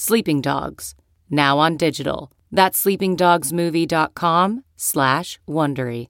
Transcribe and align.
Sleeping 0.00 0.40
Dogs, 0.40 0.94
now 1.28 1.58
on 1.58 1.76
digital. 1.76 2.30
That's 2.52 2.80
sleepingdogsmovie.com 2.84 4.62
slash 4.76 5.40
Wondery. 5.48 6.06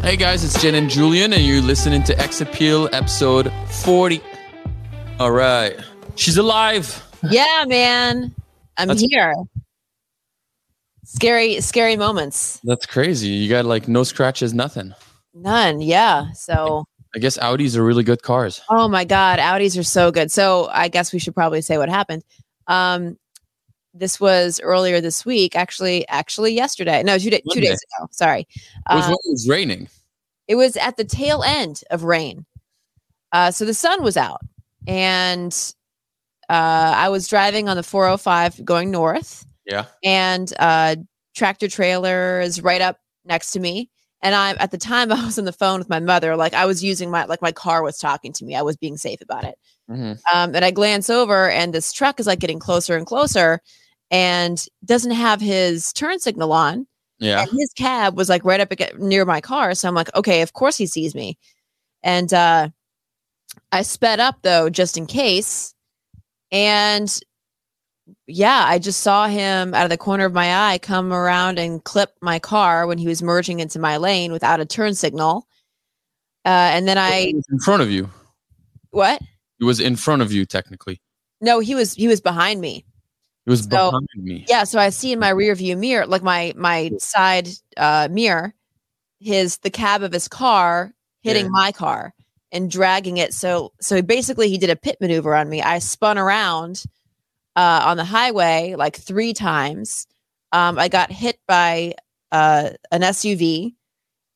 Hey 0.00 0.16
guys, 0.16 0.42
it's 0.42 0.60
Jen 0.62 0.74
and 0.74 0.88
Julian, 0.88 1.34
and 1.34 1.44
you're 1.44 1.60
listening 1.60 2.02
to 2.04 2.18
X 2.18 2.40
Appeal 2.40 2.88
episode 2.94 3.52
40. 3.68 4.22
All 5.20 5.30
right. 5.32 5.76
She's 6.14 6.38
alive. 6.38 7.04
Yeah, 7.30 7.66
man. 7.68 8.34
I'm 8.78 8.88
That's- 8.88 9.06
here. 9.10 9.34
Scary, 11.14 11.60
scary 11.60 11.96
moments. 11.96 12.60
That's 12.64 12.86
crazy. 12.86 13.28
You 13.28 13.48
got 13.48 13.64
like 13.64 13.86
no 13.88 14.02
scratches, 14.02 14.52
nothing. 14.52 14.94
None. 15.32 15.80
Yeah. 15.80 16.32
So, 16.32 16.84
I 17.14 17.18
guess 17.20 17.38
Audis 17.38 17.76
are 17.76 17.84
really 17.84 18.02
good 18.02 18.22
cars. 18.22 18.60
oh 18.70 18.88
my 18.88 19.04
God, 19.04 19.38
Audis 19.38 19.78
are 19.78 19.84
so 19.84 20.10
good. 20.10 20.30
So, 20.32 20.68
I 20.72 20.88
guess 20.88 21.12
we 21.12 21.18
should 21.20 21.34
probably 21.34 21.60
say 21.62 21.78
what 21.78 21.88
happened. 21.88 22.24
Um, 22.66 23.16
this 23.92 24.18
was 24.18 24.60
earlier 24.60 25.00
this 25.00 25.24
week, 25.24 25.54
actually, 25.54 26.06
actually 26.08 26.52
yesterday. 26.52 27.02
No, 27.04 27.16
two, 27.16 27.30
day, 27.30 27.42
two 27.52 27.60
days 27.60 27.80
ago. 27.96 28.08
Sorry. 28.10 28.40
It 28.40 28.94
was 28.94 29.04
Uh, 29.08 29.12
it 29.12 29.30
was 29.30 29.48
raining. 29.48 29.88
it 30.48 30.56
was 30.56 30.76
at 30.76 30.96
the 30.96 31.04
tail 31.04 31.44
end 31.44 31.82
of 31.90 32.02
rain. 32.02 32.44
Uh, 33.30 33.52
so 33.52 33.64
the 33.64 33.74
sun 33.74 34.02
was 34.02 34.16
out, 34.16 34.40
and 34.88 35.72
uh, 36.48 36.92
I 36.96 37.08
was 37.08 37.28
driving 37.28 37.68
on 37.68 37.76
the 37.76 37.82
405 37.84 38.64
going 38.64 38.90
north. 38.90 39.46
Yeah. 39.66 39.86
and 40.04 40.52
uh 40.58 40.96
tractor 41.34 41.68
trailer 41.68 42.40
is 42.40 42.62
right 42.62 42.80
up 42.80 42.98
next 43.24 43.52
to 43.52 43.60
me. 43.60 43.90
And 44.22 44.34
I'm 44.34 44.56
at 44.60 44.70
the 44.70 44.78
time 44.78 45.10
i 45.12 45.24
was 45.24 45.38
on 45.38 45.44
the 45.46 45.52
phone 45.52 45.78
with 45.78 45.88
my 45.88 46.00
mother 46.00 46.36
like 46.36 46.54
i 46.54 46.66
was 46.66 46.82
using 46.84 47.10
my 47.10 47.24
like 47.24 47.42
my 47.42 47.52
car 47.52 47.82
was 47.82 47.98
talking 47.98 48.32
to 48.34 48.44
me. 48.44 48.54
I 48.54 48.62
was 48.62 48.76
being 48.76 48.96
safe 48.96 49.20
about 49.20 49.44
it. 49.44 49.56
Mhm. 49.90 50.18
um 50.32 50.54
and 50.54 50.64
i 50.64 50.70
glance 50.70 51.10
over 51.10 51.50
and 51.50 51.74
this 51.74 51.92
truck 51.92 52.18
is 52.20 52.26
like 52.26 52.38
getting 52.40 52.58
closer 52.58 52.96
and 52.96 53.06
closer 53.06 53.60
and 54.10 54.64
doesn't 54.84 55.10
have 55.12 55.40
his 55.42 55.92
turn 55.92 56.18
signal 56.20 56.52
on. 56.52 56.86
Yeah. 57.18 57.40
and 57.42 57.50
his 57.50 57.72
cab 57.76 58.16
was 58.16 58.28
like 58.28 58.44
right 58.44 58.60
up 58.60 58.72
near 58.98 59.24
my 59.24 59.40
car. 59.40 59.74
So 59.74 59.88
i'm 59.88 59.94
like 59.94 60.14
okay 60.14 60.42
of 60.42 60.52
course 60.54 60.76
he 60.78 60.86
sees 60.86 61.14
me. 61.14 61.36
And 62.02 62.32
uh 62.32 62.68
i 63.72 63.82
sped 63.82 64.20
up 64.20 64.36
though 64.42 64.68
just 64.70 64.96
in 64.96 65.06
case. 65.06 65.74
And 66.52 67.08
yeah 68.26 68.64
i 68.66 68.78
just 68.78 69.00
saw 69.00 69.26
him 69.28 69.74
out 69.74 69.84
of 69.84 69.90
the 69.90 69.98
corner 69.98 70.24
of 70.24 70.32
my 70.32 70.70
eye 70.72 70.78
come 70.78 71.12
around 71.12 71.58
and 71.58 71.84
clip 71.84 72.10
my 72.22 72.38
car 72.38 72.86
when 72.86 72.96
he 72.98 73.06
was 73.06 73.22
merging 73.22 73.60
into 73.60 73.78
my 73.78 73.96
lane 73.98 74.32
without 74.32 74.60
a 74.60 74.64
turn 74.64 74.94
signal 74.94 75.46
uh 76.46 76.48
and 76.72 76.88
then 76.88 76.96
i 76.98 77.32
in 77.50 77.58
front 77.60 77.82
of 77.82 77.90
you. 77.90 78.08
what 78.90 79.20
He 79.58 79.64
was 79.64 79.78
in 79.80 79.96
front 79.96 80.22
of 80.22 80.32
you, 80.32 80.46
technically. 80.46 81.00
no 81.40 81.60
he 81.60 81.74
was 81.74 81.92
he 81.94 82.08
was 82.08 82.20
behind 82.22 82.60
me 82.60 82.84
It 83.46 83.50
was 83.50 83.62
So- 83.64 83.68
behind 83.90 84.08
me. 84.16 84.44
yeah 84.48 84.64
so 84.64 84.78
i 84.78 84.88
see 84.88 85.12
in 85.12 85.18
my 85.18 85.30
rear 85.30 85.54
view 85.54 85.76
mirror 85.76 86.06
like 86.06 86.22
my 86.22 86.52
my 86.56 86.90
side 86.98 87.48
uh 87.76 88.08
mirror 88.10 88.54
his 89.20 89.58
the 89.58 89.70
cab 89.70 90.02
of 90.02 90.12
his 90.12 90.28
car 90.28 90.94
hitting 91.22 91.44
Yeah. 91.46 91.50
my 91.50 91.72
car 91.72 92.14
and 92.52 92.70
dragging 92.70 93.16
it 93.18 93.34
so 93.34 93.72
so 93.80 94.00
basically 94.00 94.48
he 94.48 94.56
did 94.58 94.70
a 94.70 94.76
pit 94.76 94.96
maneuver 95.00 95.34
on 95.34 95.48
me 95.50 95.60
i 95.60 95.78
spun 95.78 96.16
around 96.18 96.84
uh 97.56 97.82
on 97.84 97.96
the 97.96 98.04
highway 98.04 98.74
like 98.76 98.96
three 98.96 99.32
times 99.32 100.06
um 100.52 100.78
i 100.78 100.88
got 100.88 101.10
hit 101.12 101.38
by 101.46 101.94
uh 102.32 102.70
an 102.90 103.02
suv 103.02 103.74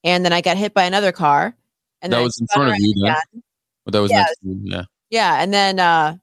and 0.05 0.25
then 0.25 0.33
i 0.33 0.41
got 0.41 0.57
hit 0.57 0.73
by 0.75 0.85
another 0.85 1.13
car 1.13 1.55
and 2.03 2.13
That 2.13 2.17
then 2.19 2.25
was 2.25 2.39
in 2.41 2.47
front 2.53 2.71
of 2.71 2.77
you, 2.79 2.95
then? 3.03 3.11
again. 3.13 3.43
But 3.85 3.93
that 3.95 4.01
was 4.01 4.11
Yeah. 4.13 4.19
next 4.19 4.39
to 4.41 4.49
you. 4.49 4.61
Yeah. 4.63 4.83
Yeah, 5.11 5.43
and 5.43 5.53
then 5.53 5.81
uh 5.81 6.17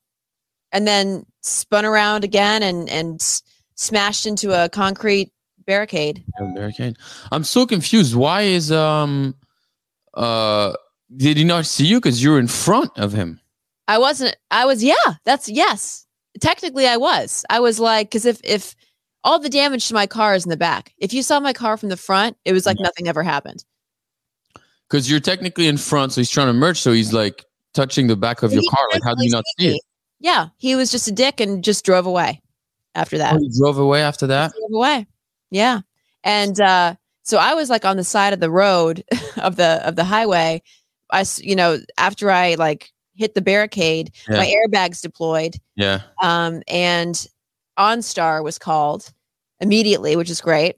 and 0.72 0.88
then 0.88 1.26
spun 1.42 1.84
around 1.86 2.24
again 2.24 2.64
and 2.64 2.88
and 2.90 3.22
smashed 3.76 4.26
into 4.26 4.54
a 4.54 4.70
concrete 4.70 5.32
barricade. 5.66 6.24
Yeah, 6.40 6.52
barricade. 6.56 6.96
I'm 7.32 7.44
so 7.44 7.66
confused. 7.66 8.16
Why 8.16 8.44
is 8.44 8.72
um 8.72 9.36
uh 10.14 10.74
did 11.18 11.38
he 11.38 11.44
not 11.44 11.66
see 11.66 11.86
you? 11.88 11.98
Because 12.00 12.24
you 12.24 12.32
were 12.32 12.40
in 12.40 12.48
front 12.48 12.92
of 12.98 13.12
him. 13.12 13.42
I 13.88 13.98
wasn't 13.98 14.36
I 14.52 14.66
was 14.66 14.84
yeah, 14.84 15.16
that's 15.26 15.50
yes. 15.50 16.05
Technically 16.42 16.88
I 16.88 16.98
was. 16.98 17.46
I 17.50 17.60
was 17.60 17.80
like 17.80 18.12
cuz 18.12 18.26
if 18.26 18.40
if 18.44 18.76
all 19.24 19.40
the 19.40 19.50
damage 19.50 19.88
to 19.88 19.94
my 19.94 20.06
car 20.08 20.36
is 20.36 20.46
in 20.46 20.50
the 20.50 20.58
back. 20.58 20.94
If 21.00 21.12
you 21.14 21.24
saw 21.24 21.40
my 21.40 21.54
car 21.54 21.78
from 21.78 21.90
the 21.90 21.98
front, 21.98 22.38
it 22.46 22.54
was 22.54 22.66
like 22.66 22.78
Yeah. 22.80 22.84
nothing 22.84 23.08
ever 23.08 23.24
happened. 23.24 23.66
Because 24.90 25.10
you're 25.10 25.20
technically 25.20 25.68
in 25.68 25.78
front, 25.78 26.14
so 26.14 26.22
he's 26.22 26.30
trying 26.30 26.48
to 26.48 26.54
merge, 26.54 26.80
so 26.80 26.92
he's 26.92 27.12
like 27.12 27.44
touching 27.74 28.08
the 28.08 28.16
back 28.16 28.44
of 28.44 28.54
your 28.54 28.62
car. 28.70 28.88
Like, 28.94 29.04
how 29.04 29.16
do 29.16 29.24
you 29.26 29.32
not 29.32 29.44
see 29.58 29.70
it? 29.70 29.82
Yeah, 30.20 30.50
he 30.58 30.76
was 30.76 30.92
just 30.92 31.08
a 31.08 31.12
dick 31.12 31.40
and 31.40 31.64
just 31.64 31.84
drove 31.86 32.06
away 32.06 32.42
after 32.94 33.18
that. 33.18 33.34
Oh, 33.34 33.40
he 33.40 33.50
drove 33.60 33.78
away 33.80 34.02
after 34.04 34.28
that. 34.28 34.52
drove 34.52 34.74
away. 34.74 35.08
Yeah. 35.52 35.82
And 36.24 36.60
uh 36.62 36.96
so 37.24 37.38
I 37.40 37.56
was 37.56 37.70
like 37.72 37.84
on 37.86 37.98
the 37.98 38.04
side 38.04 38.34
of 38.34 38.40
the 38.40 38.52
road 38.52 39.04
of 39.38 39.56
the 39.56 39.82
of 39.88 39.96
the 39.96 40.04
highway. 40.04 40.62
I 41.12 41.22
s- 41.22 41.42
you 41.42 41.56
know, 41.56 41.80
after 41.98 42.30
I 42.30 42.54
like 42.56 42.92
hit 43.16 43.34
the 43.34 43.42
barricade, 43.42 44.12
Yeah. 44.30 44.38
my 44.38 44.46
airbags 44.54 45.02
deployed. 45.02 45.56
Yeah. 45.76 46.02
Um 46.22 46.62
and 46.68 47.26
OnStar 47.80 48.44
was 48.44 48.58
called 48.58 49.12
immediately, 49.60 50.16
which 50.16 50.30
is 50.30 50.42
great. 50.42 50.76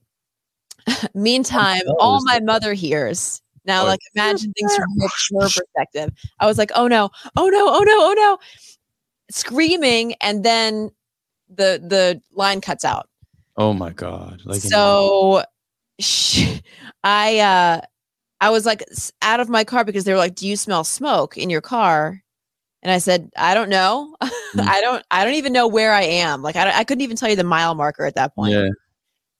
Meantime, 1.14 1.82
all 2.00 2.24
my 2.26 2.40
mother 2.40 2.74
hears. 2.74 3.42
Now, 3.66 3.84
Oh. 3.84 3.88
like 3.88 4.00
imagine 4.16 4.54
things 4.54 4.76
from 4.76 4.86
her, 5.02 5.08
her 5.42 5.50
perspective. 5.50 6.10
I 6.40 6.46
was 6.46 6.58
like, 6.58 6.72
oh 6.76 6.88
no, 6.88 7.10
oh 7.36 7.48
no, 7.50 7.68
oh 7.70 7.84
no, 7.84 7.98
oh 8.10 8.14
no. 8.18 8.38
Screaming, 9.30 10.14
and 10.22 10.44
then 10.46 10.90
the 11.50 11.82
the 11.86 12.22
line 12.34 12.62
cuts 12.62 12.84
out 12.86 13.10
Oh 13.58 13.74
my 13.74 13.90
god. 13.92 14.42
Like 14.46 14.60
so 14.62 15.44
sh- 16.00 16.60
i 17.04 17.40
uh 17.40 17.82
i 18.42 18.50
was 18.50 18.66
like 18.66 18.84
out 19.22 19.40
of 19.40 19.48
my 19.50 19.64
car 19.64 19.84
because 19.86 20.04
they 20.04 20.12
were 20.12 20.18
like 20.20 20.36
do 20.36 20.46
you 20.48 20.56
smell 20.58 20.84
smoke 20.84 21.38
in 21.38 21.50
your 21.50 21.62
car 21.62 22.22
and 22.84 22.92
i 22.92 22.98
said 22.98 23.30
i 23.38 23.54
don't 23.54 23.70
know. 23.70 24.16
Mm. 24.56 24.66
i 24.66 24.80
don't 24.80 25.04
i 25.12 25.26
don't 25.26 25.34
even 25.34 25.52
know 25.52 25.68
where 25.68 25.92
i 25.94 26.04
am. 26.04 26.42
Like 26.42 26.56
I, 26.56 26.72
I 26.80 26.84
couldn't 26.86 27.02
even 27.02 27.18
tell 27.18 27.30
you 27.30 27.36
the 27.36 27.44
mile 27.44 27.76
marker 27.76 28.06
at 28.06 28.16
that 28.16 28.34
point. 28.34 28.54
Yeah. 28.54 28.70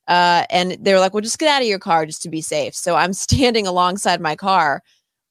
uh 0.06 0.44
and 0.50 0.72
they 0.80 0.92
were 0.92 1.00
like 1.00 1.14
well 1.14 1.22
just 1.22 1.38
get 1.38 1.48
out 1.48 1.62
of 1.62 1.66
your 1.66 1.78
car 1.78 2.04
just 2.04 2.20
to 2.22 2.28
be 2.28 2.42
safe. 2.42 2.74
So 2.74 2.94
i'm 2.94 3.12
standing 3.26 3.66
alongside 3.66 4.20
my 4.20 4.36
car 4.36 4.82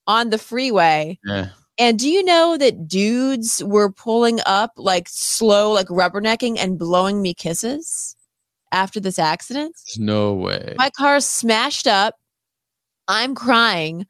on 0.07 0.31
the 0.31 0.39
freeway. 0.39 1.19
Yeah. 1.23 1.49
and 1.77 1.99
do 1.99 2.09
you 2.09 2.23
know 2.23 2.57
that 2.57 2.87
dudes 2.87 3.63
were 3.63 3.91
pulling 3.91 4.39
up 4.47 4.71
like 4.77 5.07
slow 5.09 5.71
like 5.71 5.87
rubbernecking 5.87 6.57
and 6.57 6.79
blowing 6.79 7.21
me 7.21 7.35
kisses 7.35 8.15
after 8.71 8.99
this 8.99 9.19
accident? 9.19 9.75
No 9.99 10.33
way. 10.33 10.73
my 10.77 10.89
car's 10.89 11.23
smashed 11.25 11.85
up. 11.85 12.15
I'm 13.07 13.35
crying 13.35 14.07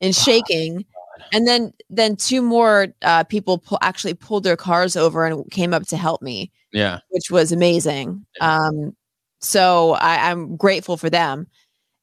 and 0.00 0.14
shaking 0.14 0.84
and 1.32 1.46
then 1.46 1.72
then 1.90 2.16
two 2.16 2.42
more 2.42 2.88
uh, 3.02 3.24
people 3.24 3.58
pu- 3.58 3.78
actually 3.80 4.14
pulled 4.14 4.44
their 4.44 4.56
cars 4.56 4.96
over 4.96 5.24
and 5.26 5.50
came 5.50 5.74
up 5.74 5.86
to 5.86 5.96
help 5.96 6.22
me 6.22 6.50
yeah. 6.72 7.00
which 7.10 7.30
was 7.30 7.52
amazing. 7.52 8.24
Um 8.40 8.94
so 9.40 9.92
I, 9.92 10.30
i'm 10.30 10.56
grateful 10.56 10.96
for 10.96 11.10
them. 11.10 11.46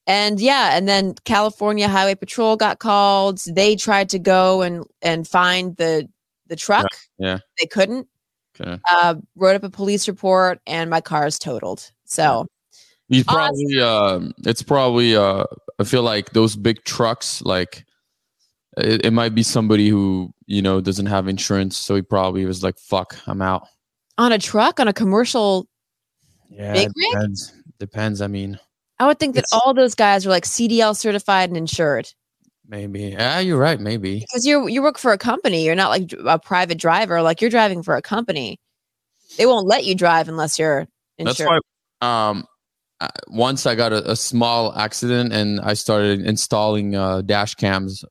And 0.06 0.40
yeah 0.40 0.76
and 0.76 0.88
then 0.88 1.14
california 1.24 1.88
highway 1.88 2.14
patrol 2.14 2.56
got 2.56 2.78
called. 2.78 3.40
They 3.46 3.76
tried 3.76 4.08
to 4.10 4.18
go 4.18 4.62
and 4.62 4.84
and 5.02 5.26
find 5.26 5.76
the 5.76 6.08
the 6.48 6.56
truck. 6.56 6.86
Yeah. 7.18 7.38
they 7.58 7.66
couldn't. 7.66 8.08
Okay. 8.58 8.80
uh 8.90 9.16
wrote 9.34 9.56
up 9.56 9.64
a 9.64 9.70
police 9.70 10.08
report 10.08 10.60
and 10.66 10.90
my 10.90 11.00
car 11.00 11.26
is 11.26 11.38
totaled. 11.38 11.90
So 12.04 12.46
He's 13.08 13.24
probably 13.24 13.80
um 13.80 14.32
it's 14.44 14.62
probably 14.62 15.16
uh 15.16 15.44
I 15.78 15.84
feel 15.84 16.02
like 16.02 16.30
those 16.32 16.56
big 16.56 16.82
trucks 16.84 17.42
like 17.42 17.84
it, 18.76 19.06
it 19.06 19.12
might 19.12 19.34
be 19.34 19.42
somebody 19.42 19.88
who, 19.88 20.32
you 20.46 20.62
know, 20.62 20.80
doesn't 20.80 21.06
have 21.06 21.28
insurance, 21.28 21.76
so 21.78 21.94
he 21.94 22.02
probably 22.02 22.44
was 22.44 22.62
like, 22.62 22.78
fuck, 22.78 23.16
I'm 23.26 23.42
out. 23.42 23.66
on 24.18 24.32
a 24.32 24.38
truck 24.38 24.80
on 24.80 24.88
a 24.88 24.92
commercial 24.92 25.66
Yeah. 26.48 26.72
Big 26.72 26.88
rig? 26.96 27.12
depends. 27.12 27.52
Depends. 27.78 28.20
I 28.22 28.26
mean, 28.26 28.58
I 28.98 29.06
would 29.06 29.18
think 29.18 29.34
that 29.34 29.44
all 29.52 29.74
those 29.74 29.94
guys 29.94 30.24
are 30.26 30.30
like 30.30 30.44
CDL 30.44 30.96
certified 30.96 31.50
and 31.50 31.56
insured. 31.56 32.10
Maybe. 32.68 33.00
Yeah, 33.10 33.38
you're 33.40 33.58
right. 33.58 33.78
Maybe. 33.78 34.20
because 34.20 34.46
you 34.46 34.66
you 34.68 34.82
work 34.82 34.98
for 34.98 35.12
a 35.12 35.18
company. 35.18 35.64
You're 35.64 35.74
not 35.74 35.90
like 35.90 36.12
a 36.24 36.38
private 36.38 36.78
driver. 36.78 37.20
Like 37.22 37.40
you're 37.40 37.50
driving 37.50 37.82
for 37.82 37.94
a 37.94 38.02
company. 38.02 38.58
They 39.36 39.44
won't 39.46 39.66
let 39.66 39.84
you 39.84 39.94
drive 39.94 40.28
unless 40.28 40.58
you're 40.58 40.86
insured. 41.18 41.36
That's 41.36 41.60
why. 42.00 42.28
Um, 42.30 42.44
once 43.28 43.66
I 43.66 43.74
got 43.74 43.92
a, 43.92 44.10
a 44.12 44.16
small 44.16 44.74
accident 44.76 45.32
and 45.32 45.60
I 45.60 45.74
started 45.74 46.24
installing 46.26 46.94
uh, 46.96 47.20
dash 47.20 47.54
cams 47.54 48.04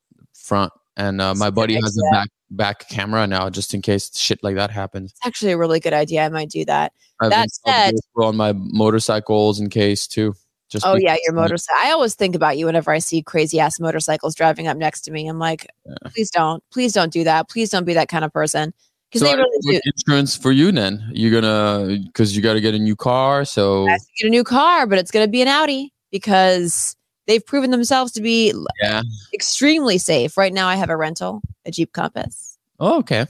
front, 0.45 0.71
and 0.97 1.19
uh, 1.21 1.33
my 1.35 1.49
buddy 1.49 1.75
has 1.75 1.97
a 1.97 2.11
back 2.11 2.29
back 2.51 2.89
camera 2.89 3.25
now, 3.27 3.49
just 3.49 3.73
in 3.73 3.81
case 3.81 4.15
shit 4.17 4.43
like 4.43 4.55
that 4.55 4.69
happens. 4.71 5.11
It's 5.11 5.25
actually 5.27 5.51
a 5.51 5.57
really 5.57 5.79
good 5.79 5.93
idea. 5.93 6.23
I 6.25 6.29
might 6.29 6.49
do 6.49 6.63
that. 6.65 6.93
I've 7.21 7.31
That 7.31 7.47
said- 7.65 7.95
on 8.17 8.35
my 8.37 8.53
motorcycles 8.53 9.59
in 9.59 9.69
case 9.69 10.07
too. 10.07 10.35
Just 10.69 10.85
Oh 10.85 10.95
yeah, 10.97 11.15
your 11.23 11.33
motorcycle. 11.33 11.79
I 11.85 11.91
always 11.91 12.15
think 12.15 12.35
about 12.35 12.57
you 12.57 12.65
whenever 12.65 12.91
I 12.91 12.97
see 12.99 13.21
crazy 13.21 13.59
ass 13.59 13.79
motorcycles 13.79 14.33
driving 14.35 14.67
up 14.67 14.77
next 14.77 15.01
to 15.01 15.11
me. 15.11 15.27
I'm 15.27 15.37
like, 15.37 15.67
Yeah. 15.85 15.93
please 16.11 16.31
don't, 16.31 16.63
please 16.71 16.91
don't 16.91 17.13
do 17.13 17.23
that. 17.23 17.49
Please 17.49 17.69
don't 17.69 17.85
be 17.85 17.93
that 17.93 18.09
kind 18.09 18.25
of 18.25 18.33
person. 18.33 18.73
Because 19.11 19.21
So 19.21 19.27
they 19.27 19.37
really 19.37 19.73
do. 19.73 19.79
insurance 19.95 20.35
for 20.35 20.51
you 20.51 20.71
then? 20.71 21.07
You're 21.13 21.39
gonna 21.39 21.99
because 22.05 22.35
you 22.35 22.41
got 22.41 22.53
to 22.53 22.61
get 22.61 22.73
a 22.73 22.79
new 22.79 22.95
car. 22.95 23.45
So 23.45 23.87
I 23.87 23.91
have 23.91 24.01
to 24.01 24.07
get 24.19 24.27
a 24.27 24.31
new 24.31 24.43
car, 24.43 24.87
but 24.87 24.97
it's 24.97 25.11
going 25.11 25.25
to 25.25 25.29
be 25.31 25.41
an 25.43 25.47
Audi 25.47 25.93
because 26.11 26.95
they've 27.27 27.45
proven 27.45 27.71
themselves 27.71 28.11
to 28.13 28.21
be 28.21 28.53
yeah. 28.81 29.01
extremely 29.33 29.97
safe. 29.97 30.37
Right 30.37 30.53
now, 30.53 30.67
I 30.67 30.75
have 30.75 30.89
a 30.89 30.97
rental, 30.97 31.41
a 31.65 31.71
Jeep 31.71 31.91
Compass. 31.93 32.57
Oh, 32.79 32.99
okay. 32.99 33.25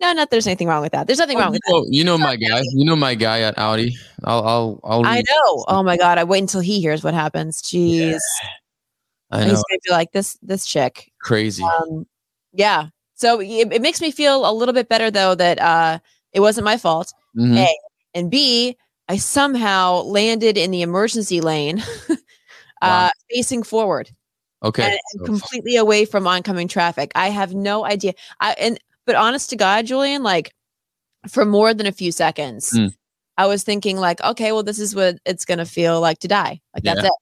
No, 0.00 0.12
not 0.12 0.30
there's 0.30 0.46
anything 0.46 0.68
wrong 0.68 0.82
with 0.82 0.92
that. 0.92 1.06
There's 1.06 1.18
nothing 1.20 1.36
Oh, 1.38 1.40
wrong 1.40 1.52
with 1.52 1.62
that. 1.66 1.72
know, 1.72 1.86
you 1.88 2.04
know 2.04 2.18
my 2.18 2.36
guy. 2.36 2.60
You 2.72 2.84
know 2.84 2.96
my 2.96 3.14
guy 3.14 3.40
at 3.42 3.56
Audi. 3.58 3.96
I'll 4.24 4.46
I'll 4.46 4.80
I'll. 4.84 5.06
I 5.06 5.22
know. 5.28 5.64
Oh 5.68 5.82
my 5.82 5.96
god! 5.96 6.18
I 6.18 6.24
wait 6.24 6.40
until 6.40 6.60
he 6.60 6.80
hears 6.80 7.02
what 7.04 7.14
happens. 7.14 7.62
Jeez, 7.62 8.18
I 9.30 9.42
he's 9.44 9.52
know. 9.52 9.62
gonna 9.68 9.78
be 9.84 9.92
like 9.92 10.12
this. 10.12 10.36
This 10.42 10.66
chick. 10.66 11.12
Crazy. 11.20 11.62
Um, 11.62 12.06
yeah. 12.52 12.88
So 13.14 13.40
it, 13.40 13.72
it 13.72 13.80
makes 13.82 14.00
me 14.00 14.10
feel 14.10 14.48
a 14.48 14.52
little 14.52 14.74
bit 14.74 14.88
better 14.88 15.10
though 15.10 15.34
that 15.36 15.60
uh, 15.60 16.00
it 16.32 16.40
wasn't 16.40 16.64
my 16.64 16.76
fault. 16.76 17.12
Mhm. 17.38 17.56
A 17.56 17.78
and 18.14 18.30
B, 18.30 18.76
I 19.08 19.16
somehow 19.16 20.02
landed 20.02 20.58
in 20.58 20.70
the 20.72 20.82
emergency 20.82 21.40
lane, 21.40 21.82
uh, 22.84 23.10
facing 23.30 23.62
forward 23.62 24.10
Okay. 24.62 24.82
and, 24.82 24.92
and 24.92 25.20
So- 25.20 25.24
completely 25.26 25.76
away 25.76 26.04
from 26.04 26.26
oncoming 26.26 26.68
traffic. 26.68 27.12
I 27.14 27.28
have 27.28 27.54
no 27.54 27.84
idea. 27.84 28.14
I 28.40 28.52
and 28.58 28.78
but 29.06 29.14
honest 29.16 29.50
to 29.50 29.56
God, 29.56 29.86
Julian, 29.86 30.22
like 30.22 30.54
for 31.28 31.44
more 31.44 31.74
than 31.74 31.86
a 31.86 31.92
few 31.92 32.12
seconds, 32.12 32.70
Hmm. 32.70 32.86
I 33.36 33.46
was 33.46 33.64
thinking 33.64 33.96
like, 33.98 34.22
okay, 34.22 34.52
well, 34.52 34.62
this 34.62 34.78
is 34.78 34.94
what 34.94 35.18
it's 35.26 35.44
gonna 35.44 35.66
feel 35.66 36.00
like 36.00 36.18
to 36.20 36.28
die. 36.28 36.60
Like 36.74 36.84
that's 36.84 37.02
Yeah. 37.02 37.06
it. 37.08 37.12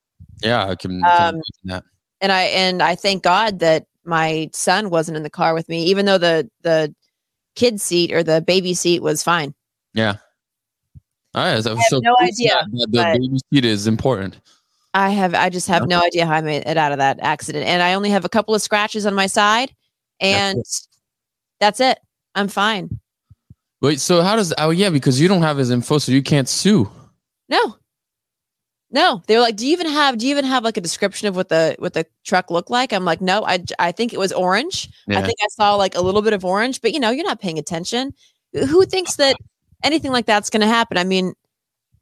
Yeah, 0.46 0.68
I 0.68 0.74
can. 0.74 1.00
can 1.02 1.34
Um, 1.36 1.40
that. 1.64 1.84
and 2.20 2.32
I 2.32 2.42
and 2.42 2.82
I 2.82 2.94
thank 2.96 3.22
God 3.22 3.60
that 3.60 3.86
my 4.04 4.50
son 4.52 4.90
wasn't 4.90 5.16
in 5.16 5.22
the 5.22 5.30
car 5.30 5.54
with 5.54 5.68
me, 5.68 5.84
even 5.84 6.06
though 6.06 6.18
the 6.18 6.50
the 6.62 6.94
kid 7.54 7.80
seat 7.80 8.12
or 8.12 8.22
the 8.22 8.40
baby 8.40 8.74
seat 8.74 9.02
was 9.02 9.22
fine. 9.22 9.54
Yeah. 9.94 10.16
All 11.34 11.44
right. 11.44 11.62
So, 11.62 11.76
have 11.76 11.84
so 11.88 11.98
no 12.00 12.16
idea, 12.20 12.66
that 12.72 12.88
the 12.90 13.18
baby 13.18 13.38
seat 13.52 13.64
is 13.64 13.86
important. 13.86 14.38
I 14.94 15.10
have 15.10 15.34
I 15.34 15.48
just 15.48 15.68
have 15.68 15.82
Yeah. 15.82 15.98
no 15.98 16.02
idea 16.04 16.26
how 16.26 16.34
I 16.34 16.40
made 16.42 16.64
it 16.66 16.76
out 16.76 16.92
of 16.92 16.98
that 16.98 17.18
accident, 17.20 17.66
and 17.66 17.82
I 17.82 17.94
only 17.94 18.10
have 18.10 18.24
a 18.24 18.28
couple 18.28 18.54
of 18.54 18.62
scratches 18.62 19.06
on 19.06 19.14
my 19.14 19.26
side, 19.26 19.74
That's 20.20 20.56
and 20.56 20.64
that's 21.60 21.80
it. 21.80 21.98
I'm 22.34 22.48
fine. 22.48 23.00
Wait. 23.80 24.00
So 24.00 24.22
how 24.22 24.36
does? 24.36 24.52
Oh 24.58 24.70
yeah, 24.70 24.90
because 24.90 25.20
you 25.20 25.28
don't 25.28 25.42
have 25.42 25.56
his 25.56 25.70
info, 25.70 25.98
so 25.98 26.12
you 26.12 26.22
can't 26.22 26.48
sue. 26.48 26.90
No, 27.48 27.76
no. 28.90 29.22
They 29.26 29.34
were 29.36 29.42
like, 29.42 29.56
"Do 29.56 29.66
you 29.66 29.72
even 29.72 29.86
have? 29.88 30.18
Do 30.18 30.26
you 30.26 30.30
even 30.32 30.44
have 30.44 30.62
like 30.64 30.76
a 30.76 30.80
description 30.80 31.26
of 31.28 31.36
what 31.36 31.48
the 31.48 31.74
what 31.78 31.94
the 31.94 32.06
truck 32.24 32.50
looked 32.50 32.70
like?" 32.70 32.92
I'm 32.92 33.04
like, 33.04 33.20
"No, 33.20 33.44
I 33.44 33.64
I 33.78 33.92
think 33.92 34.12
it 34.12 34.18
was 34.18 34.32
orange. 34.32 34.88
I 35.08 35.22
think 35.22 35.38
I 35.42 35.48
saw 35.50 35.74
like 35.74 35.94
a 35.96 36.00
little 36.00 36.22
bit 36.22 36.32
of 36.32 36.44
orange, 36.44 36.80
but 36.82 36.92
you 36.92 37.00
know, 37.00 37.10
you're 37.10 37.24
not 37.26 37.40
paying 37.40 37.58
attention. 37.58 38.14
Who 38.52 38.84
thinks 38.84 39.16
that 39.16 39.36
anything 39.82 40.12
like 40.12 40.26
that's 40.26 40.50
going 40.50 40.60
to 40.60 40.66
happen? 40.66 40.96
I 40.98 41.04
mean, 41.04 41.32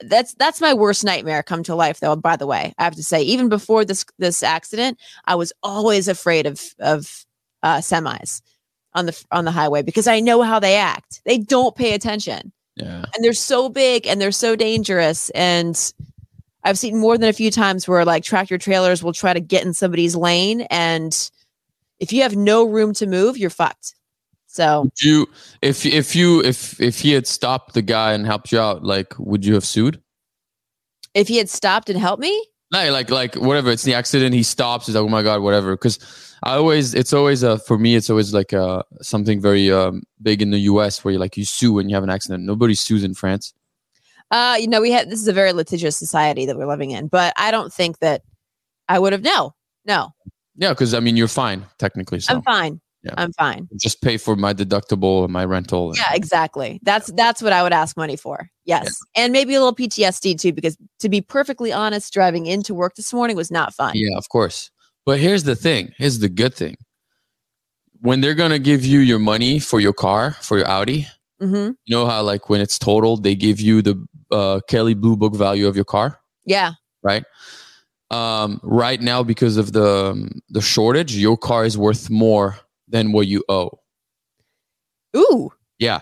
that's 0.02 0.34
that's 0.34 0.60
my 0.60 0.74
worst 0.74 1.04
nightmare 1.04 1.42
come 1.42 1.62
to 1.64 1.74
life, 1.74 2.00
though. 2.00 2.16
By 2.16 2.36
the 2.36 2.46
way, 2.46 2.72
I 2.78 2.84
have 2.84 2.96
to 2.96 3.02
say, 3.02 3.22
even 3.22 3.48
before 3.48 3.84
this 3.84 4.04
this 4.18 4.42
accident, 4.42 4.98
I 5.26 5.34
was 5.34 5.52
always 5.62 6.08
afraid 6.08 6.46
of 6.46 6.60
of 6.78 7.24
uh, 7.62 7.78
semis 7.78 8.42
on 8.94 9.06
the 9.06 9.24
on 9.30 9.44
the 9.44 9.50
highway 9.50 9.82
because 9.82 10.06
I 10.08 10.20
know 10.20 10.42
how 10.42 10.58
they 10.58 10.76
act. 10.76 11.20
They 11.24 11.38
don't 11.38 11.76
pay 11.76 11.94
attention 11.94 12.52
Yeah. 12.76 13.04
and 13.14 13.22
they're 13.24 13.32
so 13.34 13.68
big 13.68 14.06
and 14.06 14.20
they're 14.20 14.32
so 14.32 14.56
dangerous 14.56 15.28
and 15.30 15.92
i've 16.64 16.78
seen 16.78 16.96
more 16.98 17.16
than 17.18 17.28
a 17.28 17.32
few 17.32 17.50
times 17.50 17.86
where 17.88 18.04
like 18.04 18.22
tractor 18.24 18.58
trailers 18.58 19.02
will 19.02 19.12
try 19.12 19.32
to 19.32 19.40
get 19.40 19.64
in 19.64 19.72
somebody's 19.74 20.14
lane 20.16 20.62
and 20.70 21.30
if 21.98 22.12
you 22.12 22.22
have 22.22 22.36
no 22.36 22.64
room 22.64 22.92
to 22.94 23.06
move 23.06 23.36
you're 23.38 23.50
fucked 23.50 23.94
so 24.52 24.82
Would 24.82 25.00
you 25.02 25.26
if 25.62 25.86
if 25.86 26.14
you 26.16 26.42
if 26.42 26.80
if 26.80 26.98
he 26.98 27.12
had 27.12 27.26
stopped 27.26 27.74
the 27.74 27.82
guy 27.82 28.12
and 28.14 28.26
helped 28.26 28.50
you 28.52 28.58
out, 28.58 28.82
like 28.84 29.14
would 29.18 29.44
you 29.44 29.54
have 29.54 29.64
sued? 29.64 30.02
if 31.14 31.26
he 31.28 31.36
had 31.38 31.48
stopped 31.48 31.88
and 31.90 31.98
helped 31.98 32.20
me 32.20 32.34
No, 32.72 32.90
like 32.92 33.10
like 33.10 33.34
whatever. 33.36 33.70
It's 33.70 33.82
the 33.82 33.94
accident. 33.94 34.34
He 34.34 34.42
stops. 34.44 34.86
He's 34.86 34.94
like, 34.94 35.04
oh 35.04 35.08
my 35.08 35.22
god, 35.22 35.42
whatever. 35.42 35.74
Because 35.74 35.98
I 36.44 36.54
always, 36.54 36.94
it's 36.94 37.12
always 37.12 37.42
uh 37.42 37.58
for 37.58 37.76
me, 37.78 37.96
it's 37.96 38.08
always 38.10 38.32
like 38.32 38.52
uh 38.52 38.82
something 39.02 39.40
very 39.40 39.70
um 39.72 40.02
big 40.22 40.40
in 40.42 40.50
the 40.50 40.60
U.S. 40.72 41.02
where 41.04 41.12
you 41.12 41.18
like 41.18 41.36
you 41.36 41.44
sue 41.44 41.72
when 41.72 41.88
you 41.88 41.94
have 41.96 42.04
an 42.04 42.10
accident. 42.10 42.44
Nobody 42.44 42.74
sues 42.74 43.02
in 43.04 43.14
France. 43.14 43.52
uh 44.30 44.56
you 44.60 44.68
know 44.68 44.80
we 44.80 44.92
had 44.92 45.10
this 45.10 45.20
is 45.20 45.26
a 45.28 45.32
very 45.32 45.52
litigious 45.52 45.96
society 45.96 46.46
that 46.46 46.56
we're 46.56 46.68
living 46.74 46.92
in 46.92 47.08
but 47.08 47.32
i 47.36 47.50
don't 47.50 47.72
think 47.72 47.98
that 47.98 48.22
i 48.88 48.96
would 49.00 49.12
have 49.12 49.24
no 49.24 49.52
no 49.84 50.10
Yeah, 50.54 50.70
because 50.70 50.94
I 50.94 51.00
mean 51.00 51.16
you're 51.18 51.34
fine 51.42 51.66
technically. 51.78 52.20
So 52.20 52.34
i'm 52.34 52.42
fine 52.42 52.80
Yeah. 53.02 53.14
i'm 53.16 53.32
fine 53.32 53.66
just 53.80 54.02
pay 54.02 54.18
for 54.18 54.36
my 54.36 54.52
deductible 54.52 55.24
and 55.24 55.32
my 55.32 55.44
rental. 55.44 55.88
and- 55.88 55.96
yeah 55.96 56.12
exactly 56.14 56.80
that's 56.82 57.10
that's 57.12 57.40
what 57.40 57.52
i 57.52 57.62
would 57.62 57.72
ask 57.72 57.96
money 57.96 58.16
for 58.16 58.50
yes 58.66 58.98
and 59.16 59.32
maybe 59.32 59.54
a 59.54 59.58
little 59.58 59.74
ptsd 59.74 60.38
too 60.38 60.52
because 60.52 60.76
to 60.98 61.08
be 61.08 61.20
perfectly 61.22 61.72
honest 61.72 62.12
driving 62.12 62.44
into 62.46 62.74
work 62.74 62.94
this 62.96 63.12
morning 63.12 63.36
was 63.36 63.50
not 63.50 63.72
fun 63.74 63.96
Yeah, 63.96 64.16
of 64.18 64.28
course. 64.28 64.70
But 65.06 65.18
here's 65.18 65.44
the 65.44 65.56
thing. 65.56 65.92
Here's 65.96 66.18
the 66.18 66.28
good 66.28 66.54
thing. 66.54 66.76
When 68.00 68.20
they're 68.20 68.34
gonna 68.34 68.58
give 68.58 68.84
you 68.84 69.00
your 69.00 69.18
money 69.18 69.58
for 69.58 69.80
your 69.80 69.92
car, 69.94 70.32
for 70.42 70.58
your 70.58 70.68
Audi, 70.68 71.06
hmm 71.40 71.70
you 71.86 71.96
know 71.96 72.06
how 72.06 72.22
like 72.22 72.48
when 72.50 72.60
it's 72.60 72.78
totaled, 72.78 73.22
they 73.24 73.34
give 73.34 73.60
you 73.60 73.80
the 73.82 74.06
uh, 74.30 74.60
Kelley 74.68 74.94
Blue 74.94 75.16
Book 75.16 75.34
value 75.34 75.66
of 75.66 75.74
your 75.74 75.84
car, 75.86 76.20
yeah 76.44 76.72
right? 77.02 77.24
Um, 78.10 78.60
right 78.62 79.00
now, 79.00 79.22
because 79.22 79.56
of 79.56 79.72
the 79.72 80.10
um, 80.12 80.30
the 80.50 80.60
shortage, 80.60 81.16
your 81.16 81.36
car 81.38 81.64
is 81.64 81.76
worth 81.78 82.10
more 82.10 82.58
than 82.90 83.12
what 83.12 83.26
you 83.26 83.44
owe. 83.48 83.80
ooh 85.16 85.50
Yeah. 85.78 86.00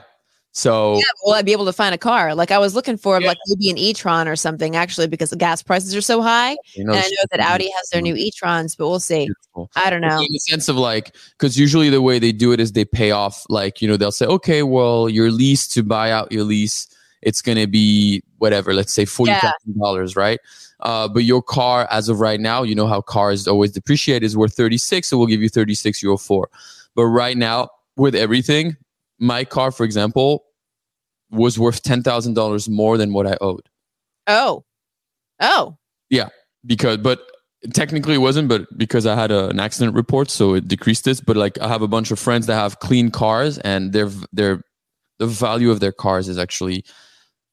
So 0.53 0.97
Yeah, 0.97 1.03
will 1.23 1.35
I 1.35 1.43
be 1.43 1.53
able 1.53 1.67
to 1.67 1.73
find 1.73 1.95
a 1.95 1.99
car? 1.99 2.35
Like 2.35 2.51
I 2.51 2.59
was 2.59 2.75
looking 2.75 2.97
for 2.97 3.21
like 3.21 3.39
maybe 3.47 3.71
an 3.71 3.79
e-tron 3.79 4.27
or 4.27 4.35
something 4.35 4.75
actually 4.75 5.07
because 5.07 5.31
the 5.31 5.37
gas 5.37 5.63
prices 5.63 5.95
are 5.95 6.01
so 6.01 6.21
high. 6.21 6.57
you 6.75 6.85
know, 6.85 6.95
and 6.95 7.01
I 7.01 7.09
know 7.09 7.25
that 7.31 7.39
Audi 7.39 7.71
has 7.71 7.89
their 7.91 8.03
new 8.03 8.17
e-trons, 8.17 8.77
but 8.77 8.89
we'll 8.89 8.99
see. 8.99 9.27
beautiful. 9.27 9.71
I 9.77 9.89
don't 9.89 10.01
know. 10.01 10.19
in 10.19 10.27
the 10.33 10.39
sense 10.41 10.69
of 10.69 10.77
like 10.77 11.15
because 11.39 11.57
usually 11.57 11.91
the 11.91 12.03
way 12.03 12.19
they 12.19 12.33
do 12.33 12.51
it 12.53 12.59
is 12.59 12.73
they 12.73 12.85
pay 12.85 13.13
off 13.13 13.45
like 13.49 13.81
you 13.81 13.87
know 13.87 13.97
they'll 13.97 14.11
say 14.11 14.27
okay 14.27 14.65
well 14.65 15.09
your 15.09 15.31
lease 15.31 15.69
to 15.69 15.85
buy 15.85 16.11
out 16.11 16.33
your 16.33 16.43
lease 16.45 16.89
it's 17.23 17.43
going 17.43 17.59
to 17.59 17.67
be 17.67 18.23
whatever 18.39 18.73
let's 18.75 18.93
say 18.93 19.05
$40000 19.05 20.17
right 20.17 20.41
uh, 20.81 21.09
but 21.09 21.25
your 21.25 21.43
car 21.43 21.87
as 21.91 22.09
of 22.09 22.21
right 22.21 22.41
now 22.41 22.63
you 22.63 22.75
know 22.75 22.87
how 22.87 23.01
cars 23.01 23.47
always 23.49 23.73
depreciate 23.73 24.23
is 24.23 24.37
worth 24.37 24.55
36 24.55 25.07
so 25.09 25.19
we'll 25.19 25.27
give 25.27 25.43
you 25.43 25.49
36 25.49 26.03
euro 26.03 26.17
4 26.17 26.49
but 26.99 27.07
right 27.07 27.39
now 27.39 27.69
with 27.97 28.15
everything 28.17 28.77
my 29.21 29.45
car 29.45 29.71
for 29.73 29.85
example 29.85 30.45
was 31.31 31.59
worth 31.59 31.83
$10000 31.83 32.69
more 32.69 32.99
than 32.99 33.13
what 33.15 33.27
i 33.27 33.37
owed 33.41 33.69
Oh. 34.29 34.65
Oh. 35.41 35.79
Yeah. 36.11 36.29
Because 36.67 36.99
but 36.99 37.21
technically 37.75 38.15
it 38.15 38.19
wasn't 38.29 38.49
but 38.49 38.63
because 38.79 39.07
i 39.07 39.15
had 39.17 39.33
a, 39.33 39.49
an 39.51 39.61
accident 39.61 39.97
report 39.97 40.31
so 40.31 40.55
it 40.55 40.69
decreased 40.69 41.05
this 41.05 41.21
but 41.21 41.37
like 41.37 41.59
i 41.61 41.69
have 41.69 41.83
a 41.83 41.89
bunch 41.89 42.11
of 42.13 42.19
friends 42.19 42.47
that 42.47 42.55
have 42.55 42.79
clean 42.81 43.11
cars 43.11 43.59
and 43.61 43.93
their 43.93 44.09
their 44.33 44.63
the 45.21 45.27
value 45.27 45.71
of 45.71 45.81
their 45.81 45.93
cars 45.93 46.29
is 46.29 46.39
actually 46.39 46.85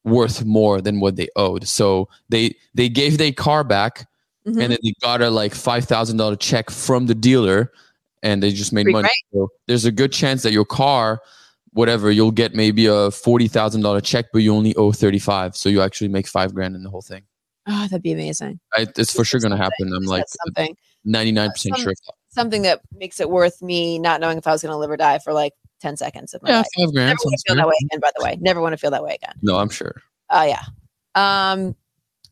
worth 0.06 0.46
more 0.46 0.82
than 0.82 1.00
what 1.02 1.16
they 1.18 1.28
owed 1.38 1.68
so 1.68 2.08
they 2.30 2.54
they 2.76 2.90
gave 2.90 3.18
their 3.20 3.32
car 3.34 3.64
back 3.64 4.08
Mhm. 4.48 4.62
and 4.62 4.72
then 4.74 4.80
they 4.84 4.94
got 5.02 5.22
a 5.24 5.30
like 5.32 5.54
$5000 5.56 6.40
check 6.40 6.70
from 6.72 7.08
the 7.08 7.16
dealer 7.16 7.72
and 8.26 8.44
they 8.44 8.52
just 8.52 8.74
made 8.74 8.84
Pretty 8.84 8.94
money 8.94 9.10
so 9.32 9.48
there's 9.68 9.86
a 9.86 9.92
good 9.92 10.12
chance 10.12 10.44
that 10.44 10.52
your 10.52 10.66
car 10.66 11.22
whatever 11.72 12.12
you'll 12.12 12.32
get 12.32 12.54
maybe 12.54 12.88
a 12.88 13.10
$40000 13.10 14.04
check 14.04 14.26
but 14.34 14.40
you 14.40 14.54
only 14.54 14.76
owe 14.76 14.92
35 14.92 15.56
so 15.56 15.70
you 15.70 15.82
actually 15.82 16.10
make 16.10 16.28
five 16.28 16.54
grand 16.54 16.76
in 16.76 16.84
the 16.84 16.90
whole 16.90 17.02
thing 17.02 17.24
Oh, 17.68 17.82
that'd 17.88 18.04
be 18.04 18.12
amazing. 18.12 18.60
I, 18.76 18.86
it's 18.96 19.12
for 19.12 19.26
sure 19.26 19.40
gonna 19.40 19.58
happen. 19.58 19.92
I'm 19.92 20.04
like 20.04 20.26
something 20.46 20.78
99% 21.08 21.78
sure. 21.78 21.94
something 22.30 22.62
that 22.64 22.82
makes 22.94 23.20
it 23.20 23.30
worth 23.30 23.62
me 23.62 23.98
not 23.98 24.22
knowing 24.22 24.38
if 24.38 24.46
I 24.46 24.52
was 24.52 24.62
going 24.62 24.72
to 24.72 24.78
live 24.78 24.90
or 24.90 24.98
die 24.98 25.20
for 25.20 25.34
like 25.34 25.54
10 25.82 25.98
seconds 25.98 26.34
of 26.34 26.42
my 26.44 26.50
Yeah, 26.50 26.58
life. 26.58 26.68
five 26.78 26.94
grand. 26.94 27.08
Never 27.10 27.18
want 27.24 27.36
to 27.38 27.44
feel 27.48 27.56
that 27.56 27.68
way 27.68 27.74
again, 27.86 28.00
by 28.00 28.12
the 28.18 28.24
way. 28.24 28.38
Never 28.40 28.62
want 28.62 28.74
to 28.74 28.78
feel 28.78 28.92
that 28.92 29.04
way 29.04 29.16
again. 29.16 29.34
No, 29.42 29.58
I'm 29.58 29.70
sure. 29.70 30.02
Oh 30.30 30.44
yeah. 30.44 30.62
Um 31.16 31.76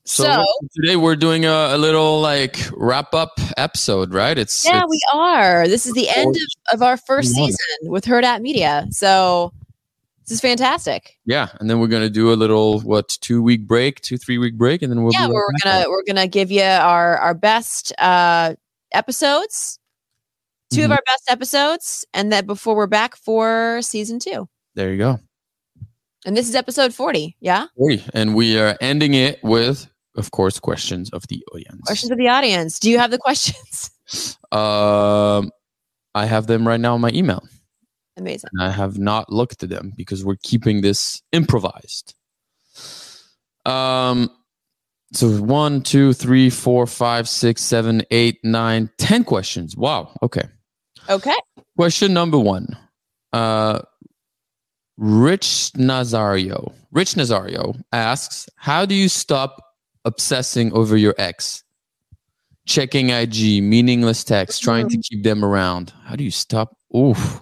So, 0.05 0.23
So- 0.23 0.45
today 0.75 0.95
we're 0.97 1.15
doing 1.15 1.45
a, 1.45 1.69
a 1.71 1.77
little 1.77 2.19
like 2.19 2.57
wrap 2.75 3.13
up 3.13 3.39
episode, 3.55 4.13
right? 4.13 4.37
It's 4.37 4.65
Yeah, 4.65 4.77
it's- 4.77 4.87
we 4.89 4.99
are. 5.13 5.67
This 5.67 5.85
is 5.85 5.93
the 5.93 6.09
end 6.09 6.35
of, 6.35 6.77
of 6.77 6.81
our 6.81 6.97
first 6.97 7.33
season 7.33 7.55
with 7.83 8.03
Hurrdat 8.05 8.41
Media. 8.41 8.85
So 8.89 9.53
this 10.25 10.31
is 10.31 10.41
fantastic. 10.41 11.17
yeah, 11.25 11.47
and 11.59 11.69
then 11.69 11.79
we're 11.79 11.87
gonna 11.87 12.09
do 12.09 12.33
a 12.33 12.35
little 12.35 12.81
what 12.81 13.09
two 13.21 13.41
week 13.41 13.65
break, 13.67 14.01
two 14.01 14.17
three 14.17 14.37
week 14.37 14.57
break, 14.57 14.81
and 14.81 14.91
then 14.91 15.03
we'll 15.03 15.13
yeah, 15.13 15.27
be 15.27 15.33
we're 15.33 15.47
gonna 15.63 15.79
on. 15.85 15.89
we're 15.89 16.03
gonna 16.05 16.27
give 16.27 16.51
you 16.51 16.63
our 16.63 17.17
our 17.17 17.33
best 17.33 17.93
uh 17.97 18.55
episodes, 18.91 19.79
2 20.71 20.83
of 20.83 20.89
Mhm. 20.89 20.93
our 20.95 21.01
best 21.05 21.23
episodes, 21.29 22.05
and 22.13 22.31
then 22.31 22.45
before 22.45 22.75
we're 22.75 22.87
back 22.87 23.15
for 23.15 23.79
season 23.81 24.19
two. 24.19 24.47
There 24.75 24.91
you 24.91 24.97
go. 24.97 25.19
And 26.25 26.35
this 26.37 26.47
is 26.49 26.55
episode 26.55 26.93
forty. 26.93 27.35
Yeah, 27.41 27.67
Oi, 27.81 28.01
And 28.13 28.33
we 28.35 28.57
are 28.59 28.77
ending 28.81 29.13
it 29.13 29.43
with, 29.43 29.87
of 30.15 30.31
course, 30.31 30.59
questions 30.59 31.09
of 31.11 31.27
the 31.27 31.43
audience. 31.53 31.81
questions 31.85 32.11
of 32.11 32.17
the 32.17 32.27
audience. 32.27 32.79
Do 32.79 32.89
you 32.89 32.99
have 32.99 33.11
the 33.11 33.17
questions? 33.17 33.91
Um, 34.51 35.49
I 36.13 36.25
have 36.27 36.45
them 36.45 36.67
right 36.67 36.79
now 36.79 36.93
in 36.93 37.01
my 37.01 37.09
email. 37.11 37.41
Amazing. 38.17 38.49
and 38.53 38.61
I 38.61 38.69
have 38.69 38.99
not 38.99 39.31
looked 39.31 39.63
at 39.63 39.69
them 39.69 39.93
because 39.97 40.23
we're 40.23 40.35
keeping 40.43 40.81
this 40.81 41.21
improvised. 41.31 42.13
Um, 43.65 44.29
so 45.13 45.29
one, 45.41 45.81
two, 45.81 46.13
three, 46.13 46.49
four, 46.51 46.85
five, 46.85 47.27
six, 47.27 47.61
seven, 47.63 48.03
eight, 48.11 48.37
nine, 48.43 48.89
ten 48.99 49.23
questions. 49.23 49.75
Wow. 49.75 50.15
Okay. 50.21 50.43
Okay. 51.09 51.35
Question 51.77 52.13
number 52.13 52.37
one. 52.37 52.77
Uh, 53.31 53.79
Rich 54.97 55.71
Nazario. 55.75 56.71
Rich 56.91 57.15
Nazario 57.15 57.81
asks, 57.91 58.47
"How 58.57 58.85
do 58.85 58.93
you 58.93 59.09
stop 59.09 59.59
obsessing 60.05 60.71
over 60.73 60.97
your 60.97 61.15
ex? 61.17 61.63
Checking 62.65 63.09
IG, 63.09 63.61
meaningless 63.61 64.23
texts, 64.23 64.59
trying 64.59 64.87
to 64.87 64.97
keep 64.97 65.23
them 65.23 65.43
around. 65.43 65.91
How 66.05 66.15
do 66.15 66.23
you 66.23 66.31
stop? 66.31 66.77
Oof. 66.95 67.41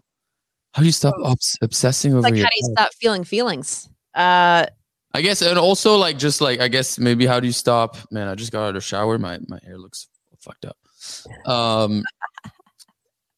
How 0.73 0.81
do 0.81 0.85
you 0.85 0.91
stop 0.91 1.13
obs- 1.23 1.57
obsessing 1.61 2.13
over 2.13 2.21
Like, 2.21 2.35
how 2.35 2.41
do 2.43 2.49
you 2.55 2.73
stop 2.75 2.91
feeling 2.99 3.23
feelings? 3.23 3.87
Uh, 4.15 4.65
I 5.13 5.21
guess, 5.21 5.41
and 5.41 5.59
also 5.59 5.95
like 5.97 6.17
just 6.17 6.41
like 6.41 6.59
I 6.59 6.69
guess 6.69 6.97
maybe 6.97 7.25
how 7.25 7.39
do 7.39 7.45
you 7.45 7.53
stop? 7.53 7.97
Man, 8.11 8.27
I 8.27 8.35
just 8.35 8.51
got 8.51 8.63
out 8.63 8.69
of 8.69 8.75
the 8.75 8.81
shower. 8.81 9.17
My 9.19 9.39
my 9.47 9.59
hair 9.63 9.77
looks 9.77 10.07
fucked 10.39 10.65
up. 10.65 10.77
Um, 11.45 12.01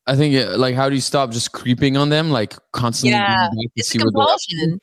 I 0.06 0.16
think 0.16 0.36
uh, 0.36 0.58
like 0.58 0.76
how 0.76 0.88
do 0.88 0.96
you 0.96 1.02
stop 1.02 1.32
just 1.32 1.52
creeping 1.52 1.98
on 1.98 2.10
them, 2.10 2.30
like 2.30 2.56
constantly 2.72 3.12
Yeah, 3.18 3.50
going 3.50 3.66
back 3.66 3.66
to 3.66 3.72
it's 3.76 3.90
a 3.90 3.92
see 3.92 3.98
what 4.00 4.14
they're 4.14 4.24
up 4.24 4.38
to? 4.40 4.56
compulsion. 4.56 4.82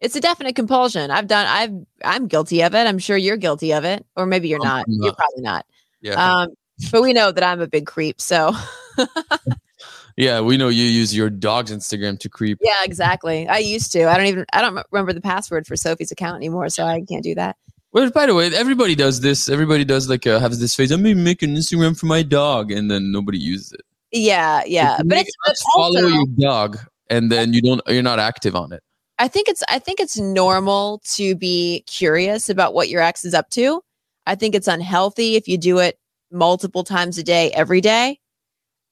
It's 0.00 0.14
a 0.14 0.20
definite 0.20 0.54
compulsion. 0.56 1.10
I've 1.10 1.26
done. 1.26 1.46
I've. 1.46 1.86
I'm 2.04 2.28
guilty 2.28 2.62
of 2.62 2.74
it. 2.74 2.86
I'm 2.86 2.98
sure 2.98 3.16
you're 3.16 3.36
guilty 3.38 3.72
of 3.72 3.84
it, 3.84 4.04
or 4.14 4.26
maybe 4.26 4.48
you're 4.48 4.60
I'm 4.62 4.68
not. 4.68 4.84
You're 4.88 5.14
probably 5.14 5.42
not. 5.42 5.64
Yeah, 6.02 6.40
Um, 6.42 6.50
but 6.92 7.02
we 7.02 7.12
know 7.12 7.32
that 7.32 7.42
I'm 7.42 7.60
a 7.60 7.66
big 7.66 7.86
creep. 7.86 8.20
So 8.20 8.52
yeah. 10.16 10.40
We 10.40 10.56
know 10.58 10.68
you 10.68 10.84
use 10.84 11.16
your 11.16 11.30
dog's 11.30 11.72
Instagram 11.72 12.18
to 12.20 12.28
creep. 12.28 12.58
yeah, 12.60 12.84
exactly. 12.84 13.48
I 13.48 13.58
used 13.58 13.92
to. 13.92 14.04
I 14.04 14.16
don't 14.16 14.26
even. 14.26 14.44
I 14.52 14.60
don't 14.60 14.84
remember 14.90 15.12
the 15.12 15.22
password 15.22 15.66
for 15.66 15.76
Sophie's 15.76 16.10
account 16.12 16.36
anymore, 16.36 16.68
so 16.68 16.84
I 16.84 17.02
can't 17.08 17.22
do 17.24 17.34
that. 17.36 17.56
Well, 17.92 18.10
by 18.10 18.26
the 18.26 18.34
way, 18.34 18.54
everybody 18.54 18.94
does 18.94 19.20
this. 19.22 19.48
Everybody 19.48 19.84
does 19.84 20.10
like 20.10 20.26
uh, 20.26 20.38
has 20.40 20.60
this 20.60 20.74
phase. 20.74 20.90
I'm 20.90 21.02
gonna 21.02 21.14
make 21.14 21.42
an 21.42 21.56
Instagram 21.56 21.98
for 21.98 22.04
my 22.04 22.22
dog, 22.22 22.70
and 22.70 22.90
then 22.90 23.10
nobody 23.10 23.38
uses 23.38 23.72
it. 23.72 23.80
Yeah, 24.12 24.62
yeah. 24.66 24.98
But 25.04 25.18
it's 25.18 25.32
but 25.44 25.52
us 25.52 25.64
follow 25.74 26.02
also, 26.02 26.08
your 26.08 26.26
dog, 26.38 26.78
and 27.08 27.32
then 27.32 27.54
you 27.54 27.62
don't. 27.62 27.80
You're 27.88 28.02
not 28.02 28.18
active 28.18 28.54
on 28.54 28.72
it. 28.72 28.82
I 29.18 29.28
think 29.28 29.48
it's. 29.48 29.62
I 29.68 29.78
think 29.78 30.00
it's 30.00 30.18
normal 30.18 31.00
to 31.14 31.34
be 31.34 31.84
curious 31.86 32.48
about 32.48 32.74
what 32.74 32.88
your 32.88 33.00
ex 33.00 33.24
is 33.24 33.34
up 33.34 33.48
to. 33.50 33.82
I 34.26 34.34
think 34.34 34.54
it's 34.54 34.68
unhealthy 34.68 35.36
if 35.36 35.48
you 35.48 35.56
do 35.56 35.78
it 35.78 35.98
multiple 36.30 36.84
times 36.84 37.16
a 37.18 37.22
day, 37.22 37.50
every 37.52 37.80
day. 37.80 38.20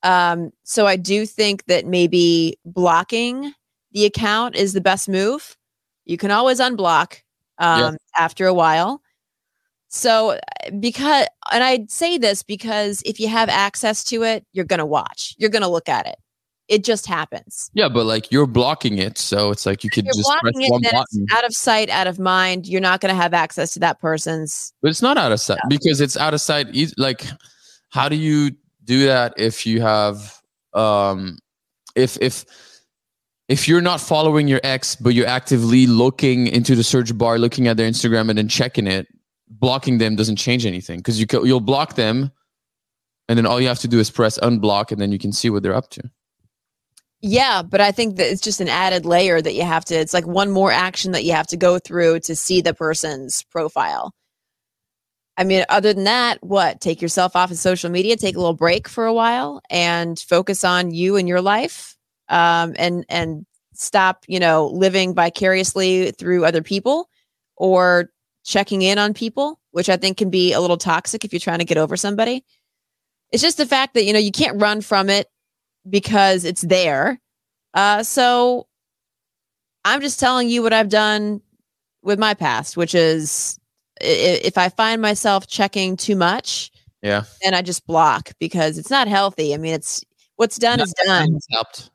Um, 0.02 0.50
so 0.62 0.86
I 0.86 0.96
do 0.96 1.26
think 1.26 1.64
that 1.66 1.86
maybe 1.86 2.58
blocking 2.64 3.52
the 3.92 4.04
account 4.04 4.54
is 4.54 4.72
the 4.72 4.80
best 4.80 5.08
move. 5.08 5.56
You 6.04 6.18
can 6.18 6.30
always 6.30 6.60
unblock 6.60 7.20
um, 7.58 7.96
after 8.16 8.46
a 8.46 8.54
while. 8.54 9.00
So 9.88 10.38
because, 10.80 11.26
and 11.52 11.62
I 11.62 11.86
say 11.88 12.18
this 12.18 12.42
because 12.42 13.02
if 13.06 13.20
you 13.20 13.28
have 13.28 13.48
access 13.48 14.04
to 14.04 14.24
it, 14.24 14.44
you're 14.52 14.64
going 14.64 14.78
to 14.78 14.86
watch, 14.86 15.34
you're 15.38 15.50
going 15.50 15.62
to 15.62 15.68
look 15.68 15.88
at 15.88 16.06
it. 16.06 16.16
It 16.68 16.82
just 16.82 17.06
happens. 17.06 17.70
Yeah, 17.74 17.88
but 17.90 18.06
like 18.06 18.32
you're 18.32 18.46
blocking 18.46 18.96
it, 18.98 19.18
so 19.18 19.50
it's 19.50 19.66
like 19.66 19.84
you 19.84 19.90
could 19.90 20.06
You're 20.06 20.14
just 20.14 20.30
press 20.40 20.54
it, 20.56 20.70
one 20.70 20.80
button. 20.82 21.26
out 21.32 21.44
of 21.44 21.52
sight, 21.52 21.90
out 21.90 22.06
of 22.06 22.18
mind. 22.18 22.66
You're 22.66 22.80
not 22.80 23.00
going 23.00 23.14
to 23.14 23.20
have 23.20 23.34
access 23.34 23.74
to 23.74 23.80
that 23.80 24.00
person's. 24.00 24.72
But 24.80 24.90
it's 24.90 25.02
not 25.02 25.18
out 25.18 25.30
of 25.30 25.40
sight 25.40 25.60
because 25.68 26.00
it's 26.00 26.16
out 26.16 26.32
of 26.32 26.40
sight. 26.40 26.68
Like, 26.96 27.26
how 27.90 28.08
do 28.08 28.16
you 28.16 28.52
do 28.84 29.06
that 29.06 29.34
if 29.36 29.66
you 29.66 29.82
have, 29.82 30.40
um, 30.72 31.38
if 31.96 32.16
if 32.22 32.46
if 33.48 33.68
you're 33.68 33.82
not 33.82 34.00
following 34.00 34.48
your 34.48 34.60
ex, 34.64 34.96
but 34.96 35.10
you're 35.10 35.26
actively 35.26 35.86
looking 35.86 36.46
into 36.46 36.74
the 36.74 36.82
search 36.82 37.16
bar, 37.16 37.38
looking 37.38 37.68
at 37.68 37.76
their 37.76 37.90
Instagram, 37.90 38.30
and 38.30 38.38
then 38.38 38.48
checking 38.48 38.86
it, 38.86 39.06
blocking 39.48 39.98
them 39.98 40.16
doesn't 40.16 40.36
change 40.36 40.64
anything 40.64 40.98
because 40.98 41.20
you 41.20 41.26
co- 41.26 41.44
you'll 41.44 41.60
block 41.60 41.94
them, 41.94 42.32
and 43.28 43.36
then 43.36 43.44
all 43.44 43.60
you 43.60 43.68
have 43.68 43.80
to 43.80 43.88
do 43.88 43.98
is 43.98 44.10
press 44.10 44.38
unblock, 44.38 44.92
and 44.92 45.00
then 45.00 45.12
you 45.12 45.18
can 45.18 45.30
see 45.30 45.50
what 45.50 45.62
they're 45.62 45.74
up 45.74 45.90
to. 45.90 46.10
Yeah, 47.26 47.62
but 47.62 47.80
I 47.80 47.90
think 47.90 48.16
that 48.16 48.30
it's 48.30 48.42
just 48.42 48.60
an 48.60 48.68
added 48.68 49.06
layer 49.06 49.40
that 49.40 49.54
you 49.54 49.62
have 49.62 49.82
to. 49.86 49.94
It's 49.94 50.12
like 50.12 50.26
one 50.26 50.50
more 50.50 50.70
action 50.70 51.12
that 51.12 51.24
you 51.24 51.32
have 51.32 51.46
to 51.48 51.56
go 51.56 51.78
through 51.78 52.20
to 52.20 52.36
see 52.36 52.60
the 52.60 52.74
person's 52.74 53.42
profile. 53.44 54.12
I 55.38 55.44
mean, 55.44 55.64
other 55.70 55.94
than 55.94 56.04
that, 56.04 56.36
what? 56.42 56.82
Take 56.82 57.00
yourself 57.00 57.34
off 57.34 57.50
of 57.50 57.56
social 57.56 57.88
media, 57.88 58.18
take 58.18 58.36
a 58.36 58.38
little 58.38 58.52
break 58.52 58.88
for 58.88 59.06
a 59.06 59.14
while, 59.14 59.62
and 59.70 60.18
focus 60.18 60.64
on 60.64 60.90
you 60.90 61.16
and 61.16 61.26
your 61.26 61.40
life, 61.40 61.96
um, 62.28 62.74
and 62.78 63.06
and 63.08 63.46
stop, 63.72 64.26
you 64.28 64.38
know, 64.38 64.66
living 64.66 65.14
vicariously 65.14 66.10
through 66.10 66.44
other 66.44 66.62
people, 66.62 67.08
or 67.56 68.10
checking 68.44 68.82
in 68.82 68.98
on 68.98 69.14
people, 69.14 69.58
which 69.70 69.88
I 69.88 69.96
think 69.96 70.18
can 70.18 70.28
be 70.28 70.52
a 70.52 70.60
little 70.60 70.76
toxic 70.76 71.24
if 71.24 71.32
you're 71.32 71.40
trying 71.40 71.60
to 71.60 71.64
get 71.64 71.78
over 71.78 71.96
somebody. 71.96 72.44
It's 73.32 73.42
just 73.42 73.56
the 73.56 73.64
fact 73.66 73.94
that 73.94 74.04
you 74.04 74.12
know 74.12 74.18
you 74.18 74.30
can't 74.30 74.60
run 74.60 74.82
from 74.82 75.08
it 75.08 75.26
because 75.88 76.44
it's 76.44 76.62
there. 76.62 77.20
Uh, 77.74 78.02
so 78.02 78.66
I'm 79.84 80.00
just 80.00 80.20
telling 80.20 80.48
you 80.48 80.62
what 80.62 80.72
I've 80.72 80.88
done 80.88 81.40
with 82.02 82.18
my 82.18 82.34
past, 82.34 82.76
which 82.76 82.94
is 82.94 83.58
if 84.00 84.56
I 84.58 84.68
find 84.68 85.00
myself 85.00 85.46
checking 85.46 85.96
too 85.96 86.16
much, 86.16 86.70
Yeah, 87.02 87.24
then 87.42 87.54
I 87.54 87.62
just 87.62 87.86
block 87.86 88.32
because 88.38 88.78
it's 88.78 88.90
not 88.90 89.08
healthy. 89.08 89.54
I 89.54 89.56
mean, 89.56 89.74
it's 89.74 90.04
what's 90.36 90.58
done 90.58 90.80
is 90.80 90.92
done. 91.04 91.32
has 91.32 91.46
helped. 91.50 91.90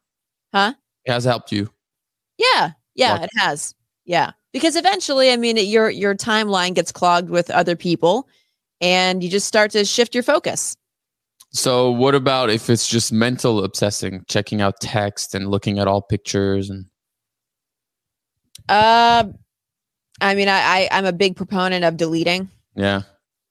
Huh? 0.53 0.73
It 1.05 1.11
has 1.11 1.25
helped 1.25 1.51
you. 1.51 1.69
Yeah, 2.37 2.71
yeah, 2.95 3.17
Block. 3.17 3.23
it 3.33 3.39
has. 3.39 3.75
Yeah, 4.05 4.31
because 4.53 4.75
eventually, 4.75 5.31
I 5.31 5.37
mean, 5.37 5.57
it, 5.57 5.65
your 5.65 5.89
your 5.89 6.15
timeline 6.15 6.73
gets 6.73 6.91
clogged 6.91 7.29
with 7.29 7.49
other 7.51 7.75
people, 7.75 8.27
and 8.81 9.23
you 9.23 9.29
just 9.29 9.47
start 9.47 9.71
to 9.71 9.85
shift 9.85 10.13
your 10.13 10.23
focus. 10.23 10.75
So, 11.51 11.91
what 11.91 12.13
about 12.13 12.49
if 12.49 12.69
it's 12.69 12.87
just 12.87 13.11
mental 13.11 13.63
obsessing, 13.63 14.23
checking 14.27 14.61
out 14.61 14.79
text 14.79 15.33
and 15.33 15.47
looking 15.47 15.79
at 15.79 15.87
all 15.87 16.01
pictures 16.01 16.69
and 16.69 16.85
Uh, 18.67 19.25
I 20.21 20.35
mean, 20.35 20.47
I, 20.47 20.59
I 20.59 20.89
I'm 20.91 21.05
a 21.05 21.13
big 21.13 21.35
proponent 21.35 21.83
of 21.85 21.97
deleting. 21.97 22.49
yeah, 22.75 23.01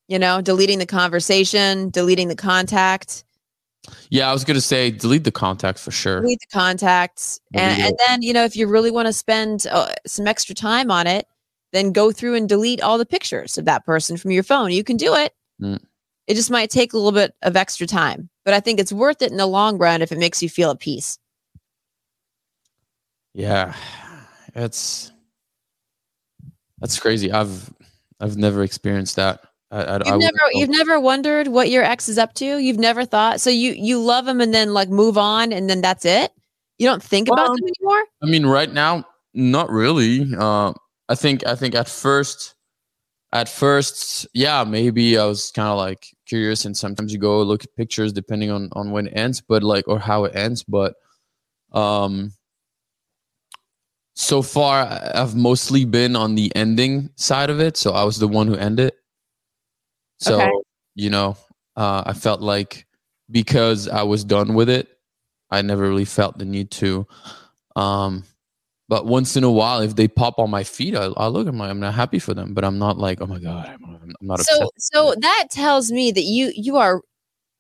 you 0.06 0.18
know, 0.18 0.40
deleting 0.40 0.78
the 0.78 0.86
conversation, 0.86 1.90
deleting 1.90 2.28
the 2.28 2.36
contact, 2.36 3.24
yeah? 4.10 4.30
I 4.30 4.32
was 4.32 4.44
gonna 4.44 4.60
say 4.60 4.90
delete 4.90 5.24
the 5.24 5.32
contact 5.32 5.78
for 5.78 5.90
sure. 5.90 6.20
delete 6.20 6.40
the 6.40 6.56
contacts. 6.56 7.40
And, 7.54 7.82
and 7.82 7.98
then, 8.06 8.22
you 8.22 8.32
know, 8.32 8.44
if 8.44 8.56
you 8.56 8.66
really 8.66 8.90
want 8.90 9.06
to 9.06 9.12
spend 9.12 9.66
uh, 9.70 9.92
some 10.06 10.26
extra 10.26 10.54
time 10.54 10.90
on 10.90 11.06
it, 11.06 11.26
then 11.72 11.92
go 11.92 12.12
through 12.12 12.34
and 12.34 12.48
delete 12.48 12.80
all 12.80 12.98
the 12.98 13.06
pictures 13.06 13.58
of 13.58 13.64
that 13.66 13.84
person 13.84 14.16
from 14.16 14.30
your 14.30 14.42
phone. 14.42 14.70
You 14.70 14.84
can 14.84 14.96
do 14.96 15.14
it. 15.14 15.32
Mm. 15.60 15.80
It 16.28 16.34
just 16.34 16.50
might 16.50 16.70
take 16.70 16.92
a 16.92 16.96
little 16.96 17.10
bit 17.10 17.34
of 17.42 17.56
extra 17.56 17.86
time, 17.86 18.28
but 18.44 18.54
I 18.54 18.60
think 18.60 18.78
it's 18.78 18.92
worth 18.92 19.22
it 19.22 19.32
in 19.32 19.38
the 19.38 19.46
long 19.46 19.78
run 19.78 20.02
if 20.02 20.12
it 20.12 20.18
makes 20.18 20.42
you 20.42 20.48
feel 20.48 20.70
at 20.70 20.78
peace. 20.78 21.18
Yeah, 23.34 23.74
it's 24.54 25.10
that's 26.80 27.00
crazy. 27.00 27.32
I've 27.32 27.72
I've 28.20 28.36
never 28.36 28.62
experienced 28.62 29.16
that. 29.16 29.40
I, 29.70 29.82
I, 29.82 29.94
You've 29.96 30.02
I 30.06 30.10
never, 30.16 30.20
wouldn't 30.20 30.54
you've 30.54 30.70
never 30.70 31.00
wondered 31.00 31.48
what 31.48 31.70
your 31.70 31.84
ex 31.84 32.08
is 32.08 32.18
up 32.18 32.34
to. 32.34 32.58
You've 32.58 32.78
never 32.78 33.04
thought. 33.04 33.40
So 33.40 33.50
you, 33.50 33.72
you 33.72 34.00
love 34.00 34.26
him 34.26 34.40
and 34.40 34.54
then 34.54 34.72
like 34.72 34.88
move 34.88 35.18
on 35.18 35.52
and 35.52 35.68
then 35.68 35.82
that's 35.82 36.04
it. 36.04 36.32
You 36.78 36.88
don't 36.88 37.02
think 37.02 37.28
about 37.28 37.48
Well, 37.48 37.56
them 37.56 37.68
anymore. 37.80 38.04
I 38.22 38.26
mean, 38.26 38.46
right 38.46 38.72
now, 38.72 39.04
not 39.34 39.68
really. 39.70 40.26
Uh, 40.36 40.72
I 41.08 41.14
think 41.14 41.46
I 41.46 41.54
think 41.54 41.74
at 41.74 41.88
first, 41.88 42.54
at 43.32 43.48
first, 43.48 44.26
yeah, 44.32 44.64
maybe 44.64 45.18
I 45.18 45.26
was 45.26 45.50
kind 45.50 45.68
of 45.68 45.76
like 45.76 46.06
curious, 46.28 46.64
and 46.64 46.76
sometimes 46.76 47.12
you 47.12 47.18
go 47.18 47.42
look 47.42 47.64
at 47.64 47.74
pictures 47.76 48.12
depending 48.12 48.50
on 48.50 48.68
on 48.72 48.90
when 48.92 49.08
it 49.08 49.14
ends, 49.16 49.40
but 49.40 49.62
like 49.62 49.88
or 49.88 49.98
how 49.98 50.24
it 50.24 50.36
ends. 50.36 50.62
But 50.64 50.94
um, 51.72 52.32
so 54.14 54.42
far, 54.42 54.86
I've 55.14 55.36
mostly 55.36 55.84
been 55.84 56.16
on 56.16 56.34
the 56.34 56.54
ending 56.56 57.10
side 57.16 57.50
of 57.50 57.60
it. 57.60 57.76
So 57.76 57.92
I 57.92 58.04
was 58.04 58.18
the 58.18 58.28
one 58.28 58.48
who 58.48 58.56
ended 58.56 58.92
So 60.18 60.40
Okay. 60.40 60.50
you 60.94 61.10
know, 61.10 61.36
uh, 61.76 62.02
I 62.06 62.12
felt 62.12 62.40
like 62.40 62.86
because 63.30 63.88
I 63.88 64.02
was 64.02 64.24
done 64.24 64.54
with 64.54 64.68
it, 64.68 64.88
I 65.50 65.62
never 65.62 65.88
really 65.88 66.04
felt 66.04 66.38
the 66.38 66.44
need 66.44 66.70
to. 66.72 67.06
Um, 67.76 68.24
but 68.88 69.06
once 69.06 69.36
in 69.36 69.44
a 69.44 69.50
while, 69.50 69.80
if 69.80 69.96
they 69.96 70.08
pop 70.08 70.38
on 70.38 70.50
my 70.50 70.64
feed, 70.64 70.94
I, 70.94 71.06
I 71.16 71.26
look. 71.28 71.46
I'm 71.46 71.58
like, 71.58 71.70
I'm 71.70 71.80
not 71.80 71.94
happy 71.94 72.18
for 72.18 72.34
them, 72.34 72.54
but 72.54 72.64
I'm 72.64 72.78
not 72.78 72.98
like, 72.98 73.20
oh 73.20 73.26
my 73.26 73.38
god, 73.38 73.68
I'm, 73.84 74.14
I'm 74.20 74.26
not 74.26 74.40
So 74.40 74.70
so 74.78 75.14
that 75.20 75.48
tells 75.50 75.92
me 75.92 76.10
that 76.12 76.22
you 76.22 76.52
you 76.54 76.76
are 76.76 77.02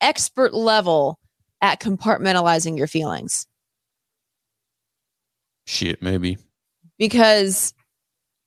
expert 0.00 0.54
level 0.54 1.18
at 1.60 1.80
compartmentalizing 1.80 2.78
your 2.78 2.86
feelings 2.86 3.46
Shit, 5.68 6.00
maybe. 6.00 6.38
because 6.98 7.74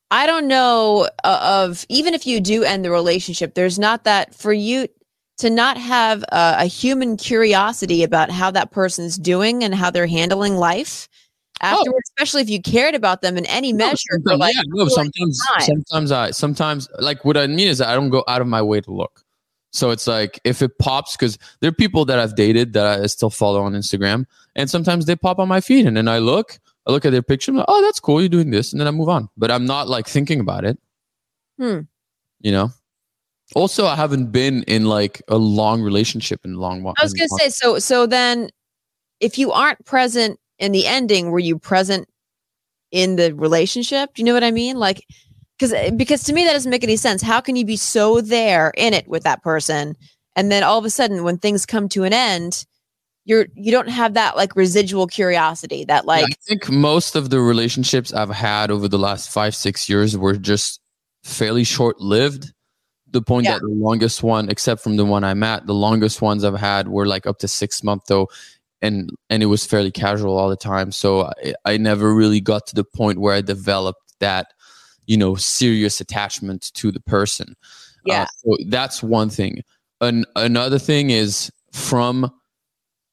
I 0.10 0.26
don't 0.26 0.48
know 0.48 1.08
uh, 1.24 1.68
of 1.68 1.86
even 1.88 2.16
if 2.16 2.26
you 2.26 2.42
do 2.42 2.64
end 2.64 2.84
the 2.84 2.90
relationship, 2.90 3.54
there's 3.54 3.78
not 3.78 4.06
that 4.06 4.34
for 4.34 4.52
you 4.52 4.88
to 5.38 5.52
not 5.52 5.78
have 5.78 6.24
a, 6.32 6.56
a 6.60 6.66
human 6.66 7.18
curiosity 7.18 8.04
about 8.04 8.32
how 8.32 8.50
that 8.52 8.72
person's 8.72 9.18
doing 9.18 9.64
and 9.64 9.76
how 9.76 9.92
they're 9.92 10.08
handling 10.08 10.56
life 10.56 11.08
afterwards, 11.62 12.10
especially 12.10 12.42
if 12.42 12.50
you 12.50 12.62
cared 12.62 12.96
about 12.96 13.22
them 13.22 13.38
in 13.38 13.46
any 13.46 13.72
No, 13.74 13.88
measure. 13.88 13.98
Sometimes- 14.12 14.40
like, 14.40 14.56
yeah, 14.56 14.62
no, 14.68 14.88
sometimes, 14.88 15.40
time. 15.48 15.62
sometimes 15.62 16.12
I, 16.12 16.32
sometimes, 16.32 16.90
like 17.00 17.24
what 17.26 17.38
I 17.38 17.48
mean 17.48 17.68
is 17.68 17.82
I 17.82 17.94
don't 17.96 18.10
go 18.10 18.24
out 18.28 18.42
of 18.42 18.48
my 18.48 18.62
way 18.62 18.82
to 18.82 18.92
look. 18.92 19.24
So 19.74 19.92
it's 19.92 20.06
like 20.06 20.40
if 20.44 20.62
it 20.62 20.78
pops, 20.80 21.16
because 21.16 21.38
there 21.62 21.70
are 21.70 21.74
people 21.74 22.04
that 22.06 22.20
I've 22.20 22.36
dated 22.36 22.74
that 22.74 23.00
I 23.00 23.06
still 23.08 23.30
follow 23.30 23.62
on 23.62 23.74
Instagram, 23.74 24.26
and 24.56 24.70
sometimes 24.70 25.06
they 25.06 25.16
pop 25.16 25.40
on 25.40 25.48
my 25.48 25.62
feed, 25.62 25.86
and 25.86 25.96
then 25.96 26.08
I 26.10 26.18
look, 26.18 26.60
I 26.86 26.92
look 26.92 27.06
at 27.06 27.12
their 27.12 27.22
picture, 27.22 27.52
I'm 27.52 27.58
like, 27.58 27.66
oh, 27.70 27.82
that's 27.82 28.00
cool, 28.00 28.20
you're 28.22 28.28
doing 28.28 28.52
this, 28.52 28.74
and 28.74 28.82
then 28.82 28.88
I 28.88 28.92
move 28.92 29.08
on. 29.08 29.30
But 29.38 29.50
I'm 29.50 29.66
not 29.66 29.88
like 29.88 30.08
thinking 30.08 30.42
about 30.42 30.66
it. 30.66 30.78
Hmm. 31.58 31.82
You 32.42 32.52
know. 32.52 32.72
Also, 33.54 33.86
I 33.86 33.96
haven't 33.96 34.32
been 34.32 34.64
in 34.64 34.86
like 34.86 35.22
a 35.28 35.38
long 35.38 35.82
relationship 35.82 36.46
in 36.46 36.54
a 36.56 36.60
long 36.60 36.84
while. 36.84 36.94
I 36.98 37.04
was 37.04 37.14
gonna 37.14 37.30
say 37.40 37.50
so. 37.50 37.80
So 37.80 38.08
then, 38.08 38.50
if 39.20 39.38
you 39.38 39.52
aren't 39.52 39.84
present 39.86 40.40
in 40.62 40.72
the 40.72 40.88
ending, 40.88 41.32
were 41.32 41.40
you 41.40 41.60
present 41.60 42.08
in 42.92 43.18
the 43.18 43.34
relationship? 43.34 44.14
Do 44.14 44.22
you 44.22 44.26
know 44.26 44.34
what 44.34 44.44
I 44.44 44.52
mean? 44.52 44.78
Like, 44.78 45.06
because 45.58 45.74
eh, 45.74 45.90
because 45.90 46.24
to 46.24 46.34
me 46.34 46.46
that 46.46 46.54
doesn't 46.54 46.70
make 46.70 46.84
any 46.84 46.96
sense. 46.96 47.22
How 47.22 47.42
can 47.42 47.56
you 47.58 47.66
be 47.66 47.76
so 47.76 48.22
there 48.22 48.72
in 48.78 48.94
it 48.94 49.08
with 49.08 49.24
that 49.24 49.44
person, 49.44 49.98
and 50.36 50.52
then 50.52 50.64
all 50.64 50.78
of 50.78 50.86
a 50.86 50.90
sudden, 50.90 51.24
when 51.24 51.38
things 51.38 51.66
come 51.66 51.90
to 51.90 52.04
an 52.04 52.14
end, 52.14 52.66
you're 53.26 53.48
you 53.56 53.72
don't 53.72 53.90
have 53.90 54.14
that 54.14 54.38
like 54.38 54.56
residual 54.56 55.08
curiosity 55.08 55.84
that 55.86 56.06
like 56.06 56.26
I 56.26 56.36
think 56.48 56.70
most 56.70 57.16
of 57.16 57.32
the 57.32 57.40
relationships 57.40 58.14
I've 58.14 58.30
had 58.30 58.72
over 58.72 58.88
the 58.88 59.00
last 59.00 59.30
five, 59.30 59.56
six 59.56 59.90
years 59.90 60.16
were 60.16 60.38
just 60.38 60.80
fairly 61.24 61.64
short 61.64 62.00
lived. 62.00 62.54
The 63.10 63.22
point 63.22 63.46
Yeah. 63.46 63.54
that 63.54 63.62
the 63.62 63.68
longest 63.68 64.24
one, 64.24 64.50
except 64.50 64.82
from 64.82 64.96
the 64.96 65.06
one 65.06 65.24
I'm 65.24 65.44
at, 65.44 65.68
the 65.68 65.74
longest 65.74 66.22
ones 66.22 66.44
I've 66.46 66.60
had 66.60 66.88
were 66.88 67.06
like 67.06 67.28
up 67.28 67.40
to 67.40 67.48
six 67.48 67.84
months 67.84 68.06
though. 68.08 68.30
And 68.82 69.12
and 69.30 69.44
it 69.44 69.48
was 69.48 69.66
fairly 69.66 69.92
casual 69.92 70.38
all 70.38 70.50
the 70.50 70.56
time. 70.56 70.92
So 70.92 71.26
I, 71.26 71.54
I 71.66 71.78
never 71.78 72.14
really 72.14 72.42
got 72.42 72.66
to 72.68 72.76
the 72.76 72.84
point 72.84 73.20
where 73.20 73.36
I 73.36 73.42
developed 73.42 74.14
that, 74.20 74.48
you 75.06 75.18
know, 75.18 75.36
serious 75.36 76.02
attachment 76.02 76.72
to 76.74 76.92
the 76.92 77.00
person. 77.02 77.56
yeah 78.06 78.24
Uh, 78.24 78.26
so 78.38 78.58
that's 78.70 79.04
one 79.04 79.30
thing. 79.30 79.64
An- 80.00 80.26
another 80.36 80.80
thing 80.80 81.12
is 81.12 81.52
from, 81.72 82.32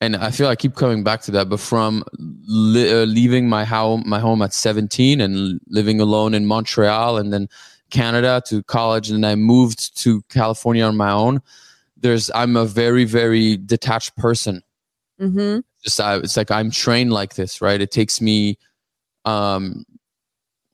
and 0.00 0.16
I 0.16 0.30
feel 0.30 0.48
I 0.48 0.56
keep 0.56 0.75
coming 0.75 1.04
back 1.04 1.20
to 1.22 1.30
that, 1.32 1.48
but 1.50 1.60
from 1.60 2.02
li- 2.18 2.90
uh, 2.90 3.04
leaving 3.04 3.48
my 3.48 3.64
home, 3.64 4.04
my 4.06 4.20
home 4.20 4.40
at 4.42 4.54
17 4.54 5.20
and 5.20 5.60
living 5.68 6.00
alone 6.00 6.32
in 6.34 6.46
Montreal 6.46 7.18
and 7.18 7.32
then 7.32 7.48
Canada 7.90 8.42
to 8.46 8.62
college, 8.62 9.10
and 9.10 9.22
then 9.22 9.30
I 9.30 9.34
moved 9.34 9.98
to 10.02 10.22
California 10.30 10.84
on 10.84 10.96
my 10.96 11.10
own. 11.10 11.40
There's, 11.96 12.30
I'm 12.34 12.56
a 12.56 12.64
very, 12.64 13.04
very 13.04 13.56
detached 13.56 14.16
person 14.16 14.62
mm-hmm. 15.20 15.60
just 15.82 16.00
I, 16.00 16.16
it's 16.18 16.37
like 16.37 16.50
I'm 16.50 16.70
trained 16.70 17.12
like 17.12 17.34
this, 17.34 17.60
right? 17.60 17.80
It 17.80 17.90
takes 17.90 18.20
me, 18.20 18.58
um, 19.25 19.85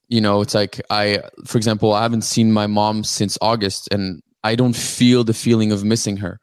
you 0.09 0.20
know, 0.20 0.40
it's 0.42 0.54
like 0.54 0.80
I, 0.90 1.20
for 1.46 1.59
example, 1.59 1.92
I 1.94 2.02
haven't 2.02 2.22
seen 2.22 2.52
my 2.52 2.66
mom 2.66 3.04
since 3.04 3.38
August, 3.40 3.88
and 3.92 4.22
I 4.44 4.54
don't 4.54 4.76
feel 4.76 5.24
the 5.24 5.35
feeling 5.35 5.72
of 5.72 5.85
missing 5.85 6.16
her. 6.18 6.38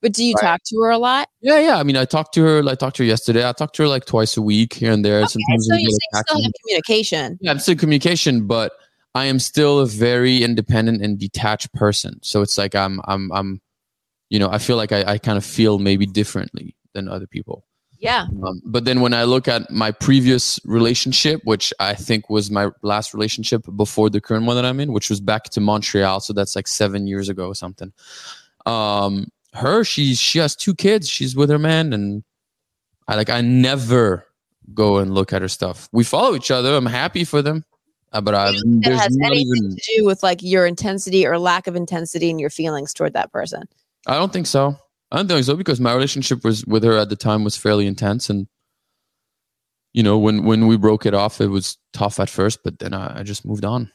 but 0.00 0.12
do 0.12 0.24
you 0.24 0.34
Right. 0.34 0.42
talk 0.42 0.60
to 0.66 0.76
her 0.82 0.90
a 0.90 0.98
lot 0.98 1.28
Yeah, 1.42 1.60
yeah. 1.60 1.76
I 1.78 1.84
mean, 1.84 1.96
I 1.96 2.04
talked 2.04 2.34
to 2.34 2.42
her. 2.42 2.68
I 2.68 2.74
talked 2.74 2.96
to 2.96 3.04
her 3.04 3.06
yesterday. 3.06 3.48
I 3.48 3.52
talked 3.52 3.76
to 3.76 3.82
her 3.84 3.88
like 3.88 4.04
twice 4.04 4.36
a 4.36 4.42
week 4.42 4.72
here 4.74 4.90
and 4.92 5.04
there. 5.04 5.18
okay, 5.20 5.28
Sometimes 5.28 5.66
so 5.68 5.74
you 5.76 5.80
get 5.80 5.88
a 5.88 5.90
say 5.92 5.98
you 6.12 6.22
still 6.26 6.42
have 6.42 6.52
communication 6.64 7.38
Yeah, 7.40 7.50
I'm 7.52 7.58
still 7.60 7.72
in 7.72 7.78
communication, 7.78 8.46
but 8.48 8.72
I 9.14 9.26
am 9.26 9.38
still 9.38 9.78
a 9.80 9.86
very 9.86 10.42
independent 10.42 11.02
and 11.02 11.18
detached 11.18 11.72
person. 11.74 12.18
So 12.22 12.42
it's 12.42 12.58
like 12.58 12.74
I'm, 12.74 13.00
I'm, 13.04 13.30
I'm, 13.32 13.60
you 14.30 14.38
know, 14.40 14.48
I 14.50 14.58
feel 14.58 14.76
like 14.76 14.90
I, 14.92 15.04
I 15.04 15.18
kind 15.18 15.36
of 15.38 15.44
feel 15.44 15.78
maybe 15.78 16.06
differently 16.06 16.74
than 16.92 17.08
other 17.08 17.26
people. 17.26 17.64
yeah 17.98 18.26
Um, 18.44 18.60
but 18.64 18.84
then 18.84 19.00
when 19.00 19.14
I 19.14 19.24
look 19.24 19.48
at 19.48 19.70
my 19.70 19.90
previous 19.92 20.60
relationship, 20.64 21.40
which 21.44 21.72
I 21.78 21.94
think 21.94 22.28
was 22.30 22.50
my 22.50 22.70
last 22.82 23.14
relationship 23.14 23.64
before 23.76 24.10
the 24.10 24.20
current 24.20 24.46
one 24.46 24.56
that 24.56 24.64
I'm 24.64 24.80
in, 24.80 24.92
which 24.92 25.10
was 25.10 25.20
back 25.20 25.44
to 25.50 25.60
Montreal, 25.60 26.20
so 26.20 26.32
that's 26.32 26.56
like 26.56 26.68
seven 26.68 27.06
years 27.06 27.28
ago 27.28 27.46
or 27.48 27.54
something. 27.54 27.92
Um, 28.66 29.28
her, 29.54 29.84
she's 29.84 30.18
she 30.18 30.38
has 30.38 30.56
two 30.56 30.74
kids. 30.74 31.08
She's 31.08 31.36
with 31.36 31.50
her 31.50 31.58
man, 31.58 31.92
and 31.92 32.24
I 33.06 33.16
like 33.16 33.30
I 33.30 33.40
never 33.40 34.26
go 34.72 34.98
and 34.98 35.12
look 35.14 35.32
at 35.32 35.42
her 35.42 35.48
stuff. 35.48 35.88
We 35.92 36.04
follow 36.04 36.34
each 36.34 36.50
other. 36.50 36.74
I'm 36.74 36.86
happy 36.86 37.24
for 37.24 37.42
them, 37.42 37.64
uh, 38.12 38.20
but 38.20 38.34
I 38.34 38.50
Do 38.50 38.54
you 38.54 38.62
think 38.62 38.84
that 38.84 38.90
there's 38.90 39.00
has 39.02 39.18
anything 39.22 39.56
even. 39.56 39.76
to 39.76 39.96
do 39.96 40.04
with 40.06 40.22
like 40.22 40.42
your 40.42 40.66
intensity 40.66 41.26
or 41.26 41.38
lack 41.38 41.66
of 41.66 41.76
intensity 41.76 42.30
in 42.30 42.38
your 42.38 42.50
feelings 42.50 42.94
toward 42.94 43.12
that 43.12 43.30
person 43.32 43.68
I 44.06 44.14
don't 44.14 44.32
think 44.32 44.46
so. 44.46 44.76
I 45.12 45.16
don't 45.16 45.28
think 45.28 45.44
so 45.44 45.56
because 45.56 45.78
my 45.80 45.92
relationship 45.92 46.42
was 46.42 46.64
with 46.66 46.82
her 46.84 46.96
at 46.96 47.10
the 47.10 47.16
time 47.16 47.44
was 47.44 47.56
fairly 47.56 47.86
intense, 47.86 48.30
and 48.30 48.48
you 49.92 50.02
know 50.02 50.18
when 50.18 50.44
when 50.44 50.66
we 50.66 50.76
broke 50.78 51.04
it 51.06 51.14
off, 51.14 51.40
it 51.40 51.48
was 51.48 51.76
tough 51.92 52.18
at 52.18 52.30
first, 52.30 52.60
but 52.64 52.78
then 52.78 52.94
I, 52.94 53.20
I 53.20 53.22
just 53.22 53.44
moved 53.44 53.64
on. 53.64 53.92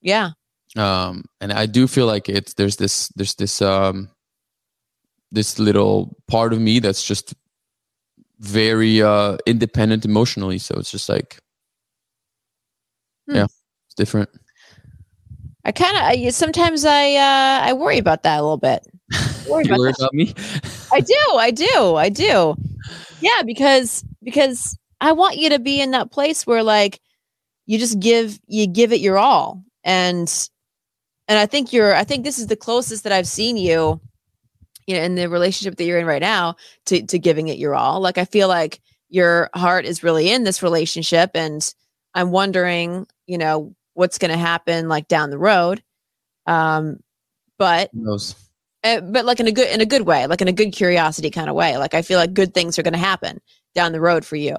yeah 0.00 0.30
Um, 0.76 1.24
and 1.40 1.52
I 1.52 1.66
do 1.66 1.86
feel 1.86 2.06
like 2.06 2.28
it's 2.28 2.54
there's 2.54 2.76
this 2.76 3.08
there's 3.16 3.34
this 3.34 3.60
um 3.62 4.08
this 5.30 5.58
little 5.58 6.16
part 6.26 6.52
of 6.52 6.60
me 6.60 6.78
that's 6.80 7.04
just 7.04 7.34
very 8.40 9.02
uh 9.02 9.36
independent 9.46 10.04
emotionally. 10.04 10.58
So 10.58 10.74
it's 10.78 10.90
just 10.90 11.08
like 11.08 11.38
Hmm. 13.28 13.36
yeah, 13.36 13.44
it's 13.44 13.94
different. 13.96 14.30
I 15.64 15.72
kind 15.72 16.26
of 16.26 16.32
sometimes 16.34 16.84
I 16.84 17.14
uh, 17.14 17.66
I 17.68 17.72
worry 17.72 17.98
about 17.98 18.22
that 18.22 18.38
a 18.38 18.42
little 18.42 18.56
bit. 18.56 18.86
Worry 19.48 19.64
you 19.64 19.70
about 19.70 19.78
worry 19.78 19.92
about 19.98 20.14
me? 20.14 20.34
I 20.92 21.00
do, 21.00 21.36
I 21.36 21.50
do, 21.50 21.96
I 21.96 22.08
do. 22.08 22.56
Yeah, 23.20 23.42
because 23.44 24.04
because 24.22 24.78
I 25.00 25.12
want 25.12 25.36
you 25.36 25.50
to 25.50 25.58
be 25.58 25.80
in 25.80 25.92
that 25.92 26.10
place 26.10 26.46
where 26.46 26.62
like 26.62 27.00
you 27.66 27.78
just 27.78 28.00
give 28.00 28.38
you 28.46 28.66
give 28.66 28.92
it 28.92 29.00
your 29.00 29.18
all, 29.18 29.62
and 29.84 30.28
and 31.28 31.38
I 31.38 31.46
think 31.46 31.72
you're 31.72 31.94
I 31.94 32.04
think 32.04 32.24
this 32.24 32.38
is 32.38 32.46
the 32.46 32.56
closest 32.56 33.04
that 33.04 33.12
I've 33.12 33.26
seen 33.26 33.56
you, 33.56 34.00
you 34.86 34.96
know, 34.96 35.02
in 35.02 35.14
the 35.14 35.28
relationship 35.28 35.76
that 35.76 35.84
you're 35.84 35.98
in 35.98 36.06
right 36.06 36.22
now 36.22 36.56
to 36.86 37.02
to 37.02 37.18
giving 37.18 37.48
it 37.48 37.58
your 37.58 37.74
all. 37.74 38.00
Like 38.00 38.18
I 38.18 38.24
feel 38.24 38.48
like 38.48 38.80
your 39.08 39.50
heart 39.54 39.84
is 39.84 40.02
really 40.02 40.30
in 40.30 40.44
this 40.44 40.62
relationship, 40.62 41.30
and 41.34 41.62
I'm 42.14 42.30
wondering, 42.30 43.06
you 43.26 43.38
know, 43.38 43.74
what's 43.94 44.18
going 44.18 44.30
to 44.30 44.38
happen 44.38 44.88
like 44.88 45.08
down 45.08 45.30
the 45.30 45.38
road. 45.38 45.82
Um, 46.46 47.00
but? 47.58 47.90
Uh, 48.86 49.00
but 49.00 49.24
like 49.24 49.40
in 49.40 49.46
a 49.46 49.52
good 49.52 49.68
in 49.68 49.80
a 49.80 49.86
good 49.86 50.02
way 50.02 50.26
like 50.26 50.40
in 50.40 50.48
a 50.48 50.52
good 50.52 50.72
curiosity 50.72 51.30
kind 51.30 51.48
of 51.50 51.56
way 51.56 51.76
like 51.76 51.94
i 51.94 52.02
feel 52.02 52.18
like 52.18 52.32
good 52.34 52.54
things 52.54 52.78
are 52.78 52.82
going 52.82 52.92
to 52.92 52.98
happen 52.98 53.40
down 53.74 53.92
the 53.92 54.00
road 54.00 54.24
for 54.24 54.36
you 54.36 54.56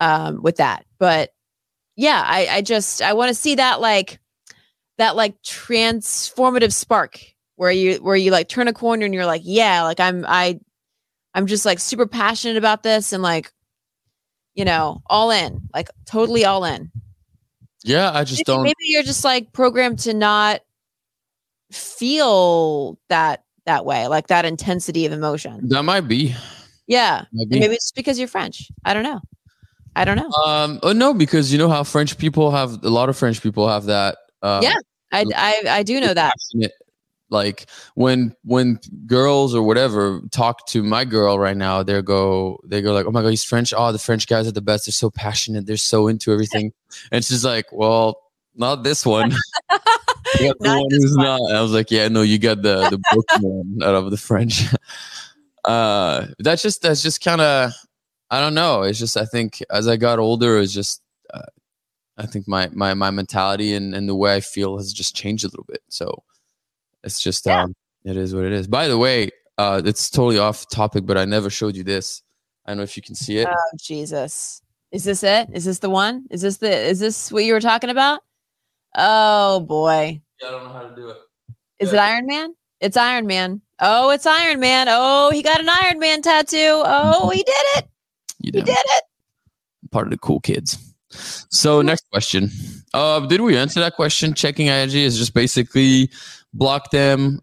um 0.00 0.42
with 0.42 0.56
that 0.56 0.84
but 0.98 1.30
yeah 1.96 2.22
i 2.26 2.46
i 2.56 2.62
just 2.62 3.02
i 3.02 3.12
want 3.12 3.28
to 3.28 3.34
see 3.34 3.54
that 3.56 3.80
like 3.80 4.18
that 4.98 5.16
like 5.16 5.40
transformative 5.42 6.72
spark 6.72 7.20
where 7.56 7.70
you 7.70 7.96
where 7.96 8.16
you 8.16 8.30
like 8.30 8.48
turn 8.48 8.68
a 8.68 8.72
corner 8.72 9.04
and 9.04 9.14
you're 9.14 9.26
like 9.26 9.42
yeah 9.44 9.82
like 9.82 10.00
i'm 10.00 10.24
i 10.28 10.58
i'm 11.34 11.46
just 11.46 11.64
like 11.64 11.78
super 11.78 12.06
passionate 12.06 12.56
about 12.56 12.82
this 12.82 13.12
and 13.12 13.22
like 13.22 13.50
you 14.54 14.64
know 14.64 15.02
all 15.06 15.30
in 15.30 15.60
like 15.74 15.88
totally 16.06 16.44
all 16.44 16.64
in 16.64 16.90
Yeah, 17.84 18.10
I 18.12 18.24
just 18.24 18.40
maybe, 18.40 18.44
don't. 18.44 18.62
maybe 18.64 18.76
you're 18.86 19.02
just 19.02 19.24
like 19.24 19.52
programmed 19.52 20.00
to 20.00 20.14
not 20.14 20.60
feel 21.72 22.98
that 23.08 23.44
that 23.66 23.84
way 23.84 24.06
like 24.08 24.26
that 24.28 24.44
intensity 24.44 25.04
of 25.06 25.12
emotion 25.12 25.68
That 25.68 25.82
might 25.82 26.02
be. 26.08 26.34
yeah 26.86 27.24
Might 27.32 27.48
be. 27.48 27.60
maybe 27.60 27.74
it's 27.74 27.92
because 27.92 28.18
you're 28.18 28.28
french 28.28 28.70
i 28.84 28.94
don't 28.94 29.02
know 29.02 29.20
i 29.94 30.04
don't 30.04 30.16
know 30.16 30.30
Um, 30.44 30.78
oh 30.82 30.92
no, 30.92 31.12
because 31.14 31.52
you 31.52 31.58
know 31.58 31.68
how 31.68 31.82
French 31.84 32.16
people 32.18 32.50
have 32.50 32.82
a 32.84 32.90
lot 32.90 33.08
of 33.08 33.16
French 33.16 33.42
people 33.42 33.66
have 33.68 33.84
that. 33.86 34.16
Um, 34.42 34.62
Yeah. 34.62 34.76
I, 35.12 35.24
I 35.34 35.62
i 35.78 35.82
do 35.84 36.00
know 36.00 36.12
that 36.14 36.32
like 37.30 37.66
when 37.94 38.34
when 38.44 38.78
girls 39.06 39.54
or 39.54 39.62
whatever 39.62 40.20
talk 40.32 40.66
to 40.68 40.82
my 40.82 41.04
girl 41.04 41.38
right 41.38 41.56
now 41.56 41.82
they 41.82 42.00
go 42.02 42.58
they 42.64 42.82
go 42.82 42.92
like 42.92 43.06
oh 43.06 43.10
my 43.10 43.22
god 43.22 43.28
he's 43.30 43.44
french 43.44 43.72
oh 43.76 43.90
the 43.92 43.98
french 43.98 44.26
guys 44.26 44.46
are 44.46 44.52
the 44.52 44.60
best 44.60 44.86
they're 44.86 44.92
so 44.92 45.10
passionate 45.10 45.64
they're 45.66 45.76
so 45.76 46.06
into 46.08 46.32
everything 46.32 46.72
and 47.12 47.24
she's 47.24 47.44
like 47.44 47.66
well 47.72 48.20
not 48.54 48.82
this 48.84 49.04
one 49.06 49.32
the 50.38 50.54
one 50.60 50.86
who's 50.90 51.16
one. 51.16 51.26
not. 51.26 51.52
I 51.52 51.60
was 51.62 51.72
like, 51.72 51.90
yeah, 51.90 52.08
no, 52.08 52.22
you 52.22 52.38
got 52.38 52.62
the 52.62 52.88
the 52.88 52.98
broken 53.10 53.40
one 53.42 53.82
out 53.82 53.94
of 53.94 54.10
the 54.10 54.16
French. 54.16 54.64
Uh, 55.64 56.28
that's 56.38 56.62
just 56.62 56.80
that's 56.80 57.02
just 57.02 57.20
kind 57.20 57.40
of 57.40 57.72
I 58.30 58.40
don't 58.40 58.54
know. 58.54 58.82
It's 58.82 59.00
just 59.00 59.16
I 59.16 59.24
think 59.24 59.60
as 59.68 59.88
I 59.88 59.96
got 59.96 60.20
older, 60.20 60.58
it's 60.58 60.72
just 60.72 61.02
uh, 61.34 61.42
I 62.16 62.26
think 62.26 62.46
my 62.46 62.68
my 62.72 62.94
my 62.94 63.10
mentality 63.10 63.74
and 63.74 63.92
and 63.92 64.08
the 64.08 64.14
way 64.14 64.36
I 64.36 64.40
feel 64.40 64.76
has 64.78 64.92
just 64.92 65.16
changed 65.16 65.44
a 65.44 65.48
little 65.48 65.66
bit. 65.68 65.82
So 65.88 66.22
it's 67.02 67.20
just 67.20 67.46
Yeah. 67.46 67.64
um, 67.64 67.74
it 68.04 68.16
is 68.16 68.32
what 68.32 68.44
it 68.44 68.52
is. 68.52 68.68
By 68.68 68.86
the 68.86 68.96
way, 68.96 69.30
uh, 69.58 69.82
it's 69.84 70.08
totally 70.08 70.38
off 70.38 70.68
topic, 70.70 71.04
but 71.04 71.18
I 71.18 71.24
never 71.24 71.50
showed 71.50 71.74
you 71.74 71.82
this. 71.82 72.22
I 72.64 72.70
don't 72.70 72.76
know 72.76 72.84
if 72.84 72.96
you 72.96 73.02
can 73.02 73.16
see 73.16 73.38
it. 73.38 73.48
Oh 73.50 73.76
Jesus. 73.76 74.62
Is 74.92 75.02
this 75.02 75.24
it? 75.24 75.48
Is 75.52 75.64
this 75.64 75.80
the 75.80 75.90
one? 75.90 76.26
Is 76.30 76.42
this 76.42 76.58
the 76.58 76.70
is 76.70 77.00
this 77.00 77.32
what 77.32 77.44
you 77.44 77.52
were 77.52 77.60
talking 77.60 77.90
about? 77.90 78.20
Oh 78.96 79.60
boy. 79.60 80.20
Yeah, 80.40 80.48
I 80.48 80.50
don't 80.52 80.64
know 80.64 80.70
how 80.72 80.88
to 80.88 80.94
do 80.96 81.10
it. 81.10 81.16
Is 81.78 81.92
it 81.92 81.98
Iron 81.98 82.26
Man? 82.26 82.54
It's 82.80 82.96
Iron 82.96 83.26
Man. 83.26 83.60
Oh, 83.78 84.10
it's 84.10 84.26
Iron 84.26 84.60
Man. 84.60 84.86
Oh, 84.88 85.30
he 85.30 85.42
got 85.42 85.60
an 85.60 85.68
Iron 85.68 85.98
Man 85.98 86.22
tattoo. 86.22 86.56
Oh, 86.84 87.28
he 87.30 87.42
did 87.42 87.54
it. 87.76 87.88
You 88.40 88.52
He 88.54 88.62
did 88.62 88.76
it. 88.78 89.04
part 89.90 90.06
of 90.06 90.10
the 90.10 90.18
cool 90.18 90.40
kids. 90.40 90.78
So 91.10 91.82
next 91.82 92.04
question. 92.10 92.50
Uh, 92.94 93.20
did 93.20 93.40
we 93.40 93.56
answer 93.56 93.80
that 93.80 93.94
question? 93.94 94.34
Checking 94.34 94.68
IG 94.68 94.94
is 94.94 95.18
just 95.18 95.34
basically 95.34 96.10
block 96.54 96.90
them. 96.90 97.40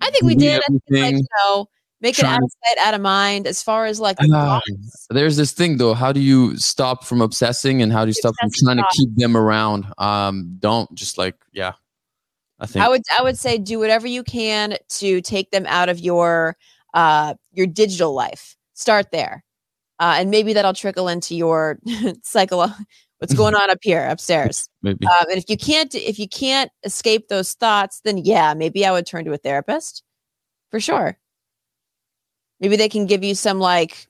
I 0.00 0.10
think 0.10 0.24
we 0.24 0.34
delete 0.34 0.62
did. 0.62 0.62
I 0.62 0.68
think 0.68 0.82
like, 1.04 1.14
you 1.14 1.26
know, 1.38 1.68
make 2.02 2.18
it 2.18 2.24
out 2.24 2.42
of 2.42 2.50
sight, 2.50 2.86
out 2.86 2.94
of 2.94 3.00
mind. 3.00 3.46
As 3.46 3.62
far 3.62 3.86
as 3.86 4.00
like 4.00 4.18
the. 4.18 4.60
There's 5.10 5.36
this 5.36 5.52
thing 5.52 5.78
though. 5.78 5.94
How 5.94 6.12
do 6.12 6.20
you 6.20 6.56
stop 6.58 7.04
from 7.04 7.22
obsessing 7.22 7.80
and 7.80 7.92
how 7.92 8.04
do 8.04 8.08
you 8.08 8.14
stop 8.14 8.34
from 8.40 8.50
trying 8.52 8.76
to 8.76 8.86
keep 8.92 9.14
them 9.16 9.36
around? 9.36 9.86
Um, 9.98 10.56
don't 10.58 10.92
just 10.94 11.16
like 11.16 11.36
yeah. 11.52 11.72
I 12.60 12.66
think 12.66 12.84
I 12.84 12.88
would 12.88 13.02
I 13.18 13.22
would 13.22 13.38
say 13.38 13.56
do 13.58 13.78
whatever 13.78 14.06
you 14.06 14.22
can 14.22 14.76
to 14.88 15.20
take 15.20 15.50
them 15.50 15.64
out 15.66 15.88
of 15.88 15.98
your 15.98 16.56
uh 16.92 17.34
your 17.52 17.66
digital 17.66 18.12
life. 18.12 18.56
Start 18.74 19.10
there. 19.12 19.44
Uh, 19.98 20.16
and 20.18 20.30
maybe 20.30 20.52
that'll 20.52 20.72
trickle 20.72 21.06
into 21.06 21.36
your 21.36 21.78
cycle 22.24 22.68
what's 23.18 23.34
going 23.34 23.54
on 23.54 23.70
up 23.70 23.78
here 23.82 24.04
upstairs. 24.08 24.68
maybe. 24.82 25.06
Um, 25.06 25.26
and 25.30 25.38
if 25.38 25.48
you 25.48 25.56
can't 25.56 25.94
if 25.94 26.18
you 26.18 26.28
can't 26.28 26.70
escape 26.84 27.28
those 27.28 27.54
thoughts, 27.54 28.00
then 28.04 28.18
yeah, 28.18 28.52
maybe 28.54 28.84
I 28.84 28.90
would 28.90 29.06
turn 29.06 29.24
to 29.26 29.32
a 29.32 29.38
therapist 29.38 30.02
for 30.70 30.80
sure. 30.80 31.18
Maybe 32.62 32.76
they 32.76 32.88
can 32.88 33.06
give 33.06 33.24
you 33.24 33.34
some 33.34 33.58
like 33.58 34.06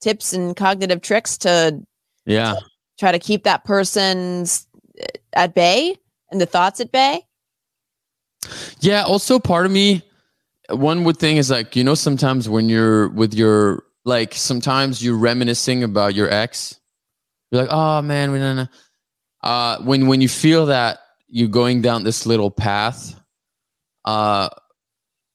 tips 0.00 0.32
and 0.32 0.56
cognitive 0.56 1.00
tricks 1.00 1.38
to 1.38 1.80
yeah. 2.26 2.56
try 2.98 3.12
to 3.12 3.18
keep 3.20 3.44
that 3.44 3.64
person's 3.64 4.66
uh, 5.00 5.06
at 5.32 5.54
bay 5.54 5.96
and 6.32 6.40
the 6.40 6.46
thoughts 6.46 6.80
at 6.80 6.90
bay. 6.90 7.22
Yeah. 8.80 9.04
Also, 9.04 9.38
part 9.38 9.66
of 9.66 9.72
me, 9.72 10.02
one 10.68 11.04
would 11.04 11.16
think 11.16 11.38
is 11.38 11.50
like 11.50 11.76
you 11.76 11.84
know 11.84 11.94
sometimes 11.94 12.48
when 12.48 12.68
you're 12.68 13.08
with 13.08 13.34
your 13.34 13.84
like 14.04 14.34
sometimes 14.34 15.02
you're 15.02 15.16
reminiscing 15.16 15.84
about 15.84 16.14
your 16.14 16.30
ex. 16.30 16.78
You're 17.50 17.62
like, 17.62 17.72
oh 17.72 18.02
man, 18.02 18.32
we 18.32 18.38
don't 18.38 18.56
know. 18.56 18.68
Uh, 19.42 19.78
when 19.82 20.08
when 20.08 20.20
you 20.20 20.28
feel 20.28 20.66
that 20.66 20.98
you're 21.28 21.48
going 21.48 21.82
down 21.82 22.02
this 22.02 22.26
little 22.26 22.50
path, 22.50 23.18
uh, 24.04 24.48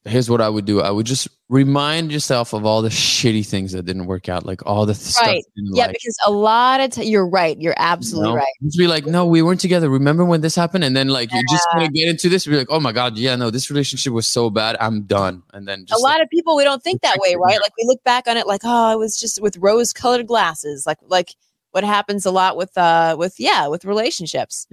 here's 0.06 0.30
what 0.30 0.42
I 0.42 0.50
would 0.50 0.66
do. 0.66 0.82
I 0.82 0.92
would 0.92 1.06
just 1.06 1.28
remind 1.50 2.12
yourself 2.12 2.54
of 2.54 2.66
all 2.66 2.82
the 2.82 2.90
shitty 2.90 3.46
things 3.46 3.72
that 3.74 3.84
didn't 3.84 4.06
work 4.06 4.30
out, 4.30 4.46
like 4.46 4.66
all 4.66 4.86
the 4.86 4.94
th- 4.94 5.04
stuff. 5.04 5.28
Right. 5.28 5.44
Yeah, 5.56 5.88
like, 5.88 5.94
because 5.94 6.18
a 6.26 6.32
lot 6.32 6.80
of 6.80 6.92
t- 6.92 7.10
you're 7.10 7.28
right. 7.28 7.60
You're 7.60 7.74
you 7.74 7.76
absolutely 7.78 8.30
know? 8.30 8.36
right. 8.36 8.54
Just 8.64 8.78
be 8.78 8.88
like, 8.88 9.06
no, 9.06 9.26
we 9.26 9.42
weren't 9.42 9.60
together. 9.60 9.90
Remember 9.90 10.24
when 10.24 10.42
this 10.42 10.56
happened? 10.56 10.84
And 10.84 10.96
then 10.96 11.10
like 11.10 11.34
you 11.34 11.42
just 11.50 11.68
want 11.74 11.86
to 11.86 11.92
get 11.92 12.08
into 12.08 12.30
this, 12.30 12.46
be 12.46 12.56
like, 12.56 12.68
oh 12.70 12.80
my 12.80 12.92
god, 12.92 13.18
yeah, 13.18 13.36
no, 13.36 13.50
this 13.50 13.70
relationship 13.70 14.14
was 14.14 14.28
so 14.28 14.50
bad. 14.50 14.78
I'm 14.80 15.04
done. 15.04 15.44
And 15.54 15.68
then 15.68 15.86
A 15.92 16.00
lot 16.00 16.22
of 16.22 16.30
people 16.30 16.56
we 16.56 16.64
don't 16.64 16.84
think 16.84 17.02
that 17.02 17.18
way, 17.18 17.36
right? 17.36 17.60
Like 17.62 17.74
we 17.78 17.86
look 17.86 18.04
back 18.04 18.28
on 18.28 18.38
it 18.38 18.48
like, 18.48 18.62
oh, 18.64 18.94
it 18.94 18.98
was 18.98 19.20
just 19.20 19.42
with 19.42 19.58
rose-colored 19.58 20.28
glasses, 20.28 20.86
like 20.86 21.00
like 21.08 21.36
what 21.72 21.84
happens 21.84 22.26
a 22.26 22.32
lot 22.32 22.58
with 22.58 22.76
uh 22.78 23.16
with 23.20 23.36
yeah 23.40 23.68
with 23.68 23.86
relationships. 23.86 24.66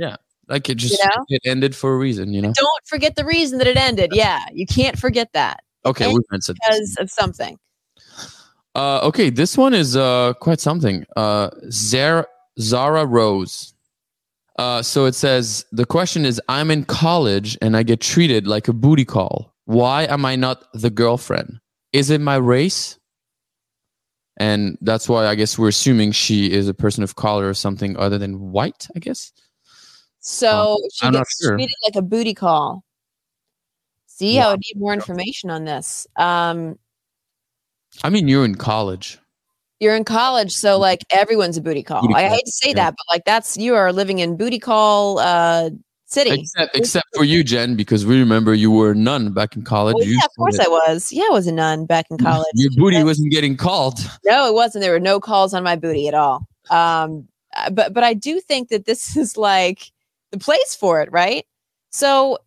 Like 0.48 0.68
it 0.68 0.76
just 0.76 1.02
know? 1.02 1.24
it 1.28 1.42
ended 1.44 1.74
for 1.74 1.94
a 1.94 1.96
reason, 1.98 2.32
you 2.32 2.40
know. 2.42 2.52
Don't 2.54 2.86
forget 2.86 3.16
the 3.16 3.24
reason 3.24 3.58
that 3.58 3.66
it 3.66 3.76
ended. 3.76 4.10
Yeah, 4.12 4.44
you 4.52 4.66
can't 4.66 4.98
forget 4.98 5.32
that 5.32 5.62
Okay, 5.84 6.06
we've 6.08 6.16
answered. 6.32 6.56
this. 6.68 6.94
because 6.94 6.96
of 6.98 7.10
something. 7.10 7.58
Uh, 8.74 9.00
okay, 9.04 9.30
this 9.30 9.56
one 9.56 9.72
is 9.74 9.96
uh 9.96 10.34
quite 10.40 10.60
something. 10.60 11.04
Uh, 11.16 11.50
Zara 11.70 12.26
Zara 12.60 13.06
Rose. 13.06 13.72
Uh, 14.58 14.82
so 14.82 15.04
it 15.04 15.14
says 15.14 15.64
the 15.72 15.86
question 15.86 16.24
is: 16.26 16.40
I'm 16.48 16.70
in 16.70 16.84
college 16.84 17.56
and 17.62 17.76
I 17.76 17.82
get 17.82 18.00
treated 18.00 18.46
like 18.46 18.68
a 18.68 18.72
booty 18.72 19.04
call. 19.04 19.54
Why 19.64 20.04
am 20.04 20.24
I 20.24 20.36
not 20.36 20.64
the 20.74 20.90
girlfriend? 20.90 21.58
Is 21.92 22.10
it 22.10 22.20
my 22.20 22.36
race? 22.36 22.98
And 24.38 24.76
that's 24.82 25.08
why 25.08 25.26
I 25.26 25.34
guess 25.34 25.58
we're 25.58 25.68
assuming 25.68 26.12
she 26.12 26.52
is 26.52 26.68
a 26.68 26.74
person 26.74 27.02
of 27.02 27.16
color 27.16 27.48
or 27.48 27.54
something 27.54 27.96
other 27.96 28.18
than 28.18 28.50
white. 28.52 28.86
I 28.94 28.98
guess. 28.98 29.32
So 30.28 30.78
she 30.92 31.06
I'm 31.06 31.12
gets 31.12 31.38
sure. 31.40 31.52
treated 31.54 31.74
like 31.84 31.94
a 31.94 32.02
booty 32.02 32.34
call. 32.34 32.82
See, 34.06 34.40
I 34.40 34.50
would 34.50 34.60
need 34.60 34.80
more 34.80 34.92
information 34.92 35.50
on 35.50 35.64
this. 35.64 36.06
Um, 36.16 36.78
I 38.02 38.10
mean, 38.10 38.26
you're 38.26 38.44
in 38.44 38.56
college. 38.56 39.18
you're 39.78 39.94
in 39.94 40.02
college, 40.04 40.50
so 40.52 40.78
like 40.78 41.04
everyone's 41.10 41.56
a 41.56 41.60
booty 41.60 41.82
call. 41.84 42.02
Booty 42.02 42.14
I 42.14 42.28
hate 42.28 42.44
to 42.44 42.50
say 42.50 42.70
yeah. 42.70 42.74
that, 42.74 42.94
but 42.96 43.14
like 43.14 43.24
that's 43.24 43.56
you 43.56 43.74
are 43.76 43.92
living 43.92 44.18
in 44.18 44.36
booty 44.36 44.58
call 44.58 45.20
uh 45.20 45.70
city. 46.06 46.40
Except, 46.40 46.76
except 46.76 47.06
for 47.14 47.22
you, 47.24 47.44
Jen, 47.44 47.76
because 47.76 48.04
we 48.04 48.18
remember 48.18 48.52
you 48.52 48.70
were 48.72 48.92
a 48.92 48.94
nun 48.96 49.32
back 49.32 49.54
in 49.54 49.62
college. 49.62 49.94
Well, 49.94 50.04
yeah, 50.06 50.24
of 50.24 50.30
course 50.36 50.56
that 50.56 50.66
I 50.66 50.70
was. 50.70 51.12
Yeah, 51.12 51.24
I 51.24 51.32
was 51.32 51.46
a 51.46 51.52
nun 51.52 51.86
back 51.86 52.06
in 52.10 52.18
college. 52.30 52.46
Your 52.54 52.70
booty 52.76 52.96
Yeah. 52.96 53.04
wasn't 53.04 53.30
getting 53.30 53.56
called. 53.56 54.00
No, 54.24 54.48
it 54.48 54.54
wasn't. 54.54 54.82
There 54.82 54.92
were 54.92 54.98
no 55.00 55.20
calls 55.20 55.54
on 55.54 55.62
my 55.62 55.76
booty 55.76 56.08
at 56.08 56.14
all. 56.14 56.48
Um, 56.70 57.28
uh, 57.56 57.70
but 57.70 57.92
but 57.92 58.02
I 58.02 58.12
do 58.14 58.40
think 58.40 58.70
that 58.70 58.86
this 58.86 59.16
is 59.24 59.36
like 59.36 59.92
the 60.38 60.44
place 60.44 60.74
for 60.74 61.00
it, 61.00 61.10
right? 61.12 61.44
So 61.90 62.38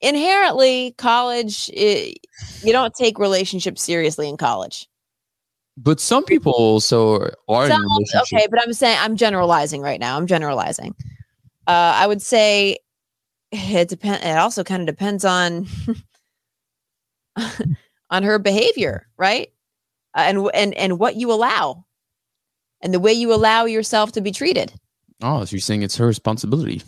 inherently, 0.00 0.94
college 0.98 1.70
i 1.76 2.14
you 2.62 2.72
don't 2.72 2.94
take 2.94 3.18
relationships 3.18 3.82
seriously 3.82 4.28
in 4.28 4.36
college. 4.36 4.88
But 5.76 6.00
some 6.00 6.24
people 6.24 6.52
also 6.52 7.30
are 7.48 7.68
Some- 7.68 7.86
okay, 8.22 8.46
but 8.50 8.60
I'm 8.62 8.72
saying 8.72 8.98
I'm 9.00 9.16
generalizing 9.16 9.80
right 9.80 10.00
now. 10.00 10.16
I'm 10.16 10.26
generalizing. 10.26 10.94
Uh, 11.66 11.94
I 11.96 12.06
would 12.06 12.20
say 12.20 12.78
it 13.52 13.88
depend. 13.88 14.24
It 14.24 14.36
also 14.36 14.64
kind 14.64 14.82
of 14.82 14.86
depends 14.86 15.24
on 15.24 15.66
on 18.10 18.22
her 18.22 18.38
behavior, 18.38 19.06
right? 19.16 19.48
Uh, 20.14 20.24
and 20.26 20.50
and 20.54 20.74
and 20.74 20.98
what 20.98 21.16
you 21.16 21.32
allow, 21.32 21.84
and 22.80 22.92
the 22.92 23.00
way 23.00 23.12
you 23.12 23.32
allow 23.32 23.64
yourself 23.64 24.12
to 24.12 24.20
be 24.20 24.32
treated. 24.32 24.72
Oh, 25.22 25.44
so 25.44 25.52
you're 25.52 25.60
saying 25.60 25.82
it's 25.82 25.96
her 25.96 26.06
responsibility. 26.06 26.82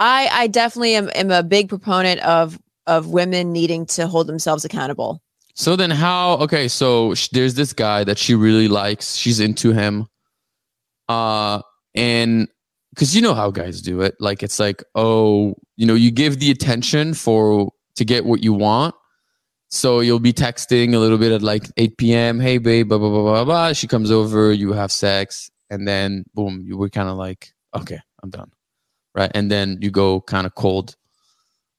I 0.00 0.28
I 0.32 0.46
definitely 0.48 0.96
am, 0.96 1.10
am 1.14 1.30
a 1.30 1.42
big 1.42 1.68
proponent 1.68 2.20
of 2.22 2.58
of 2.86 3.08
women 3.08 3.52
needing 3.52 3.86
to 3.86 4.08
hold 4.08 4.26
themselves 4.26 4.64
accountable. 4.64 5.22
So 5.54 5.76
then, 5.76 5.90
how? 5.90 6.38
Okay, 6.38 6.68
so 6.68 7.14
sh- 7.14 7.28
there's 7.28 7.54
this 7.54 7.72
guy 7.72 8.02
that 8.04 8.18
she 8.18 8.34
really 8.34 8.66
likes. 8.66 9.14
She's 9.14 9.40
into 9.40 9.72
him. 9.72 10.06
Uh, 11.08 11.60
and 11.94 12.48
because 12.94 13.14
you 13.14 13.22
know 13.22 13.34
how 13.34 13.50
guys 13.50 13.82
do 13.82 14.00
it, 14.00 14.14
like 14.20 14.42
it's 14.42 14.58
like, 14.58 14.82
oh, 14.94 15.54
you 15.76 15.86
know, 15.86 15.94
you 15.94 16.10
give 16.10 16.40
the 16.40 16.50
attention 16.50 17.14
for 17.14 17.72
to 17.96 18.04
get 18.04 18.24
what 18.24 18.42
you 18.42 18.52
want. 18.52 18.94
So 19.68 20.00
you'll 20.00 20.18
be 20.18 20.32
texting 20.32 20.94
a 20.94 20.98
little 20.98 21.18
bit 21.18 21.30
at 21.30 21.42
like 21.42 21.64
8 21.76 21.96
p.m. 21.96 22.40
Hey, 22.40 22.58
babe, 22.58 22.88
blah 22.88 22.98
blah 22.98 23.10
blah 23.10 23.22
blah 23.22 23.44
blah. 23.44 23.72
She 23.72 23.86
comes 23.86 24.10
over, 24.10 24.52
you 24.52 24.72
have 24.72 24.90
sex, 24.90 25.50
and 25.68 25.86
then 25.86 26.24
boom, 26.34 26.62
you 26.64 26.76
were 26.76 26.88
kind 26.88 27.08
of 27.08 27.16
like, 27.16 27.52
okay, 27.76 28.00
I'm 28.22 28.30
done, 28.30 28.50
right? 29.14 29.30
And 29.34 29.50
then 29.50 29.78
you 29.80 29.90
go 29.90 30.20
kind 30.22 30.46
of 30.46 30.54
cold, 30.54 30.96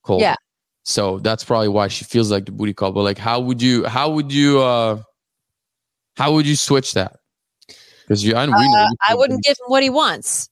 cold. 0.03 0.21
Yeah. 0.21 0.35
So 0.83 1.19
that's 1.19 1.43
probably 1.43 1.67
why 1.67 1.87
she 1.87 2.05
feels 2.05 2.31
like 2.31 2.45
the 2.45 2.51
booty 2.51 2.73
call. 2.73 2.91
But 2.91 3.03
like, 3.03 3.17
how 3.17 3.39
would 3.39 3.61
you? 3.61 3.85
How 3.85 4.09
would 4.09 4.31
you? 4.31 4.61
uh 4.61 5.01
How 6.17 6.33
would 6.33 6.45
you 6.45 6.55
switch 6.55 6.93
that? 6.93 7.17
Because 8.01 8.23
you, 8.23 8.35
I, 8.35 8.43
Uh, 8.43 8.59
you 8.59 8.95
I 9.07 9.15
wouldn't 9.15 9.43
give 9.43 9.51
him 9.51 9.67
what 9.67 9.83
he 9.83 9.89
wants. 9.89 10.49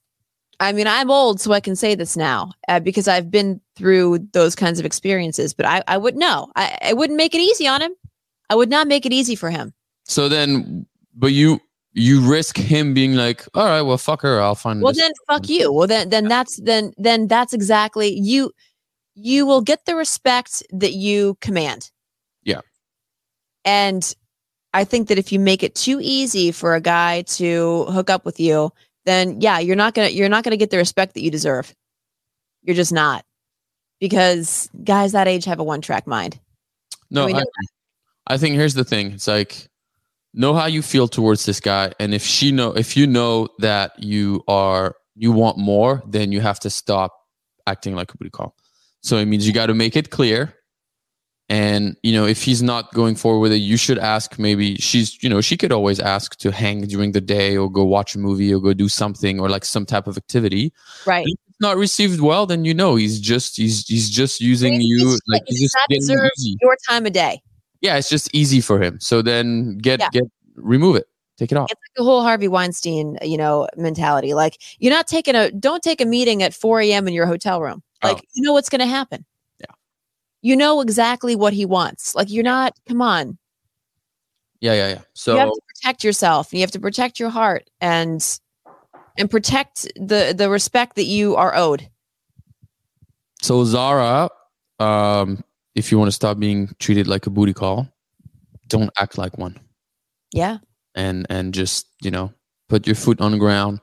I 0.60 0.72
mean, 0.72 0.86
I'm 0.86 1.10
old, 1.10 1.40
so 1.40 1.52
I 1.52 1.60
can 1.60 1.74
say 1.74 1.94
this 1.94 2.16
now 2.16 2.52
uh, 2.68 2.80
because 2.80 3.08
I've 3.08 3.30
been 3.30 3.60
through 3.76 4.18
those 4.32 4.54
kinds 4.54 4.78
of 4.78 4.86
experiences. 4.86 5.54
But 5.54 5.66
I, 5.66 5.82
I 5.88 5.96
would 5.96 6.16
know. 6.16 6.52
I, 6.54 6.78
I 6.82 6.92
wouldn't 6.92 7.16
make 7.16 7.34
it 7.34 7.40
easy 7.40 7.66
on 7.66 7.80
him. 7.80 7.92
I 8.50 8.54
would 8.54 8.68
not 8.68 8.86
make 8.86 9.06
it 9.06 9.12
easy 9.12 9.36
for 9.36 9.50
him. 9.50 9.72
So 10.04 10.28
then, 10.28 10.86
but 11.14 11.32
you 11.32 11.60
you 11.92 12.20
risk 12.20 12.56
him 12.56 12.94
being 12.94 13.14
like, 13.14 13.46
all 13.54 13.64
right, 13.64 13.82
well, 13.82 13.98
fuck 13.98 14.22
her. 14.22 14.40
I'll 14.40 14.54
find. 14.54 14.80
Well, 14.80 14.92
this 14.92 15.02
then 15.02 15.12
fuck 15.26 15.48
you. 15.48 15.72
Well, 15.72 15.86
then 15.86 16.08
then 16.10 16.28
that's 16.28 16.60
then 16.60 16.92
then 16.96 17.26
that's 17.26 17.52
exactly 17.52 18.18
you. 18.18 18.52
You 19.14 19.44
will 19.44 19.60
get 19.60 19.84
the 19.86 19.96
respect 19.96 20.62
that 20.70 20.92
you 20.92 21.36
command. 21.40 21.90
Yeah. 22.44 22.60
And 23.64 24.14
I 24.72 24.84
think 24.84 25.08
that 25.08 25.18
if 25.18 25.32
you 25.32 25.40
make 25.40 25.62
it 25.62 25.74
too 25.74 25.98
easy 26.00 26.52
for 26.52 26.74
a 26.74 26.80
guy 26.80 27.22
to 27.22 27.84
hook 27.86 28.08
up 28.08 28.24
with 28.24 28.38
you, 28.38 28.72
then 29.04 29.40
yeah, 29.40 29.58
you're 29.58 29.76
not 29.76 29.94
gonna 29.94 30.08
you're 30.08 30.28
not 30.28 30.44
gonna 30.44 30.56
get 30.56 30.70
the 30.70 30.76
respect 30.78 31.14
that 31.14 31.22
you 31.22 31.30
deserve. 31.30 31.74
You're 32.62 32.76
just 32.76 32.92
not. 32.92 33.24
because 34.00 34.70
guys 34.82 35.12
that 35.12 35.28
age 35.28 35.44
have 35.44 35.60
a 35.60 35.64
one 35.64 35.80
track 35.80 36.06
mind. 36.06 36.40
No, 37.10 37.28
I, 37.28 37.44
I 38.26 38.38
think 38.38 38.56
here's 38.56 38.74
the 38.74 38.84
thing. 38.84 39.12
It's 39.12 39.28
like 39.28 39.68
know 40.32 40.54
how 40.54 40.66
you 40.66 40.82
feel 40.82 41.08
towards 41.08 41.44
this 41.46 41.60
guy, 41.60 41.92
and 41.98 42.14
if 42.14 42.22
she 42.24 42.52
know, 42.52 42.72
if 42.72 42.96
you 42.96 43.06
know 43.06 43.48
that 43.58 43.92
you 43.98 44.42
are 44.48 44.96
you 45.16 45.32
want 45.32 45.58
more, 45.58 46.02
then 46.06 46.32
you 46.32 46.40
have 46.40 46.60
to 46.60 46.70
stop 46.70 47.14
acting 47.66 47.94
like 47.94 48.12
a 48.12 48.16
booty 48.16 48.30
call. 48.30 48.54
So 49.02 49.16
it 49.16 49.26
means 49.26 49.46
you 49.46 49.52
got 49.52 49.66
to 49.66 49.74
make 49.74 49.96
it 49.96 50.10
clear. 50.10 50.54
And 51.48 51.96
you 52.04 52.12
know, 52.12 52.26
if 52.26 52.44
he's 52.44 52.62
not 52.62 52.92
going 52.94 53.16
forward 53.16 53.40
with 53.40 53.52
it, 53.52 53.56
you 53.56 53.76
should 53.76 53.98
ask. 53.98 54.38
Maybe 54.38 54.76
she's, 54.76 55.20
you 55.20 55.28
know, 55.28 55.40
she 55.40 55.56
could 55.56 55.72
always 55.72 55.98
ask 55.98 56.36
to 56.36 56.52
hang 56.52 56.82
during 56.82 57.10
the 57.10 57.20
day, 57.20 57.56
or 57.56 57.68
go 57.68 57.84
watch 57.84 58.14
a 58.14 58.18
movie, 58.18 58.54
or 58.54 58.60
go 58.60 58.72
do 58.72 58.88
something, 58.88 59.40
or 59.40 59.48
like 59.48 59.64
some 59.64 59.84
type 59.84 60.06
of 60.06 60.16
activity. 60.16 60.72
Right. 61.06 61.26
If 61.26 61.38
it's 61.48 61.60
not 61.60 61.76
received 61.76 62.20
well, 62.20 62.46
then 62.46 62.64
you 62.64 62.72
know 62.72 62.94
he's 62.94 63.18
just 63.18 63.56
he's 63.56 63.84
he's 63.84 64.08
just 64.08 64.40
using 64.40 64.80
you 64.80 65.18
like 65.26 65.42
he 65.46 65.54
he's 65.54 65.62
just 65.62 65.76
not 65.76 65.88
getting 65.88 66.00
deserve 66.02 66.30
Your 66.62 66.76
time 66.88 67.04
of 67.04 67.12
day. 67.12 67.42
Yeah, 67.80 67.96
it's 67.96 68.08
just 68.08 68.34
easy 68.34 68.60
for 68.60 68.80
him. 68.82 68.98
So 69.00 69.22
then 69.22 69.78
get 69.78 70.00
Yeah. 70.00 70.08
get 70.12 70.24
remove 70.56 70.96
it, 70.96 71.08
take 71.38 71.50
it 71.52 71.56
off. 71.58 71.70
It's 71.70 71.80
like 71.80 71.96
the 71.96 72.04
whole 72.04 72.22
Harvey 72.22 72.48
Weinstein, 72.48 73.18
you 73.22 73.36
know, 73.38 73.66
mentality. 73.76 74.34
Like 74.34 74.58
you're 74.78 74.92
not 74.92 75.06
taking 75.06 75.34
a 75.34 75.50
don't 75.50 75.82
take 75.82 76.00
a 76.00 76.04
meeting 76.06 76.42
at 76.42 76.54
4 76.54 76.80
a.m. 76.82 77.08
in 77.08 77.14
your 77.14 77.26
hotel 77.26 77.60
room. 77.60 77.82
Like 78.02 78.18
Oh. 78.18 78.20
you 78.34 78.42
know 78.42 78.52
what's 78.52 78.68
gonna 78.68 78.86
happen. 78.86 79.24
Yeah. 79.60 79.74
You 80.42 80.56
know 80.56 80.80
exactly 80.80 81.36
what 81.36 81.52
he 81.52 81.64
wants. 81.66 82.14
Like 82.14 82.30
you're 82.30 82.44
not, 82.44 82.74
come 82.88 83.00
on. 83.02 83.38
Yeah, 84.60 84.74
yeah, 84.74 84.88
yeah. 84.88 85.00
So 85.14 85.32
you 85.32 85.38
have 85.38 85.48
to 85.48 85.60
protect 85.74 86.04
yourself 86.04 86.52
and 86.52 86.58
you 86.58 86.62
have 86.62 86.70
to 86.72 86.80
protect 86.80 87.18
your 87.18 87.30
heart 87.30 87.70
and 87.80 88.22
and 89.16 89.30
protect 89.30 89.84
the 89.96 90.34
the 90.36 90.50
respect 90.50 90.96
that 90.96 91.04
you 91.04 91.36
are 91.36 91.54
owed. 91.56 91.88
so 93.42 93.64
Zara, 93.64 94.28
um, 94.78 95.42
if 95.74 95.90
you 95.92 95.98
want 95.98 96.08
to 96.08 96.12
stop 96.14 96.38
being 96.38 96.74
treated 96.78 97.06
like 97.06 97.26
a 97.26 97.30
booty 97.30 97.52
call, 97.52 97.88
don't 98.68 98.90
act 98.98 99.18
like 99.18 99.38
one, 99.38 99.58
Yeah. 100.32 100.58
and 100.94 101.26
and 101.30 101.54
just 101.54 101.86
you 102.02 102.10
know 102.10 102.32
put 102.68 102.86
your 102.86 102.96
foot 102.96 103.20
on 103.20 103.32
the 103.32 103.38
ground. 103.38 103.80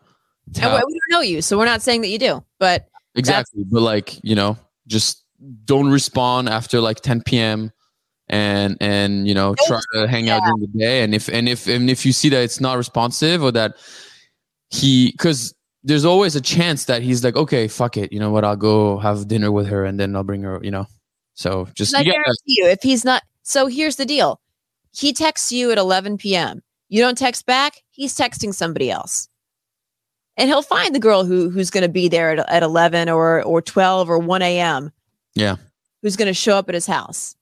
And 0.47 0.55
tap- 0.55 0.71
we, 0.71 0.93
we 0.93 0.99
don't 0.99 1.17
know 1.19 1.21
you, 1.21 1.41
so 1.41 1.57
we're 1.57 1.65
not 1.65 1.81
saying 1.81 2.01
that 2.01 2.09
you 2.09 2.19
do. 2.19 2.43
But 2.59 2.87
exactly, 3.15 3.63
but 3.69 3.81
like 3.81 4.19
you 4.23 4.35
know, 4.35 4.57
just 4.87 5.23
don't 5.65 5.89
respond 5.89 6.49
after 6.49 6.79
like 6.81 7.01
10 7.01 7.21
p.m. 7.23 7.71
and 8.29 8.77
and 8.81 9.27
you 9.27 9.33
know 9.33 9.55
try 9.67 9.79
to 9.93 10.07
hang 10.07 10.29
out 10.29 10.41
during 10.43 10.59
the 10.61 10.67
day. 10.79 11.03
And 11.03 11.13
if 11.13 11.27
and 11.29 11.47
if 11.49 11.67
and 11.67 11.89
if 11.89 12.05
you 12.05 12.11
see 12.13 12.29
that 12.29 12.41
it's 12.43 12.59
not 12.61 12.77
responsive 12.77 13.43
or 13.43 13.51
that 13.51 13.75
he 14.69 15.11
because 15.11 15.53
there's 15.83 16.05
always 16.05 16.35
a 16.35 16.41
chance 16.41 16.85
that 16.85 17.01
he's 17.01 17.23
like, 17.23 17.35
okay, 17.37 17.67
fuck 17.67 17.95
it, 17.97 18.11
you 18.11 18.19
know 18.19 18.31
what? 18.31 18.43
I'll 18.43 18.55
go 18.57 18.97
have 18.97 19.27
dinner 19.27 19.51
with 19.51 19.67
her 19.67 19.85
and 19.85 19.97
then 19.99 20.15
I'll 20.15 20.23
bring 20.23 20.41
her. 20.43 20.59
You 20.63 20.71
know, 20.71 20.85
so 21.37 21.67
just 21.75 21.95
I 21.95 22.03
guarantee 22.03 22.33
you, 22.45 22.65
if 22.67 22.79
he's 22.81 23.05
not, 23.05 23.23
so 23.43 23.67
here's 23.67 23.95
the 23.95 24.05
deal: 24.05 24.41
he 24.91 25.13
texts 25.13 25.51
you 25.51 25.71
at 25.71 25.77
11 25.77 26.17
p.m. 26.17 26.61
You 26.89 27.01
don't 27.01 27.17
text 27.17 27.45
back. 27.45 27.83
He's 27.91 28.15
texting 28.17 28.53
somebody 28.53 28.89
else, 28.91 29.29
and 30.35 30.49
he'll 30.49 30.61
find 30.61 30.93
the 30.95 30.99
girl 30.99 31.23
who 31.25 31.49
who's 31.49 31.69
going 31.69 31.83
to 31.83 31.89
be 31.89 32.07
there 32.09 32.31
at, 32.31 32.49
at 32.49 32.63
11 32.63 33.07
or 33.09 33.43
or 33.43 33.61
12 33.61 34.09
or 34.09 34.17
1 34.19 34.41
a.m. 34.41 34.91
Yeah. 35.35 35.55
who's 36.01 36.15
going 36.15 36.27
to 36.27 36.33
show 36.33 36.57
up 36.57 36.67
at 36.69 36.75
his 36.75 36.87
house. 36.87 37.35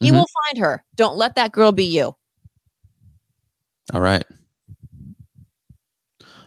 He 0.00 0.10
Mhm. 0.10 0.14
will 0.14 0.26
find 0.46 0.58
her. 0.64 0.84
Don't 0.94 1.16
let 1.16 1.34
that 1.36 1.50
girl 1.52 1.72
be 1.72 1.84
you. 1.86 2.14
all 3.94 4.00
right. 4.00 4.24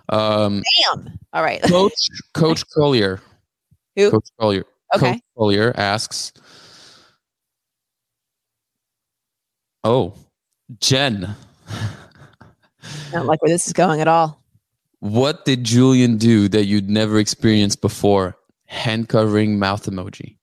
Um, 0.09 0.61
Damn. 0.93 1.17
All 1.33 1.41
right. 1.43 1.61
Coach 1.67 1.93
Coach 2.33 2.63
Collier. 2.75 3.21
Who? 3.95 4.11
Coach 4.11 4.27
Collier. 4.39 4.65
Okay. 4.95 5.13
Coach 5.13 5.21
Collier 5.37 5.73
asks, 5.77 6.33
"Oh, 9.83 10.13
Jen, 10.79 11.35
I 11.67 13.11
don't 13.11 13.25
like 13.27 13.41
where 13.41 13.49
this 13.51 13.67
is 13.67 13.73
going 13.73 14.01
at 14.01 14.07
all. 14.07 14.41
what 14.99 15.45
did 15.45 15.63
Julian 15.63 16.17
do 16.17 16.47
that 16.49 16.65
you'd 16.65 16.89
never 16.89 17.17
experienced 17.19 17.81
before? 17.81 18.37
Hand 18.67 19.09
covering 19.09 19.59
mouth 19.59 19.85
emoji. 19.85 20.37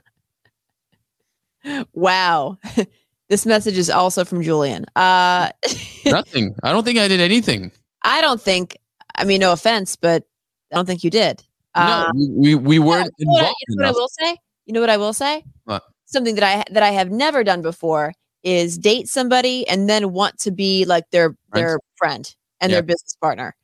Wow. 1.95 2.59
this 3.29 3.47
message 3.47 3.79
is 3.79 3.89
also 3.89 4.25
from 4.25 4.43
Julian. 4.43 4.85
Uh, 4.95 5.49
Nothing. 6.07 6.55
I 6.63 6.73
don't 6.73 6.85
think 6.85 6.99
I 6.99 7.09
did 7.09 7.21
anything. 7.21 7.73
I 8.03 8.21
don't 8.21 8.41
think. 8.41 8.77
I 9.17 9.25
mean, 9.25 9.41
no 9.41 9.53
offense, 9.53 9.97
but 9.97 10.25
I 10.71 10.77
don't 10.77 10.85
think 10.87 11.05
you 11.05 11.11
did. 11.11 11.43
Uh, 11.75 12.11
no, 12.15 12.21
we, 12.37 12.55
we, 12.55 12.55
we 12.55 12.79
weren't 12.79 13.11
you 13.19 13.27
know 13.27 13.33
what 13.33 13.45
I- 13.45 13.47
involved. 13.47 13.57
you 13.69 13.77
know 13.77 13.83
what 13.87 13.89
I 13.89 13.93
will 13.99 14.09
say? 14.09 14.37
You 14.67 14.73
know 14.75 14.81
what 14.81 14.91
I 14.91 14.97
will 14.99 15.13
say? 15.13 15.45
What? 15.65 15.83
Something 16.07 16.35
that 16.37 16.45
I 16.45 16.65
that 16.73 16.83
I 16.83 16.91
have 16.91 17.11
never 17.11 17.43
done 17.45 17.63
before 17.63 18.13
is 18.43 18.77
date 18.79 19.09
somebody 19.09 19.67
and 19.69 19.89
then 19.89 20.13
want 20.13 20.39
to 20.41 20.51
be 20.51 20.85
like 20.85 21.05
their 21.11 21.35
their 21.53 21.79
friend 21.97 22.33
and 22.61 22.71
Yeah. 22.71 22.77
their 22.77 22.83
business 22.83 23.17
partner. 23.21 23.55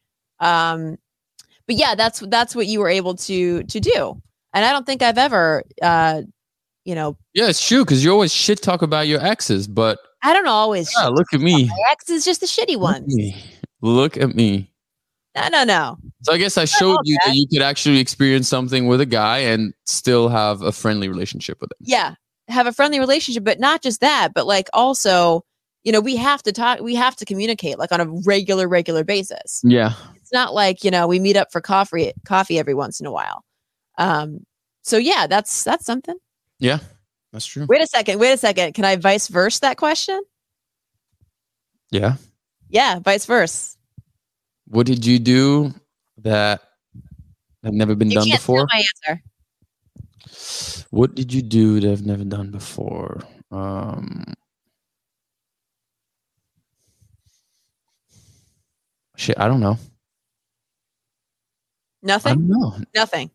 Um, 0.40 0.96
but 1.66 1.76
yeah, 1.76 1.94
that's 1.94 2.20
that's 2.20 2.54
what 2.56 2.66
you 2.66 2.80
were 2.80 2.88
able 2.88 3.14
to 3.16 3.62
to 3.64 3.80
do. 3.80 4.20
And 4.54 4.64
I 4.64 4.72
don't 4.72 4.84
think 4.86 5.02
I've 5.02 5.18
ever, 5.18 5.62
uh, 5.82 6.22
you 6.84 6.94
know, 6.94 7.16
Yeah, 7.34 7.48
it's 7.48 7.64
true 7.66 7.84
because 7.84 8.02
you 8.02 8.10
always 8.10 8.32
shit 8.32 8.62
talk 8.62 8.82
about 8.82 9.06
your 9.06 9.20
exes, 9.24 9.68
but 9.68 9.98
I 10.22 10.32
don't 10.32 10.48
always. 10.48 10.90
yeah, 10.98 11.06
look 11.06 11.28
at 11.32 11.40
me. 11.40 11.66
My 11.66 11.76
ex 11.92 12.10
is 12.10 12.24
just 12.24 12.40
the 12.40 12.46
shitty 12.46 12.72
Look 12.72 12.80
ones. 12.80 13.14
Look 13.82 14.16
at 14.16 14.34
me. 14.34 14.72
No, 15.36 15.46
no, 15.48 15.64
no. 15.64 15.96
So 16.22 16.32
I 16.32 16.38
guess 16.38 16.58
I 16.58 16.64
showed 16.64 16.96
all 16.96 17.00
you 17.04 17.16
that 17.24 17.34
you 17.36 17.46
could 17.46 17.62
actually 17.62 18.00
experience 18.00 18.48
something 18.48 18.88
with 18.88 19.00
a 19.00 19.06
guy 19.06 19.38
and 19.38 19.72
still 19.86 20.28
have 20.28 20.60
a 20.62 20.72
friendly 20.72 21.08
relationship 21.08 21.58
with 21.60 21.70
him. 21.70 21.76
yeah 21.82 22.14
have 22.50 22.66
a 22.66 22.72
friendly 22.72 22.98
relationship 23.00 23.44
but 23.44 23.58
not 23.60 23.82
just 23.82 24.00
that 24.00 24.28
but 24.34 24.46
like 24.46 24.68
also 24.72 25.42
you 25.84 25.92
know 25.92 26.00
we 26.00 26.16
have 26.16 26.42
to 26.42 26.52
talk 26.52 26.80
we 26.80 26.94
have 26.94 27.16
to 27.16 27.24
communicate 27.24 27.78
like 27.78 27.92
on 27.92 28.00
a 28.00 28.06
regular 28.26 28.68
regular 28.68 29.04
basis 29.04 29.60
Yeah. 29.64 29.92
it's 30.16 30.32
not 30.32 30.52
like 30.54 30.84
you 30.84 30.90
know 30.90 31.06
we 31.06 31.18
meet 31.18 31.36
up 31.36 31.50
for 31.52 31.60
coffee 31.60 32.12
coffee 32.24 32.58
every 32.58 32.74
once 32.74 33.00
in 33.00 33.06
a 33.06 33.12
while 33.12 33.44
um 33.98 34.44
so 34.82 34.96
yeah 34.96 35.26
that's 35.26 35.64
that's 35.64 35.84
something 35.86 36.16
Yeah. 36.58 36.78
That's 37.32 37.46
true. 37.46 37.66
wait 37.68 37.80
a 37.80 37.86
second 37.86 38.18
wait 38.18 38.32
a 38.32 38.36
second 38.36 38.74
can 38.74 38.84
i 38.84 38.96
vice 38.96 39.28
versa 39.28 39.60
that 39.62 39.76
question 39.76 40.20
Yeah. 41.90 42.16
yeah 42.68 42.98
vice 42.98 43.24
versa 43.26 43.76
What 44.66 44.86
did 44.86 45.04
you 45.06 45.18
do 45.18 45.72
that 46.18 46.62
had 47.64 47.74
never 47.74 47.94
been 47.94 48.10
you 48.10 48.16
done 48.16 48.28
before? 48.30 48.66
my 48.72 48.78
answer 48.78 49.22
What 50.90 51.14
did 51.14 51.32
you 51.32 51.42
do 51.42 51.80
that 51.80 51.90
I've 51.90 52.06
never 52.06 52.24
done 52.24 52.50
before? 52.50 53.22
Um, 53.50 54.24
shit, 59.16 59.38
I 59.38 59.48
don't 59.48 59.60
know. 59.60 59.78
Nothing. 62.02 62.30
I 62.30 62.34
nothing 62.34 62.48
don't 62.48 62.48
know. 62.48 62.84
nothing 62.94 63.30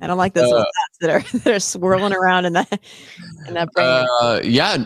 i 0.00 0.06
don't 0.06 0.18
like 0.18 0.34
those 0.34 0.50
little 0.50 0.64
thoughts 0.64 0.98
that 1.00 1.10
are 1.10 1.20
that 1.38 1.54
are 1.54 1.60
swirling 1.60 2.12
around 2.12 2.44
in 2.46 2.54
that 2.54 2.80
in 3.46 3.54
that 3.54 3.70
brain 3.72 4.06
Uh, 4.20 4.40
yeah. 4.42 4.84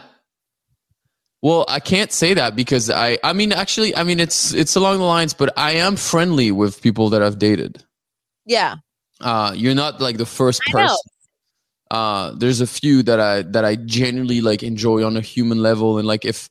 Well, 1.42 1.64
I 1.68 1.80
can't 1.80 2.12
say 2.12 2.34
that 2.34 2.54
because 2.54 2.90
I. 2.90 3.18
I 3.24 3.32
mean, 3.32 3.50
actually, 3.52 3.96
I 3.96 4.02
mean, 4.02 4.20
it's 4.20 4.52
it's 4.52 4.76
along 4.76 4.98
the 4.98 5.04
lines, 5.04 5.32
but 5.32 5.50
I 5.56 5.72
am 5.72 5.96
friendly 5.96 6.52
with 6.52 6.82
people 6.82 7.08
that 7.10 7.22
I've 7.22 7.38
dated. 7.38 7.82
Yeah. 8.50 8.76
Uh, 9.20 9.52
you're 9.54 9.76
not 9.76 10.00
like 10.00 10.16
the 10.16 10.26
first 10.26 10.60
person. 10.72 10.96
Uh, 11.90 12.32
there's 12.36 12.60
a 12.60 12.66
few 12.66 13.02
that 13.04 13.20
I 13.20 13.42
that 13.42 13.64
I 13.64 13.76
genuinely 13.76 14.40
like 14.40 14.62
enjoy 14.62 15.04
on 15.04 15.16
a 15.16 15.20
human 15.20 15.58
level, 15.58 15.98
and 15.98 16.06
like 16.06 16.24
if 16.24 16.48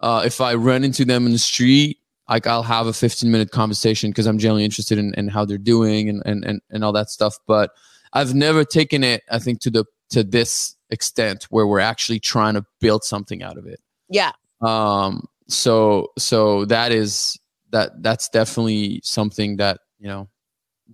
uh, 0.00 0.22
if 0.24 0.40
I 0.40 0.54
run 0.54 0.82
into 0.82 1.04
them 1.04 1.26
in 1.26 1.32
the 1.32 1.38
street, 1.38 1.98
like 2.28 2.46
I'll 2.46 2.62
have 2.62 2.86
a 2.86 2.92
15 2.92 3.30
minute 3.30 3.50
conversation 3.52 4.10
because 4.10 4.26
I'm 4.26 4.38
genuinely 4.38 4.64
interested 4.64 4.98
in, 4.98 5.14
in 5.14 5.28
how 5.28 5.44
they're 5.44 5.58
doing 5.58 6.08
and, 6.08 6.22
and 6.26 6.44
and 6.44 6.60
and 6.70 6.84
all 6.84 6.92
that 6.92 7.10
stuff. 7.10 7.38
But 7.46 7.70
I've 8.12 8.34
never 8.34 8.64
taken 8.64 9.04
it, 9.04 9.22
I 9.30 9.38
think, 9.38 9.60
to 9.60 9.70
the 9.70 9.84
to 10.10 10.24
this 10.24 10.74
extent 10.90 11.44
where 11.50 11.66
we're 11.66 11.80
actually 11.80 12.20
trying 12.20 12.54
to 12.54 12.64
build 12.80 13.04
something 13.04 13.42
out 13.42 13.56
of 13.56 13.66
it. 13.66 13.80
Yeah. 14.08 14.32
Um 14.60 15.26
so 15.48 16.12
so 16.18 16.64
that 16.64 16.90
is 16.90 17.38
that 17.70 18.02
that's 18.02 18.28
definitely 18.28 19.00
something 19.04 19.56
that 19.58 19.80
you 19.98 20.08
know 20.08 20.28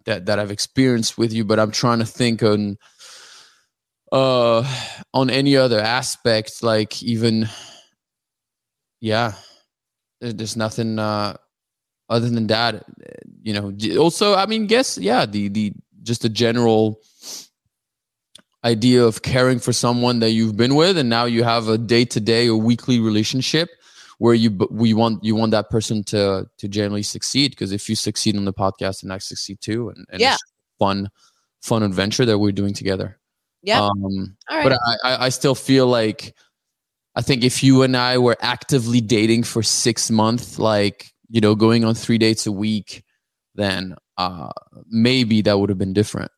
that 0.04 0.26
that 0.26 0.38
i've 0.38 0.50
experienced 0.50 1.18
with 1.18 1.32
you 1.32 1.44
but 1.44 1.58
i'm 1.58 1.70
trying 1.70 1.98
to 1.98 2.06
think 2.06 2.42
on 2.42 2.76
uh 4.10 4.62
on 5.14 5.30
any 5.30 5.56
other 5.56 5.80
aspect 5.80 6.62
like 6.62 7.02
even 7.02 7.48
yeah 9.00 9.32
there's 10.20 10.56
nothing 10.56 10.98
uh 10.98 11.36
other 12.08 12.28
than 12.28 12.46
that 12.46 12.84
you 13.42 13.52
know. 13.52 13.72
Also 13.98 14.34
i 14.34 14.46
mean 14.46 14.66
guess 14.66 14.98
yeah 14.98 15.26
the 15.26 15.48
the 15.48 15.72
just 16.02 16.24
a 16.24 16.28
general 16.28 17.00
idea 18.64 19.04
of 19.04 19.22
caring 19.22 19.58
for 19.58 19.72
someone 19.72 20.20
that 20.20 20.30
you've 20.30 20.56
been 20.56 20.74
with 20.74 20.96
and 20.96 21.08
now 21.08 21.24
you 21.24 21.42
have 21.42 21.68
a 21.68 21.78
day-to-day 21.78 22.48
or 22.48 22.56
weekly 22.56 23.00
relationship 23.00 23.70
where 24.22 24.34
you 24.34 24.50
we 24.70 24.94
want 24.94 25.24
you 25.24 25.34
want 25.34 25.50
that 25.50 25.68
person 25.68 26.04
to 26.04 26.46
to 26.56 26.68
generally 26.68 27.02
succeed 27.02 27.50
because 27.50 27.72
if 27.72 27.88
you 27.88 27.96
succeed 27.96 28.36
on 28.36 28.44
the 28.44 28.52
podcast 28.52 29.02
and 29.02 29.12
I 29.12 29.18
succeed 29.18 29.58
too 29.60 29.88
and, 29.88 30.06
and 30.12 30.20
Yeah. 30.20 30.34
it's 30.34 30.42
fun 30.78 31.10
fun 31.60 31.82
adventure 31.82 32.24
that 32.26 32.38
we're 32.38 32.52
doing 32.52 32.72
together 32.72 33.18
Yeah. 33.62 33.80
um 33.80 34.36
right. 34.48 34.62
but 34.62 34.72
I, 34.74 34.94
I 35.02 35.26
I 35.26 35.28
still 35.30 35.56
feel 35.56 35.88
like 35.88 36.34
I 37.16 37.22
think 37.22 37.42
if 37.42 37.64
you 37.64 37.82
and 37.82 37.96
I 37.96 38.18
were 38.18 38.36
actively 38.40 39.00
dating 39.00 39.42
for 39.42 39.62
six 39.62 40.08
months, 40.10 40.58
like 40.58 41.12
you 41.28 41.40
know, 41.40 41.54
going 41.56 41.84
on 41.84 41.94
three 41.94 42.18
dates 42.18 42.46
a 42.46 42.52
week, 42.52 43.02
then 43.56 43.96
uh 44.18 44.50
maybe 44.88 45.42
that 45.42 45.58
would 45.58 45.68
have 45.68 45.78
been 45.78 45.92
different. 45.94 46.30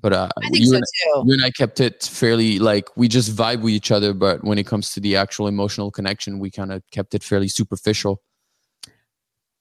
But 0.00 0.12
uh, 0.12 0.28
I 0.36 0.40
think 0.48 0.58
you, 0.58 0.66
so 0.66 0.76
and, 0.76 0.84
too. 0.84 1.22
you 1.26 1.32
and 1.34 1.44
I 1.44 1.50
kept 1.50 1.80
it 1.80 2.04
fairly 2.04 2.58
like 2.58 2.94
we 2.96 3.08
just 3.08 3.34
vibe 3.34 3.62
with 3.62 3.72
each 3.72 3.90
other, 3.90 4.12
but 4.12 4.44
when 4.44 4.58
it 4.58 4.66
comes 4.66 4.92
to 4.92 5.00
the 5.00 5.16
actual 5.16 5.48
emotional 5.48 5.90
connection, 5.90 6.38
we 6.38 6.50
kind 6.50 6.70
of 6.72 6.82
kept 6.90 7.14
it 7.14 7.22
fairly 7.22 7.48
superficial. 7.48 8.20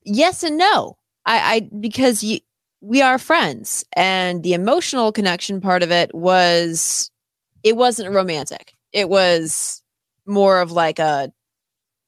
yes 0.04 0.44
and 0.44 0.58
no. 0.58 0.98
I, 1.26 1.56
I 1.56 1.70
because 1.80 2.24
you 2.24 2.40
we 2.82 3.02
are 3.02 3.18
friends 3.18 3.84
and 3.96 4.44
the 4.44 4.54
emotional 4.54 5.12
connection 5.12 5.60
part 5.62 5.82
of 5.82 5.90
it 5.92 6.14
was 6.14 7.10
it 7.64 7.76
wasn't 7.76 8.14
romantic. 8.14 8.74
It 8.92 9.10
was 9.10 9.82
more 10.28 10.60
of 10.62 10.72
like 10.72 11.00
a 11.00 11.32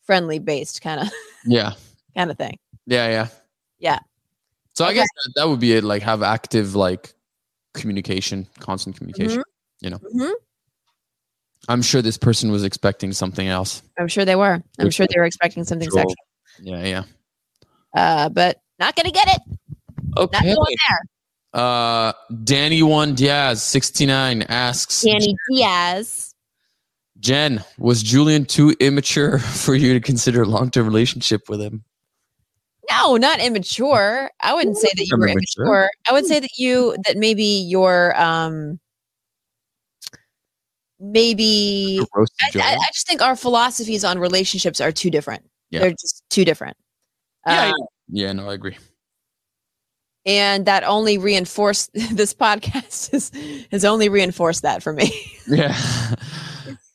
friendly 0.06 0.38
based 0.40 0.82
kind 0.82 1.02
of 1.02 1.10
Yeah, 1.46 1.74
kind 2.16 2.30
of 2.30 2.38
thing. 2.38 2.60
yeah, 2.86 3.10
yeah, 3.10 3.28
Yeah. 3.80 4.00
So 4.76 4.86
I 4.86 4.94
guess 4.94 5.08
that, 5.16 5.34
that 5.38 5.50
would 5.50 5.60
be 5.60 5.74
it. 5.74 5.84
Like 5.84 6.04
have 6.04 6.22
active 6.22 6.76
like 6.76 7.14
communication, 7.78 8.48
constant 8.60 8.98
communication. 8.98 9.44
You 9.82 9.92
know, 9.92 10.00
Mhm. 10.14 10.32
I'm 11.70 11.82
sure 11.82 12.02
this 12.02 12.18
person 12.18 12.52
was 12.52 12.64
expecting 12.64 13.12
something 13.14 13.48
else. 13.48 13.82
I'm 14.00 14.08
sure 14.08 14.26
they 14.26 14.36
were. 14.36 14.62
I'm 14.80 14.90
sure 14.92 15.08
they 15.08 15.20
were 15.20 15.26
expecting 15.26 15.64
something 15.64 15.90
sexual. 15.90 16.16
Yeah, 16.62 16.84
yeah. 16.84 17.04
Uh, 17.96 18.30
but 18.30 18.60
not 18.80 18.96
gonna 18.96 19.12
get 19.12 19.28
it. 19.28 19.42
Not 20.16 20.30
Okay. 20.36 20.54
going 20.54 20.76
there. 20.90 21.62
Uh, 21.62 22.14
Danny 22.44 22.84
One 22.84 23.16
Diaz, 23.16 23.64
69, 23.64 24.44
asks 24.44 25.02
Danny 25.02 25.36
Diaz. 25.52 26.34
Jen, 27.20 27.64
was 27.78 28.04
Julian 28.04 28.46
too 28.46 28.76
immature 28.80 29.40
for 29.66 29.74
you 29.76 29.94
to 29.94 30.00
consider 30.00 30.44
a 30.44 30.46
long 30.46 30.70
term 30.72 30.86
relationship 30.86 31.50
with 31.50 31.62
him? 31.62 31.84
No, 32.90 33.18
not 33.18 33.40
immature. 33.40 34.30
I 34.42 34.54
wouldn't 34.54 34.78
say 34.78 34.90
that 34.96 35.06
you 35.08 35.14
I'm 35.14 35.20
were 35.20 35.28
immature. 35.28 35.66
immature. 35.66 35.90
I 36.10 36.14
would 36.14 36.26
say 36.26 36.40
that 36.40 36.58
you 36.58 36.96
that 37.06 37.18
maybe 37.18 37.44
your 37.44 38.20
um 38.20 38.80
maybe 41.00 42.00
I, 42.16 42.60
I, 42.60 42.74
I 42.76 42.88
just 42.94 43.08
think 43.08 43.22
our 43.22 43.36
philosophies 43.36 44.04
on 44.04 44.20
relationships 44.20 44.82
are 44.82 44.92
too 44.92 45.10
different. 45.10 45.44
Yeah. 45.70 45.82
They're 45.82 45.92
just 45.92 46.24
too 46.30 46.46
different. 46.46 46.78
yeah, 47.46 47.70
Uh, 47.78 47.86
yeah. 48.10 48.32
no, 48.34 48.50
I 48.50 48.54
agree. 48.54 48.78
and 50.26 50.66
that 50.66 50.84
only 50.84 51.18
reinforced 51.18 51.92
this 52.12 52.34
podcast 52.34 53.12
has, 53.12 53.32
has 53.72 53.86
only 53.86 54.10
reinforced 54.10 54.62
that 54.64 54.82
for 54.84 54.94
me. 54.94 55.12
Yeah. 55.50 55.78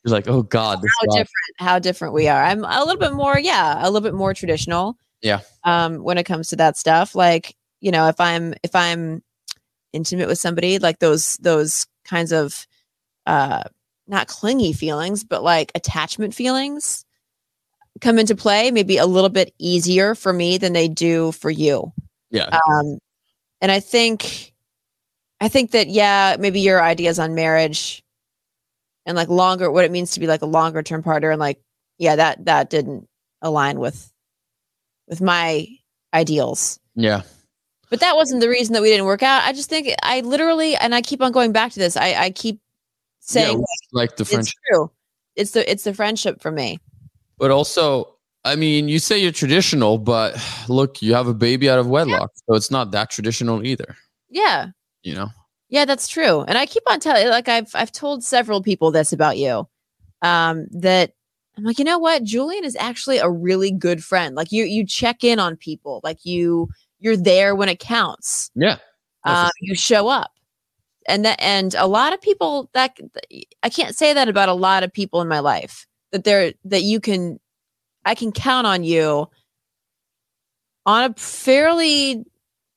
You're 0.05 0.13
like, 0.13 0.27
oh 0.29 0.43
God, 0.43 0.81
how 1.01 1.07
different 1.07 1.29
how 1.59 1.79
different 1.79 2.13
we 2.13 2.27
are. 2.29 2.43
I'm 2.43 2.65
a 2.65 2.81
little 2.85 2.99
bit 2.99 3.15
more, 3.15 3.39
yeah, 3.39 3.79
a 3.81 3.87
little 3.89 4.01
bit 4.01 4.13
more 4.15 4.35
traditional. 4.35 4.97
Yeah. 5.23 5.41
Um, 5.65 6.03
when 6.03 6.19
it 6.19 6.25
comes 6.25 6.49
to 6.49 6.57
that 6.57 6.77
stuff, 6.77 7.15
like 7.15 7.57
you 7.81 7.91
know, 7.91 8.09
if 8.09 8.21
I'm 8.21 8.55
if 8.63 8.75
I'm 8.75 9.23
intimate 9.93 10.29
with 10.29 10.39
somebody, 10.39 10.79
like 10.79 10.99
those 10.99 11.37
those 11.39 11.87
kinds 12.05 12.33
of 12.33 12.67
uh 13.27 13.63
not 14.07 14.29
clingy 14.29 14.73
feelings, 14.73 15.25
but 15.25 15.43
like 15.43 15.73
attachment 15.75 16.35
feelings 16.35 17.05
come 18.01 18.19
into 18.19 18.35
play. 18.35 18.71
Maybe 18.71 18.97
a 18.99 19.07
little 19.07 19.31
bit 19.31 19.55
easier 19.59 20.15
for 20.15 20.33
me 20.33 20.59
than 20.59 20.73
they 20.73 20.89
do 20.89 21.33
for 21.33 21.51
you. 21.51 21.93
Yeah. 22.31 22.47
Um, 22.47 22.99
and 23.61 23.71
I 23.71 23.81
think, 23.81 24.53
I 25.41 25.49
think 25.49 25.71
that 25.73 25.89
yeah, 25.89 26.37
maybe 26.39 26.61
your 26.61 26.83
ideas 26.83 27.19
on 27.19 27.35
marriage 27.35 28.03
and 29.07 29.17
like 29.17 29.29
longer, 29.29 29.71
what 29.71 29.85
it 29.85 29.91
means 29.91 30.13
to 30.13 30.21
be 30.21 30.27
like 30.27 30.43
a 30.43 30.47
longer 30.47 30.83
term 30.83 31.03
partner, 31.03 31.31
and 31.31 31.41
like 31.41 31.61
yeah, 31.99 32.17
that 32.17 32.45
that 32.45 32.71
didn't 32.71 33.09
align 33.41 33.79
with 33.79 34.12
with 35.13 35.21
my 35.21 35.67
ideals. 36.15 36.81
yeah. 36.95 37.21
But 37.91 38.01
that 38.01 38.17
wasn't 38.17 38.41
the 38.41 38.49
reason 38.49 38.73
that 38.73 38.81
we 38.81 38.89
didn't 38.89 39.05
work 39.05 39.23
out. 39.23 39.43
I 39.43 39.53
just 39.53 39.69
think 39.69 39.95
I 40.03 40.21
literally, 40.21 40.75
and 40.77 40.95
I 40.95 41.03
keep 41.03 41.21
on 41.21 41.31
going 41.31 41.53
back 41.53 41.73
to 41.73 41.79
this. 41.79 41.95
I 41.95 42.15
I 42.15 42.31
keep 42.31 42.59
saying 43.21 43.59
yeah, 43.59 43.65
like 43.93 44.17
the 44.17 44.25
friendship. 44.25 44.55
it's 44.57 44.71
true. 44.71 44.91
It's 45.37 45.51
the 45.51 45.71
it's 45.71 45.85
the 45.85 45.93
friendship 45.93 46.41
for 46.41 46.51
me. 46.51 46.79
But 47.37 47.51
also, 47.51 48.17
I 48.47 48.57
mean, 48.57 48.89
you 48.89 48.99
say 48.99 49.19
you're 49.19 49.31
traditional, 49.31 49.99
but 49.99 50.41
look, 50.71 51.03
you 51.03 51.13
have 51.13 51.27
a 51.29 51.35
baby 51.35 51.69
out 51.69 51.79
of 51.79 51.87
wedlock. 51.87 52.31
So 52.49 52.55
it's 52.55 52.71
not 52.71 52.93
that 52.93 53.11
traditional 53.11 53.63
either, 53.63 53.95
Yeah, 54.31 54.69
you 55.03 55.15
know? 55.15 55.29
Yeah, 55.69 55.85
that's 55.85 56.09
true. 56.09 56.41
And 56.49 56.57
I 56.57 56.65
keep 56.65 56.85
on 56.87 56.99
telling 56.99 57.29
like 57.29 57.49
I've 57.51 57.71
I've 57.75 57.93
told 57.93 58.25
several 58.25 58.63
people 58.63 58.91
this 58.91 59.13
about 59.13 59.37
you. 59.37 59.69
Um 60.23 60.67
that 60.71 61.13
I'm 61.57 61.65
like, 61.65 61.79
you 61.79 61.85
know 61.85 61.99
what? 61.99 62.25
Julian 62.25 62.65
is 62.65 62.77
actually 62.77 63.19
a 63.19 63.29
really 63.29 63.71
good 63.71 64.03
friend. 64.03 64.35
Like 64.35 64.53
you 64.53 64.65
you 64.65 64.87
check 64.87 65.23
in 65.23 65.39
on 65.39 65.57
people. 65.57 66.01
Like 66.03 66.25
you 66.25 66.69
you're 66.99 67.17
there 67.17 67.55
when 67.55 67.69
it 67.69 67.79
counts. 67.79 68.51
Yeah. 68.55 68.79
Um, 69.25 69.51
you 69.61 69.75
show 69.75 70.09
up. 70.09 70.33
And 71.09 71.25
that 71.25 71.41
and 71.43 71.75
a 71.75 71.87
lot 71.87 72.13
of 72.13 72.21
people 72.21 72.71
that 72.75 72.97
I 73.63 73.69
can't 73.69 73.97
say 73.97 74.13
that 74.13 74.29
about 74.29 74.49
a 74.49 74.55
lot 74.55 74.83
of 74.83 74.93
people 74.93 75.21
in 75.21 75.29
my 75.29 75.41
life. 75.41 75.87
That 76.13 76.25
they're 76.25 76.53
that 76.65 76.83
you 76.83 77.01
can 77.01 77.39
I 78.05 78.15
can 78.15 78.33
count 78.33 78.67
on 78.67 78.85
you 78.85 79.29
on 80.87 81.11
a 81.11 81.15
fairly 81.15 82.25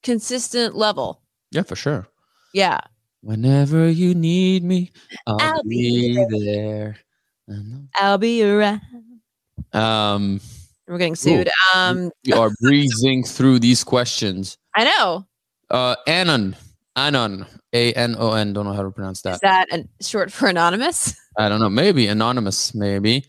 consistent 0.03 0.75
level. 0.75 1.21
Yeah, 1.51 1.63
for 1.63 1.75
sure. 1.75 2.07
Yeah. 2.53 2.79
Whenever 3.21 3.89
you 3.89 4.13
need 4.13 4.63
me, 4.63 4.91
I'll, 5.25 5.37
I'll 5.39 5.63
be, 5.63 6.15
be 6.29 6.45
there. 6.45 6.97
I 7.49 7.53
know. 7.53 7.83
I'll 7.95 8.17
be 8.17 8.43
around. 8.43 8.81
Um, 9.73 10.39
We're 10.87 10.97
getting 10.97 11.15
sued. 11.15 11.49
Um, 11.73 12.11
we 12.25 12.33
are 12.33 12.51
breezing 12.61 13.23
through 13.23 13.59
these 13.59 13.83
questions. 13.83 14.57
I 14.75 14.83
know. 14.83 15.25
Uh, 15.69 15.95
Anon, 16.07 16.55
Anon, 16.95 17.45
A 17.73 17.93
N 17.93 18.15
O 18.17 18.33
N. 18.33 18.53
Don't 18.53 18.65
know 18.65 18.73
how 18.73 18.83
to 18.83 18.91
pronounce 18.91 19.21
that. 19.23 19.35
Is 19.35 19.39
that 19.41 19.67
an, 19.71 19.89
short 20.01 20.31
for 20.31 20.47
anonymous? 20.47 21.15
I 21.37 21.49
don't 21.49 21.59
know. 21.59 21.69
Maybe 21.69 22.07
anonymous. 22.07 22.73
Maybe 22.73 23.25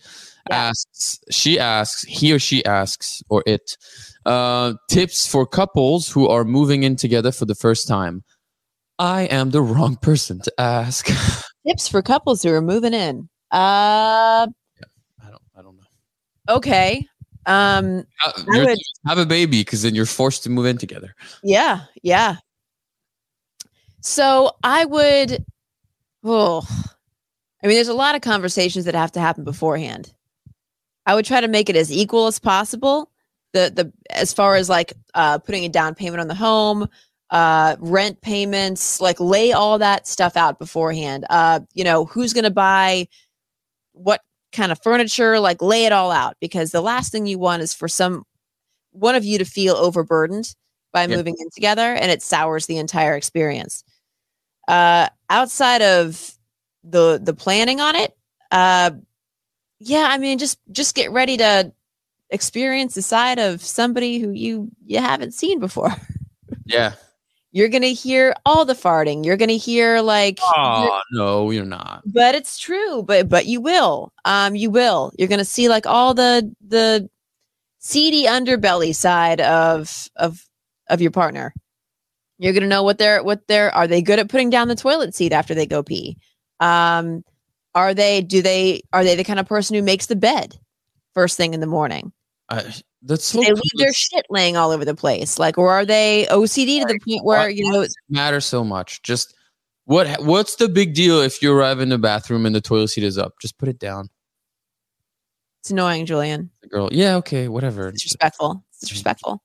Yeah. 0.51 0.57
asks. 0.57 1.19
She 1.31 1.59
asks. 1.59 2.03
He 2.03 2.33
or 2.33 2.39
she 2.39 2.65
asks, 2.65 3.23
or 3.29 3.43
it. 3.47 3.77
Uh, 4.25 4.75
tips 4.91 5.27
for 5.27 5.47
couples 5.47 6.09
who 6.11 6.29
are 6.29 6.45
moving 6.45 6.83
in 6.83 6.97
together 6.97 7.33
for 7.33 7.45
the 7.47 7.55
first 7.55 7.87
time. 7.89 8.25
I 8.99 9.23
am 9.23 9.51
the 9.51 9.63
wrong 9.63 9.97
person 9.97 10.41
to 10.41 10.53
ask. 10.59 11.07
Tips 11.67 11.87
for 11.89 12.01
couples 12.03 12.43
who 12.43 12.51
are 12.53 12.61
moving 12.63 12.95
in. 12.95 13.29
Uh, 13.53 14.47
I 15.23 15.31
don't. 15.31 15.43
I 15.57 15.63
don't 15.63 15.77
know. 15.77 15.83
okay. 16.57 17.07
Um, 17.47 18.05
Uh, 18.25 18.33
I 18.53 18.59
would- 18.65 18.79
have 19.07 19.19
a 19.19 19.27
baby 19.27 19.61
because 19.61 19.83
then 19.83 19.95
you're 19.95 20.05
forced 20.07 20.43
to 20.45 20.51
move 20.51 20.67
in 20.67 20.79
together. 20.79 21.15
yeah, 21.45 21.83
yeah. 22.03 22.37
So 24.01 24.53
I 24.63 24.85
would. 24.85 25.45
Oh, 26.25 26.67
I 27.63 27.67
mean, 27.67 27.77
there's 27.77 27.89
a 27.89 27.95
lot 27.95 28.15
of 28.15 28.21
conversations 28.21 28.85
that 28.85 28.95
have 28.95 29.13
to 29.13 29.21
happen 29.21 29.45
beforehand. 29.45 30.13
I 31.07 31.15
would 31.15 31.25
try 31.25 31.41
to 31.41 31.49
make 31.49 31.69
it 31.71 31.77
as 31.77 31.93
equal 31.93 32.27
as 32.27 32.39
possible. 32.39 33.11
The 33.53 33.73
the 33.75 33.93
as 34.11 34.33
far 34.33 34.57
as 34.57 34.69
like 34.69 34.93
uh, 35.15 35.39
putting 35.39 35.65
a 35.65 35.69
down 35.69 35.95
payment 35.95 36.21
on 36.21 36.29
the 36.29 36.35
home, 36.35 36.89
uh, 37.31 37.77
rent 37.79 38.21
payments, 38.23 39.01
like 39.01 39.21
lay 39.21 39.53
all 39.53 39.79
that 39.79 40.07
stuff 40.07 40.37
out 40.37 40.59
beforehand. 40.59 41.25
Uh, 41.31 41.61
you 41.75 41.85
know, 41.85 42.05
who's 42.07 42.33
going 42.33 42.45
to 42.45 42.51
buy 42.51 43.07
what 43.97 44.21
kind 44.53 44.71
of 44.71 44.81
furniture? 44.83 45.41
Like 45.41 45.63
lay 45.63 45.85
it 45.85 45.93
all 45.93 46.11
out 46.11 46.37
because 46.41 46.71
the 46.71 46.81
last 46.81 47.11
thing 47.11 47.27
you 47.27 47.39
want 47.39 47.63
is 47.63 47.75
for 47.75 47.89
some 47.89 48.25
one 48.93 49.15
of 49.15 49.25
you 49.25 49.39
to 49.39 49.45
feel 49.45 49.75
overburdened 49.75 50.55
by 50.93 51.07
moving 51.07 51.37
in 51.39 51.51
together, 51.51 51.93
and 51.95 52.11
it 52.11 52.23
sours 52.23 52.67
the 52.67 52.79
entire 52.79 53.15
experience. 53.15 53.85
Uh, 54.68 55.09
outside 55.29 55.83
of 55.83 56.33
the 56.85 57.20
the 57.23 57.35
planning 57.35 57.81
on 57.81 57.97
it, 57.97 58.16
uh, 58.51 58.91
yeah, 59.79 60.07
I 60.09 60.18
mean, 60.18 60.39
just 60.39 60.59
just 60.73 60.95
get 60.95 61.11
ready 61.12 61.37
to 61.37 61.73
experience 62.31 62.95
the 62.95 63.03
side 63.03 63.39
of 63.39 63.62
somebody 63.62 64.18
who 64.18 64.31
you 64.31 64.70
you 64.85 64.99
haven't 64.99 65.35
seen 65.35 65.61
before. 65.61 65.91
Yeah. 66.68 66.95
You're 67.57 67.71
gonna 67.71 67.87
hear 67.87 68.35
all 68.45 68.67
the 68.67 68.75
farting. 68.75 69.25
You're 69.25 69.39
gonna 69.39 69.55
hear 69.55 70.03
like, 70.03 70.41
Oh 70.43 71.01
no, 71.13 71.51
you're 71.51 71.65
not. 71.65 72.03
but 72.05 72.35
it's 72.35 72.59
true. 72.59 73.03
But 73.03 73.31
but 73.31 73.47
you 73.47 73.63
will. 73.63 74.13
Um, 74.27 74.55
you 74.55 74.69
will. 74.69 75.11
You're 75.19 75.29
gonna 75.29 75.43
see 75.43 75.71
like 75.71 75.87
all 75.87 76.13
the 76.13 76.55
the 76.69 77.09
seedy 77.79 78.25
underbelly 78.27 78.95
side 78.95 79.41
of 79.41 80.07
of 80.17 80.45
of 80.91 81.01
your 81.01 81.11
partner. 81.13 81.55
You're 82.37 82.53
gonna 82.53 82.67
know 82.67 82.83
what 82.83 82.99
they're 82.99 83.25
what 83.25 83.49
they're. 83.49 83.75
Are 83.75 83.87
they 83.87 84.03
good 84.03 84.19
at 84.19 84.29
putting 84.29 84.51
down 84.51 84.69
the 84.69 84.77
toilet 84.77 85.15
seat 85.15 85.33
after 85.33 85.55
they 85.55 85.65
go 85.65 85.83
pee? 85.83 86.19
Um, 86.61 87.25
are 87.75 87.95
they? 87.95 88.21
Do 88.21 88.43
they? 88.43 88.83
Are 88.93 89.03
they 89.03 89.15
the 89.15 89.25
kind 89.25 89.41
of 89.41 89.47
person 89.47 89.77
who 89.77 89.83
makes 89.83 90.05
the 90.05 90.17
bed 90.17 90.59
first 91.15 91.39
thing 91.39 91.55
in 91.55 91.61
the 91.61 91.67
morning? 91.67 92.13
I, 92.51 92.75
that's 93.07 93.25
so 93.25 93.41
they 93.41 93.53
leave 93.53 93.73
their 93.77 93.93
shit 93.93 94.27
laying 94.31 94.57
all 94.57 94.73
over 94.73 94.85
the 94.85 94.95
place, 94.95 95.39
like, 95.39 95.57
or 95.59 95.71
are 95.71 95.87
they 95.87 96.27
OCD 96.29 96.81
to 96.81 96.87
the 96.87 96.99
point 97.07 97.25
where 97.25 97.49
you 97.49 97.71
know 97.71 97.87
matter 98.09 98.41
so 98.41 98.65
much? 98.65 99.01
Just 99.03 99.35
what 99.85 100.09
what's 100.25 100.57
the 100.57 100.69
big 100.69 100.95
deal 100.95 101.21
if 101.21 101.41
you 101.41 101.53
arrive 101.53 101.81
in 101.81 101.89
the 101.89 101.99
bathroom 101.99 102.45
and 102.47 102.55
the 102.55 102.61
toilet 102.61 102.89
seat 102.89 103.05
is 103.05 103.17
up? 103.17 103.35
Just 103.41 103.59
put 103.59 103.69
it 103.69 103.79
down. 103.79 104.09
It's 105.61 105.71
annoying, 105.71 106.05
Julian. 106.05 106.51
The 106.63 106.69
girl, 106.69 106.89
yeah, 106.93 107.17
okay, 107.17 107.47
whatever. 107.49 107.93
Disrespectful. 107.93 108.65
It's 108.71 108.81
disrespectful. 108.81 109.41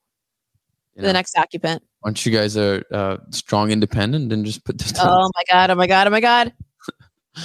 You 0.96 1.04
know, 1.04 1.10
the 1.10 1.14
next 1.14 1.38
occupant. 1.38 1.84
Once 2.04 2.26
you 2.26 2.32
guys 2.32 2.58
are 2.58 2.84
uh, 2.92 3.18
strong, 3.30 3.72
independent, 3.72 4.30
then 4.30 4.44
just 4.44 4.66
put 4.66 4.80
this. 4.80 4.94
Oh 5.00 5.30
my 5.36 5.44
god! 5.48 5.70
Oh 5.70 5.76
my 5.76 5.88
god! 5.88 6.08
Oh 6.08 6.10
my 6.10 6.20
god! 6.20 6.54
oh 7.38 7.44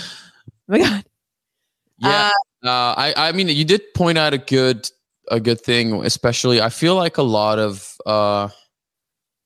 my 0.67 0.79
god! 0.79 1.05
Yeah, 1.99 2.31
uh, 2.65 2.67
uh, 2.67 2.95
I 2.97 3.15
I 3.17 3.33
mean, 3.33 3.49
you 3.49 3.65
did 3.65 3.83
point 3.95 4.17
out 4.17 4.33
a 4.33 4.39
good 4.39 4.91
a 5.31 5.41
good 5.41 5.61
thing, 5.61 6.05
especially. 6.05 6.61
I 6.61 6.69
feel 6.69 6.95
like 6.95 7.19
a 7.19 7.23
lot 7.23 7.59
of 7.59 7.97
uh, 8.07 8.49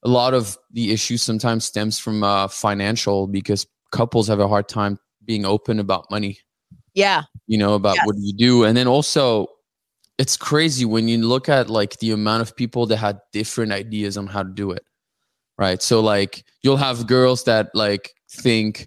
a 0.02 0.08
lot 0.08 0.34
of 0.34 0.56
the 0.70 0.92
issues 0.92 1.22
sometimes 1.22 1.64
stems 1.64 1.98
from 1.98 2.22
uh, 2.22 2.48
financial 2.48 3.26
because 3.26 3.66
couples 3.92 4.28
have 4.28 4.40
a 4.40 4.48
hard 4.48 4.68
time 4.68 4.98
being 5.24 5.44
open 5.44 5.78
about 5.78 6.10
money. 6.10 6.38
Yeah, 6.94 7.22
you 7.46 7.58
know 7.58 7.74
about 7.74 7.96
yes. 7.96 8.06
what 8.06 8.16
do 8.16 8.22
you 8.22 8.34
do, 8.34 8.64
and 8.64 8.76
then 8.76 8.86
also 8.86 9.48
it's 10.20 10.36
crazy 10.36 10.84
when 10.84 11.08
you 11.08 11.26
look 11.26 11.48
at 11.48 11.70
like 11.70 11.98
the 11.98 12.10
amount 12.10 12.42
of 12.42 12.54
people 12.54 12.84
that 12.84 12.98
had 12.98 13.18
different 13.32 13.72
ideas 13.72 14.18
on 14.18 14.26
how 14.26 14.42
to 14.42 14.50
do 14.50 14.70
it 14.70 14.84
right 15.56 15.80
so 15.80 16.00
like 16.00 16.44
you'll 16.62 16.76
have 16.76 17.06
girls 17.06 17.44
that 17.44 17.70
like 17.74 18.12
think 18.30 18.86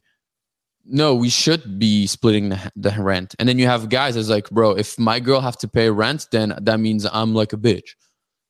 no 0.85 1.15
we 1.15 1.29
should 1.29 1.79
be 1.79 2.07
splitting 2.07 2.49
the, 2.49 2.71
the 2.75 2.95
rent. 2.97 3.35
And 3.39 3.47
then 3.47 3.59
you 3.59 3.67
have 3.67 3.89
guys 3.89 4.15
that's 4.15 4.29
like 4.29 4.49
bro 4.49 4.71
if 4.71 4.97
my 4.99 5.19
girl 5.19 5.41
have 5.41 5.57
to 5.59 5.67
pay 5.67 5.89
rent 5.89 6.27
then 6.31 6.53
that 6.61 6.79
means 6.79 7.05
i'm 7.11 7.33
like 7.33 7.53
a 7.53 7.57
bitch 7.57 7.95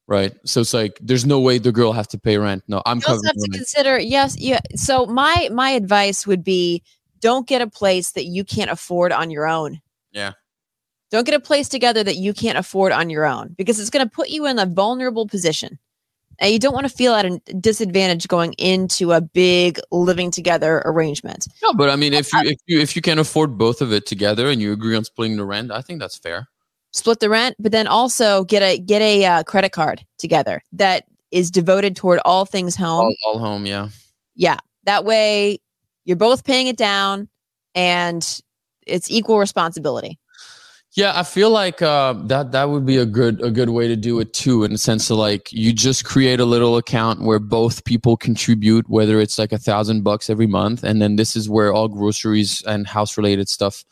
right? 0.06 0.36
So 0.46 0.60
it's 0.60 0.74
like 0.74 1.00
there's 1.02 1.26
no 1.26 1.40
way 1.40 1.60
the 1.60 1.72
girl 1.72 1.94
have 1.94 2.10
to 2.10 2.20
pay 2.20 2.38
rent. 2.38 2.64
No 2.68 2.82
i'm 2.86 2.98
you 2.98 3.04
also 3.08 3.26
have 3.26 3.36
to 3.36 3.42
rent. 3.42 3.54
consider 3.54 4.00
yes 4.00 4.38
yeah. 4.38 4.60
So 4.76 5.06
my 5.06 5.50
my 5.52 5.70
advice 5.70 6.28
would 6.28 6.44
be 6.44 6.84
don't 7.20 7.48
get 7.48 7.62
a 7.62 7.68
place 7.68 8.12
that 8.12 8.26
you 8.26 8.44
can't 8.44 8.70
afford 8.70 9.14
on 9.14 9.32
your 9.32 9.48
own. 9.48 9.82
Yeah. 10.12 10.34
Don't 11.10 11.26
get 11.26 11.36
a 11.36 11.40
place 11.40 11.70
together 11.70 12.04
that 12.04 12.18
you 12.18 12.34
can't 12.34 12.58
afford 12.58 12.92
on 12.92 13.10
your 13.10 13.24
own 13.24 13.54
because 13.58 13.80
it's 13.80 13.90
going 13.90 14.06
to 14.06 14.12
put 14.12 14.30
you 14.30 14.46
in 14.46 14.60
a 14.60 14.66
vulnerable 14.66 15.28
position. 15.28 15.80
And 16.44 16.52
you 16.52 16.60
don't 16.60 16.74
want 16.74 16.86
to 16.86 16.94
feel 16.94 17.14
at 17.14 17.26
a 17.26 17.39
disadvantage 17.58 18.28
going 18.28 18.52
into 18.58 19.14
a 19.14 19.22
big 19.22 19.80
living 19.91 20.30
together 20.30 20.82
arrangement. 20.84 21.48
No, 21.64 21.74
but 21.74 21.89
I 21.89 21.96
mean, 21.96 22.14
if 22.14 22.34
you 22.34 22.39
if 22.44 22.58
you 22.68 22.80
if 22.82 22.98
you 22.98 23.02
can 23.02 23.18
afford 23.18 23.58
both 23.58 23.82
of 23.82 23.94
it 23.94 24.06
together 24.06 24.50
and 24.50 24.62
you 24.62 24.74
agree 24.74 24.94
on 24.98 25.06
splitting 25.06 25.38
the 25.38 25.46
rent, 25.46 25.72
I 25.72 25.80
think 25.80 26.02
that's 26.02 26.18
fair. 26.18 26.50
Split 26.91 27.22
the 27.22 27.30
rent, 27.30 27.56
but 27.60 27.72
then 27.72 27.88
also 27.88 28.44
get 28.44 28.62
a 28.62 28.78
get 28.78 29.02
a 29.02 29.26
uh, 29.26 29.44
credit 29.44 29.72
card 29.72 30.06
together 30.18 30.62
that 30.74 31.06
is 31.32 31.50
devoted 31.50 31.96
toward 31.96 32.20
all 32.26 32.44
things 32.44 32.76
home. 32.76 33.06
All, 33.06 33.16
all 33.26 33.39
home, 33.39 33.66
yeah. 33.66 33.88
Yeah, 34.36 34.58
that 34.84 35.06
way 35.06 35.60
you're 36.04 36.18
both 36.18 36.44
paying 36.44 36.68
it 36.68 36.76
down, 36.76 37.30
and 37.74 38.41
it's 38.86 39.10
equal 39.10 39.39
responsibility. 39.39 40.20
Yeah, 40.96 41.14
I 41.16 41.24
feel 41.24 41.50
like 41.50 41.82
uh, 41.82 42.14
that 42.26 42.52
that 42.52 42.70
would 42.70 42.86
be 42.86 42.98
a 42.98 43.06
good 43.06 43.41
a 43.41 43.50
good 43.50 43.70
way 43.70 43.88
to 43.88 43.96
do 43.96 44.20
it 44.20 44.32
too. 44.32 44.64
In 44.64 44.72
the 44.72 44.78
sense 44.78 45.10
of 45.10 45.18
like 45.18 45.52
you 45.52 45.74
just 45.74 46.06
create 46.06 46.39
a 46.39 46.46
little 46.46 46.78
account 46.78 47.22
where 47.22 47.39
both 47.39 47.84
people 47.84 48.16
contribute, 48.16 48.88
whether 48.88 49.20
it's 49.20 49.39
like 49.39 49.52
a 49.52 49.58
thousand 49.58 50.04
bucks 50.04 50.30
every 50.30 50.46
month, 50.46 50.84
and 50.84 51.02
then 51.02 51.16
this 51.16 51.36
is 51.36 51.50
where 51.50 51.74
all 51.74 51.88
groceries 51.88 52.62
and 52.68 52.86
house 52.86 53.18
related 53.18 53.50
stuff, 53.50 53.84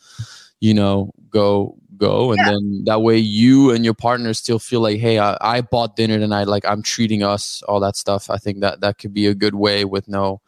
you 0.60 0.76
know, 0.76 1.12
go 1.32 1.76
go, 1.97 2.34
and 2.34 2.39
yeah. 2.39 2.52
then 2.52 2.84
that 2.86 3.02
way 3.02 3.18
you 3.18 3.72
and 3.72 3.84
your 3.84 3.95
partner 3.95 4.32
still 4.36 4.60
feel 4.60 4.82
like, 4.82 4.99
hey, 4.99 5.18
I, 5.18 5.38
I 5.41 5.62
bought 5.62 5.95
dinner 5.95 6.20
tonight, 6.20 6.47
like 6.47 6.66
I'm 6.66 6.84
treating 6.84 7.24
us, 7.24 7.64
all 7.68 7.80
that 7.80 7.95
stuff. 7.95 8.30
I 8.30 8.38
think 8.38 8.60
that 8.60 8.82
that 8.82 8.99
could 8.99 9.14
be 9.14 9.26
a 9.26 9.34
good 9.34 9.56
way 9.56 9.86
with 9.86 10.08
no 10.08 10.39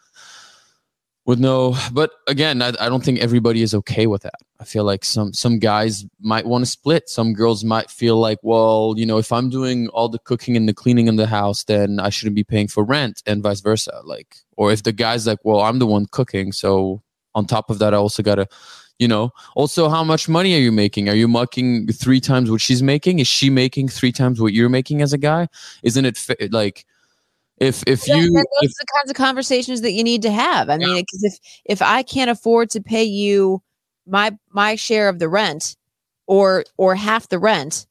with 1.25 1.39
no 1.39 1.75
but 1.93 2.11
again 2.27 2.61
I, 2.61 2.69
I 2.79 2.89
don't 2.89 3.03
think 3.03 3.19
everybody 3.19 3.61
is 3.61 3.73
okay 3.73 4.07
with 4.07 4.23
that. 4.23 4.35
I 4.59 4.65
feel 4.65 4.83
like 4.83 5.03
some 5.05 5.33
some 5.33 5.59
guys 5.59 6.05
might 6.19 6.45
want 6.45 6.63
to 6.63 6.69
split. 6.69 7.09
Some 7.09 7.33
girls 7.33 7.63
might 7.63 7.89
feel 7.89 8.17
like 8.17 8.39
well 8.43 8.93
you 8.97 9.05
know 9.05 9.17
if 9.17 9.31
i'm 9.31 9.49
doing 9.49 9.87
all 9.89 10.09
the 10.09 10.19
cooking 10.19 10.57
and 10.57 10.67
the 10.67 10.73
cleaning 10.73 11.07
in 11.07 11.15
the 11.15 11.27
house 11.27 11.63
then 11.63 11.99
i 11.99 12.09
shouldn't 12.09 12.35
be 12.35 12.43
paying 12.43 12.67
for 12.67 12.83
rent 12.83 13.21
and 13.25 13.43
vice 13.43 13.61
versa 13.61 14.01
like 14.03 14.37
or 14.57 14.71
if 14.71 14.83
the 14.83 14.91
guy's 14.91 15.25
like 15.27 15.39
well 15.43 15.61
i'm 15.61 15.79
the 15.79 15.87
one 15.87 16.05
cooking 16.07 16.51
so 16.51 17.01
on 17.35 17.45
top 17.45 17.69
of 17.69 17.79
that 17.79 17.93
i 17.93 17.97
also 17.97 18.21
gotta 18.23 18.47
you 18.99 19.07
know 19.07 19.31
also 19.55 19.89
how 19.89 20.03
much 20.03 20.29
money 20.29 20.55
are 20.55 20.59
you 20.59 20.71
making? 20.71 21.09
Are 21.09 21.15
you 21.15 21.27
making 21.27 21.87
three 21.87 22.19
times 22.19 22.49
what 22.49 22.61
she's 22.61 22.83
making? 22.83 23.19
Is 23.19 23.27
she 23.27 23.49
making 23.49 23.89
three 23.89 24.11
times 24.11 24.39
what 24.39 24.53
you're 24.53 24.69
making 24.69 25.01
as 25.01 25.13
a 25.13 25.17
guy? 25.17 25.47
Isn't 25.83 26.05
it 26.05 26.17
fa- 26.17 26.49
like 26.51 26.85
if 27.57 27.83
if 27.87 28.07
yeah, 28.07 28.15
you 28.15 28.31
those 28.31 28.43
if, 28.61 28.71
are 28.71 28.73
the 28.79 28.85
kinds 28.97 29.11
of 29.11 29.15
conversations 29.15 29.81
that 29.81 29.91
you 29.91 30.03
need 30.03 30.21
to 30.21 30.31
have 30.31 30.69
i 30.69 30.73
yeah. 30.73 30.85
mean 30.85 31.03
because 31.03 31.23
if 31.23 31.39
if 31.65 31.81
i 31.81 32.03
can't 32.03 32.29
afford 32.29 32.69
to 32.69 32.81
pay 32.81 33.03
you 33.03 33.61
my 34.05 34.31
my 34.51 34.75
share 34.75 35.09
of 35.09 35.19
the 35.19 35.29
rent 35.29 35.75
or 36.27 36.63
or 36.77 36.95
half 36.95 37.29
the 37.29 37.39
rent 37.39 37.85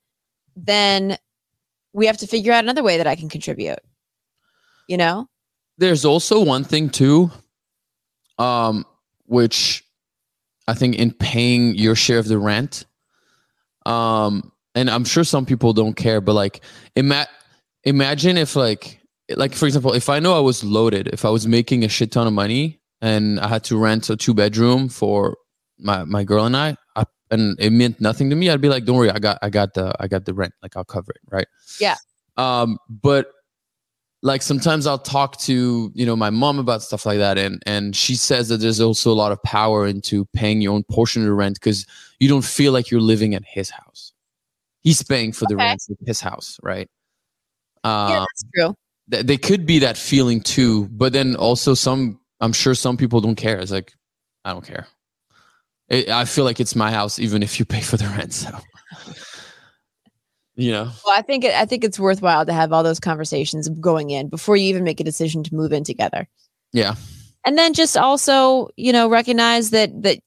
then 0.56 1.16
we 1.92 2.06
have 2.06 2.16
to 2.16 2.26
figure 2.26 2.52
out 2.52 2.64
another 2.64 2.82
way 2.82 2.96
that 2.96 3.06
i 3.06 3.14
can 3.14 3.28
contribute 3.28 3.78
you 4.88 4.96
know 4.96 5.28
there's 5.78 6.04
also 6.04 6.44
one 6.44 6.64
thing 6.64 6.90
too 6.90 7.30
um 8.38 8.84
which 9.26 9.84
i 10.66 10.74
think 10.74 10.96
in 10.96 11.12
paying 11.12 11.74
your 11.76 11.94
share 11.94 12.18
of 12.18 12.26
the 12.26 12.38
rent 12.38 12.84
um 13.86 14.52
and 14.74 14.90
i'm 14.90 15.04
sure 15.04 15.24
some 15.24 15.46
people 15.46 15.72
don't 15.72 15.94
care 15.94 16.20
but 16.20 16.34
like 16.34 16.62
ima- 16.96 17.28
imagine 17.84 18.36
if 18.36 18.56
like 18.56 19.01
like 19.30 19.54
for 19.54 19.66
example, 19.66 19.92
if 19.92 20.08
I 20.08 20.18
know 20.18 20.36
I 20.36 20.40
was 20.40 20.64
loaded, 20.64 21.08
if 21.08 21.24
I 21.24 21.30
was 21.30 21.46
making 21.46 21.84
a 21.84 21.88
shit 21.88 22.12
ton 22.12 22.26
of 22.26 22.32
money 22.32 22.80
and 23.00 23.40
I 23.40 23.48
had 23.48 23.64
to 23.64 23.78
rent 23.78 24.10
a 24.10 24.16
two 24.16 24.34
bedroom 24.34 24.88
for 24.88 25.36
my 25.78 26.04
my 26.04 26.24
girl 26.24 26.44
and 26.44 26.56
I, 26.56 26.76
I, 26.96 27.04
and 27.30 27.58
it 27.58 27.70
meant 27.70 28.00
nothing 28.00 28.30
to 28.30 28.36
me, 28.36 28.50
I'd 28.50 28.60
be 28.60 28.68
like, 28.68 28.84
don't 28.84 28.96
worry, 28.96 29.10
I 29.10 29.18
got 29.18 29.38
I 29.42 29.50
got 29.50 29.74
the 29.74 29.94
I 30.00 30.08
got 30.08 30.24
the 30.24 30.34
rent, 30.34 30.54
like 30.62 30.76
I'll 30.76 30.84
cover 30.84 31.12
it, 31.12 31.20
right? 31.30 31.46
Yeah. 31.80 31.96
Um, 32.36 32.78
but 32.88 33.30
like 34.22 34.42
sometimes 34.42 34.86
I'll 34.86 34.98
talk 34.98 35.36
to 35.40 35.90
you 35.94 36.06
know 36.06 36.16
my 36.16 36.30
mom 36.30 36.58
about 36.58 36.82
stuff 36.82 37.06
like 37.06 37.18
that, 37.18 37.38
and 37.38 37.62
and 37.66 37.94
she 37.96 38.14
says 38.14 38.48
that 38.48 38.58
there's 38.58 38.80
also 38.80 39.10
a 39.10 39.14
lot 39.14 39.32
of 39.32 39.42
power 39.42 39.86
into 39.86 40.24
paying 40.26 40.60
your 40.60 40.74
own 40.74 40.84
portion 40.84 41.22
of 41.22 41.26
the 41.26 41.34
rent 41.34 41.56
because 41.56 41.86
you 42.20 42.28
don't 42.28 42.44
feel 42.44 42.72
like 42.72 42.90
you're 42.90 43.00
living 43.00 43.34
at 43.34 43.42
his 43.44 43.70
house. 43.70 44.12
He's 44.82 45.02
paying 45.02 45.32
for 45.32 45.46
the 45.46 45.54
okay. 45.54 45.64
rent 45.64 45.82
of 45.90 45.96
his 46.06 46.20
house, 46.20 46.58
right? 46.62 46.88
Um, 47.84 48.10
yeah, 48.10 48.18
that's 48.20 48.44
true 48.54 48.76
th- 49.12 49.26
they 49.26 49.36
could 49.36 49.66
be 49.66 49.78
that 49.80 49.96
feeling 49.96 50.40
too 50.40 50.88
but 50.88 51.12
then 51.12 51.36
also 51.36 51.74
some 51.74 52.18
i'm 52.40 52.52
sure 52.52 52.74
some 52.74 52.96
people 52.96 53.20
don't 53.20 53.36
care. 53.36 53.58
It's 53.58 53.70
like 53.70 53.92
i 54.44 54.52
don't 54.52 54.66
care. 54.66 54.86
It, 55.88 56.08
i 56.08 56.24
feel 56.24 56.44
like 56.44 56.58
it's 56.58 56.74
my 56.74 56.90
house 56.90 57.18
even 57.18 57.42
if 57.42 57.58
you 57.58 57.64
pay 57.64 57.80
for 57.80 57.96
the 57.96 58.06
rent 58.06 58.32
so. 58.32 58.50
You 60.54 60.72
know? 60.72 60.90
Well 61.04 61.18
i 61.18 61.22
think 61.22 61.44
it, 61.44 61.54
i 61.54 61.64
think 61.64 61.84
it's 61.84 61.98
worthwhile 61.98 62.44
to 62.46 62.52
have 62.52 62.72
all 62.72 62.82
those 62.82 63.00
conversations 63.00 63.68
going 63.68 64.10
in 64.10 64.28
before 64.28 64.56
you 64.56 64.66
even 64.66 64.84
make 64.84 65.00
a 65.00 65.04
decision 65.04 65.42
to 65.44 65.54
move 65.54 65.72
in 65.72 65.84
together. 65.84 66.28
Yeah. 66.72 66.94
And 67.44 67.58
then 67.58 67.74
just 67.74 67.96
also 67.96 68.68
you 68.76 68.92
know 68.92 69.08
recognize 69.08 69.70
that 69.70 70.02
that 70.02 70.18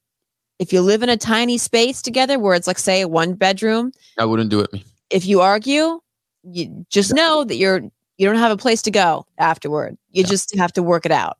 if 0.57 0.71
you 0.71 0.81
live 0.81 1.03
in 1.03 1.09
a 1.09 1.17
tiny 1.17 1.57
space 1.57 2.01
together 2.01 2.39
where 2.39 2.55
it's 2.55 2.67
like 2.67 2.79
say 2.79 3.05
one 3.05 3.33
bedroom 3.33 3.91
i 4.17 4.25
wouldn't 4.25 4.49
do 4.49 4.61
it. 4.61 4.71
if 5.09 5.25
you 5.25 5.41
argue 5.41 5.99
you 6.43 6.85
just 6.89 7.13
know 7.13 7.43
that 7.43 7.55
you're 7.57 7.81
you 8.17 8.27
don't 8.27 8.37
have 8.37 8.51
a 8.51 8.57
place 8.57 8.81
to 8.83 8.91
go 8.91 9.25
afterward. 9.37 9.97
You 10.11 10.23
yeah. 10.23 10.29
just 10.29 10.55
have 10.55 10.73
to 10.73 10.83
work 10.83 11.05
it 11.05 11.11
out. 11.11 11.37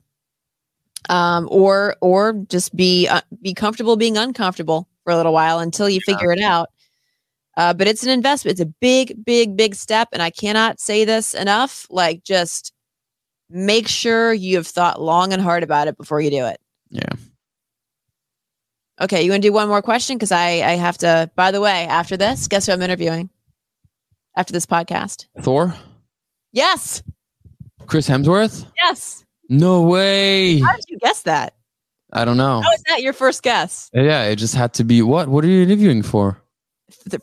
Um, 1.08 1.48
or 1.52 1.96
or 2.02 2.34
just 2.50 2.76
be 2.76 3.08
uh, 3.08 3.22
be 3.42 3.54
comfortable 3.54 3.96
being 3.96 4.18
uncomfortable 4.18 4.88
for 5.04 5.14
a 5.14 5.16
little 5.16 5.34
while 5.34 5.60
until 5.60 5.88
you 5.88 6.00
figure 6.02 6.32
it 6.32 6.42
out. 6.42 6.70
Uh, 7.58 7.74
but 7.74 7.88
it's 7.88 8.04
an 8.04 8.10
investment. 8.10 8.60
It's 8.60 8.68
a 8.68 8.74
big, 8.82 9.24
big, 9.24 9.56
big 9.56 9.76
step, 9.76 10.10
and 10.12 10.22
I 10.22 10.30
cannot 10.30 10.80
say 10.80 11.06
this 11.06 11.34
enough. 11.34 11.88
Like, 11.90 12.24
just 12.24 12.74
make 13.50 13.88
sure 13.88 14.34
you 14.34 14.58
have 14.58 14.68
thought 14.68 15.00
long 15.00 15.32
and 15.32 15.42
hard 15.42 15.64
about 15.64 15.88
it 15.88 15.96
before 15.96 16.20
you 16.20 16.32
do 16.32 16.46
it. 16.46 16.60
Yeah. 16.90 17.14
Okay, 19.00 19.24
you 19.24 19.32
want 19.32 19.44
to 19.44 19.50
do 19.50 19.54
one 19.54 19.68
more 19.68 19.82
question? 19.82 20.18
Because 20.18 20.32
I 20.32 20.48
I 20.64 20.76
have 20.76 20.98
to. 21.00 21.30
By 21.36 21.52
the 21.52 21.62
way, 21.62 21.86
after 21.86 22.18
this, 22.18 22.48
guess 22.48 22.66
who 22.66 22.74
I'm 22.74 22.82
interviewing? 22.82 23.30
After 24.36 24.54
this 24.54 24.66
podcast, 24.66 25.28
Thor. 25.40 25.76
Yes. 26.56 27.04
Chris 27.86 28.08
Hemsworth? 28.08 28.66
Yes. 28.82 29.26
No 29.50 29.82
way. 29.82 30.60
How 30.60 30.74
did 30.74 30.86
you 30.88 30.98
guess 31.00 31.22
that? 31.24 31.54
I 32.14 32.24
don't 32.24 32.38
know. 32.38 32.62
How 32.62 32.72
is 32.72 32.82
that 32.88 33.02
your 33.02 33.12
first 33.12 33.44
guess? 33.44 33.90
Yeah, 33.94 34.24
it 34.24 34.38
just 34.38 34.56
had 34.56 34.74
to 34.76 34.86
be 34.86 35.02
what? 35.02 35.28
What 35.28 35.44
are 35.44 35.48
you 35.48 35.64
interviewing 35.64 36.02
for? 36.02 36.42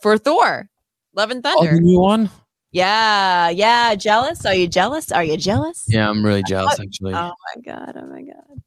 For 0.03 0.19
Thor. 0.19 0.69
Love 1.17 1.31
and 1.31 1.43
Thunder. 1.43 1.71
Oh, 1.71 1.75
the 1.75 1.81
new 1.81 1.99
one? 1.99 2.31
Yeah, 2.73 3.49
yeah. 3.49 3.95
Jealous? 3.95 4.45
Are 4.45 4.55
you 4.55 4.69
jealous? 4.69 5.11
Are 5.11 5.25
you 5.25 5.39
jealous? 5.39 5.87
Yeah, 5.89 6.11
I'm 6.11 6.25
really 6.25 6.43
jealous 6.43 6.79
actually. 6.79 7.15
Oh 7.15 7.33
my 7.33 7.63
god, 7.65 7.97
oh 7.97 8.07
my 8.07 8.23
god. 8.23 8.63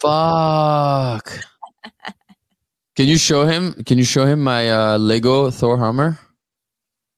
Fuck. 0.00 1.44
Can 2.96 3.06
you 3.06 3.18
show 3.18 3.46
him? 3.46 3.74
Can 3.84 3.98
you 3.98 4.04
show 4.04 4.24
him 4.24 4.42
my 4.42 4.70
uh, 4.70 4.98
Lego 4.98 5.50
Thor 5.50 5.78
hammer? 5.78 6.18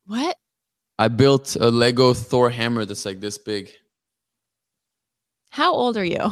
What? 0.06 0.36
I 1.00 1.08
built 1.08 1.56
a 1.56 1.70
Lego 1.70 2.12
Thor 2.12 2.50
hammer 2.50 2.84
that's 2.84 3.06
like 3.06 3.20
this 3.20 3.38
big. 3.38 3.70
How 5.48 5.72
old 5.72 5.96
are 5.96 6.04
you? 6.04 6.30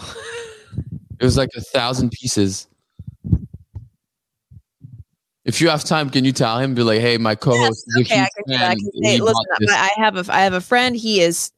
It 1.18 1.24
was 1.24 1.38
like 1.38 1.48
a 1.56 1.62
thousand 1.62 2.10
pieces. 2.10 2.68
If 5.46 5.62
you 5.62 5.70
have 5.70 5.84
time, 5.84 6.10
can 6.10 6.26
you 6.26 6.32
tell 6.32 6.58
him? 6.58 6.74
Be 6.74 6.82
like, 6.82 7.00
hey, 7.00 7.16
my 7.16 7.34
co-host 7.34 7.82
is 7.88 7.96
a 7.96 8.00
okay, 8.00 8.20
I 8.20 8.28
can, 8.46 8.62
I 8.62 8.74
can 8.74 9.02
say, 9.02 9.18
listen. 9.18 9.44
I 9.70 9.90
have 9.96 10.16
a 10.16 10.32
I 10.32 10.40
have 10.42 10.52
a 10.52 10.60
friend. 10.60 10.94
He 10.94 11.22
is 11.22 11.50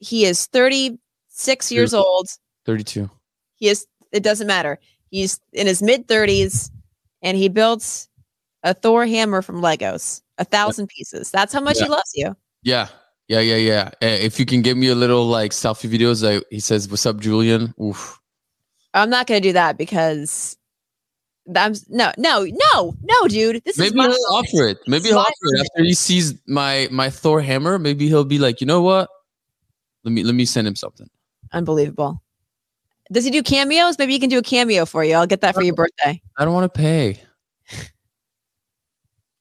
he 0.00 0.24
is 0.24 0.46
36 0.46 1.70
years 1.70 1.94
old. 1.94 2.28
32. 2.66 3.08
He 3.54 3.68
is 3.68 3.86
it 4.10 4.24
doesn't 4.24 4.48
matter. 4.48 4.80
He's 5.10 5.38
in 5.52 5.68
his 5.68 5.80
mid 5.80 6.08
30s 6.08 6.72
and 7.22 7.36
he 7.36 7.48
built 7.48 8.08
a 8.64 8.74
Thor 8.74 9.06
hammer 9.06 9.42
from 9.42 9.62
Legos. 9.62 10.22
A 10.42 10.44
thousand 10.44 10.88
pieces. 10.88 11.30
That's 11.30 11.52
how 11.52 11.60
much 11.60 11.78
Yeah. 11.78 11.84
he 11.84 11.90
loves 11.90 12.12
you. 12.14 12.36
Yeah. 12.64 12.88
Yeah, 13.28 13.38
yeah, 13.40 13.56
yeah. 13.56 13.90
Uh, 14.02 14.18
If 14.28 14.38
you 14.40 14.44
can 14.46 14.60
give 14.60 14.76
me 14.76 14.88
a 14.88 14.94
little 14.94 15.24
like 15.26 15.52
selfie 15.52 15.88
videos, 15.88 16.22
like 16.22 16.42
he 16.50 16.58
says, 16.60 16.88
"What's 16.90 17.06
up, 17.06 17.20
Julian?" 17.20 17.72
Oof. 17.80 18.18
I'm 18.92 19.08
not 19.08 19.26
gonna 19.28 19.40
do 19.40 19.52
that 19.54 19.78
because 19.78 20.56
I'm 21.56 21.74
no 21.88 22.10
no 22.18 22.44
no 22.44 22.94
no 23.02 23.28
dude. 23.28 23.62
This 23.64 23.76
is 23.76 23.78
Maybe 23.78 23.96
my 23.96 24.06
he'll 24.08 24.36
offer 24.36 24.66
it. 24.68 24.78
Maybe 24.88 25.08
he'll 25.08 25.18
offer 25.18 25.48
it 25.54 25.60
after 25.60 25.84
he 25.84 25.94
sees 25.94 26.34
my 26.46 26.88
my 26.90 27.08
Thor 27.08 27.40
hammer. 27.40 27.78
Maybe 27.78 28.08
he'll 28.08 28.24
be 28.24 28.38
like, 28.38 28.60
you 28.60 28.66
know 28.66 28.82
what? 28.82 29.08
Let 30.04 30.12
me 30.12 30.24
let 30.24 30.34
me 30.34 30.44
send 30.44 30.66
him 30.66 30.76
something. 30.76 31.08
unbelievable. 31.52 32.20
Does 33.12 33.24
he 33.24 33.30
do 33.30 33.42
cameos? 33.42 33.98
Maybe 33.98 34.12
he 34.12 34.18
can 34.18 34.30
do 34.30 34.38
a 34.38 34.42
cameo 34.42 34.84
for 34.86 35.04
you. 35.04 35.14
I'll 35.14 35.26
get 35.26 35.40
that 35.42 35.54
for 35.54 35.62
your 35.62 35.74
birthday. 35.74 36.20
I 36.38 36.44
don't 36.44 36.54
want 36.54 36.72
to 36.72 36.76
pay. 36.78 37.20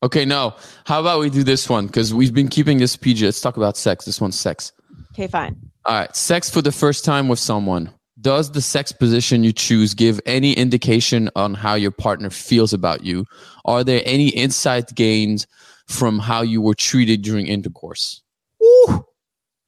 Okay, 0.03 0.25
no. 0.25 0.55
How 0.85 0.99
about 0.99 1.19
we 1.19 1.29
do 1.29 1.43
this 1.43 1.69
one? 1.69 1.85
Because 1.87 2.13
we've 2.13 2.33
been 2.33 2.47
keeping 2.47 2.79
this 2.79 2.95
PG. 2.95 3.23
Let's 3.25 3.39
talk 3.41 3.57
about 3.57 3.77
sex. 3.77 4.05
This 4.05 4.19
one's 4.19 4.39
sex. 4.39 4.71
Okay, 5.13 5.27
fine. 5.27 5.55
All 5.85 5.95
right. 5.95 6.15
Sex 6.15 6.49
for 6.49 6.61
the 6.61 6.71
first 6.71 7.05
time 7.05 7.27
with 7.27 7.39
someone. 7.39 7.91
Does 8.19 8.51
the 8.51 8.61
sex 8.61 8.91
position 8.91 9.43
you 9.43 9.51
choose 9.51 9.93
give 9.93 10.19
any 10.25 10.53
indication 10.53 11.29
on 11.35 11.53
how 11.55 11.73
your 11.75 11.91
partner 11.91 12.29
feels 12.29 12.71
about 12.73 13.03
you? 13.03 13.25
Are 13.65 13.83
there 13.83 14.01
any 14.05 14.29
insight 14.29 14.93
gained 14.95 15.45
from 15.87 16.19
how 16.19 16.41
you 16.41 16.61
were 16.61 16.75
treated 16.75 17.21
during 17.23 17.47
intercourse? 17.47 18.21
Ooh, 18.63 19.05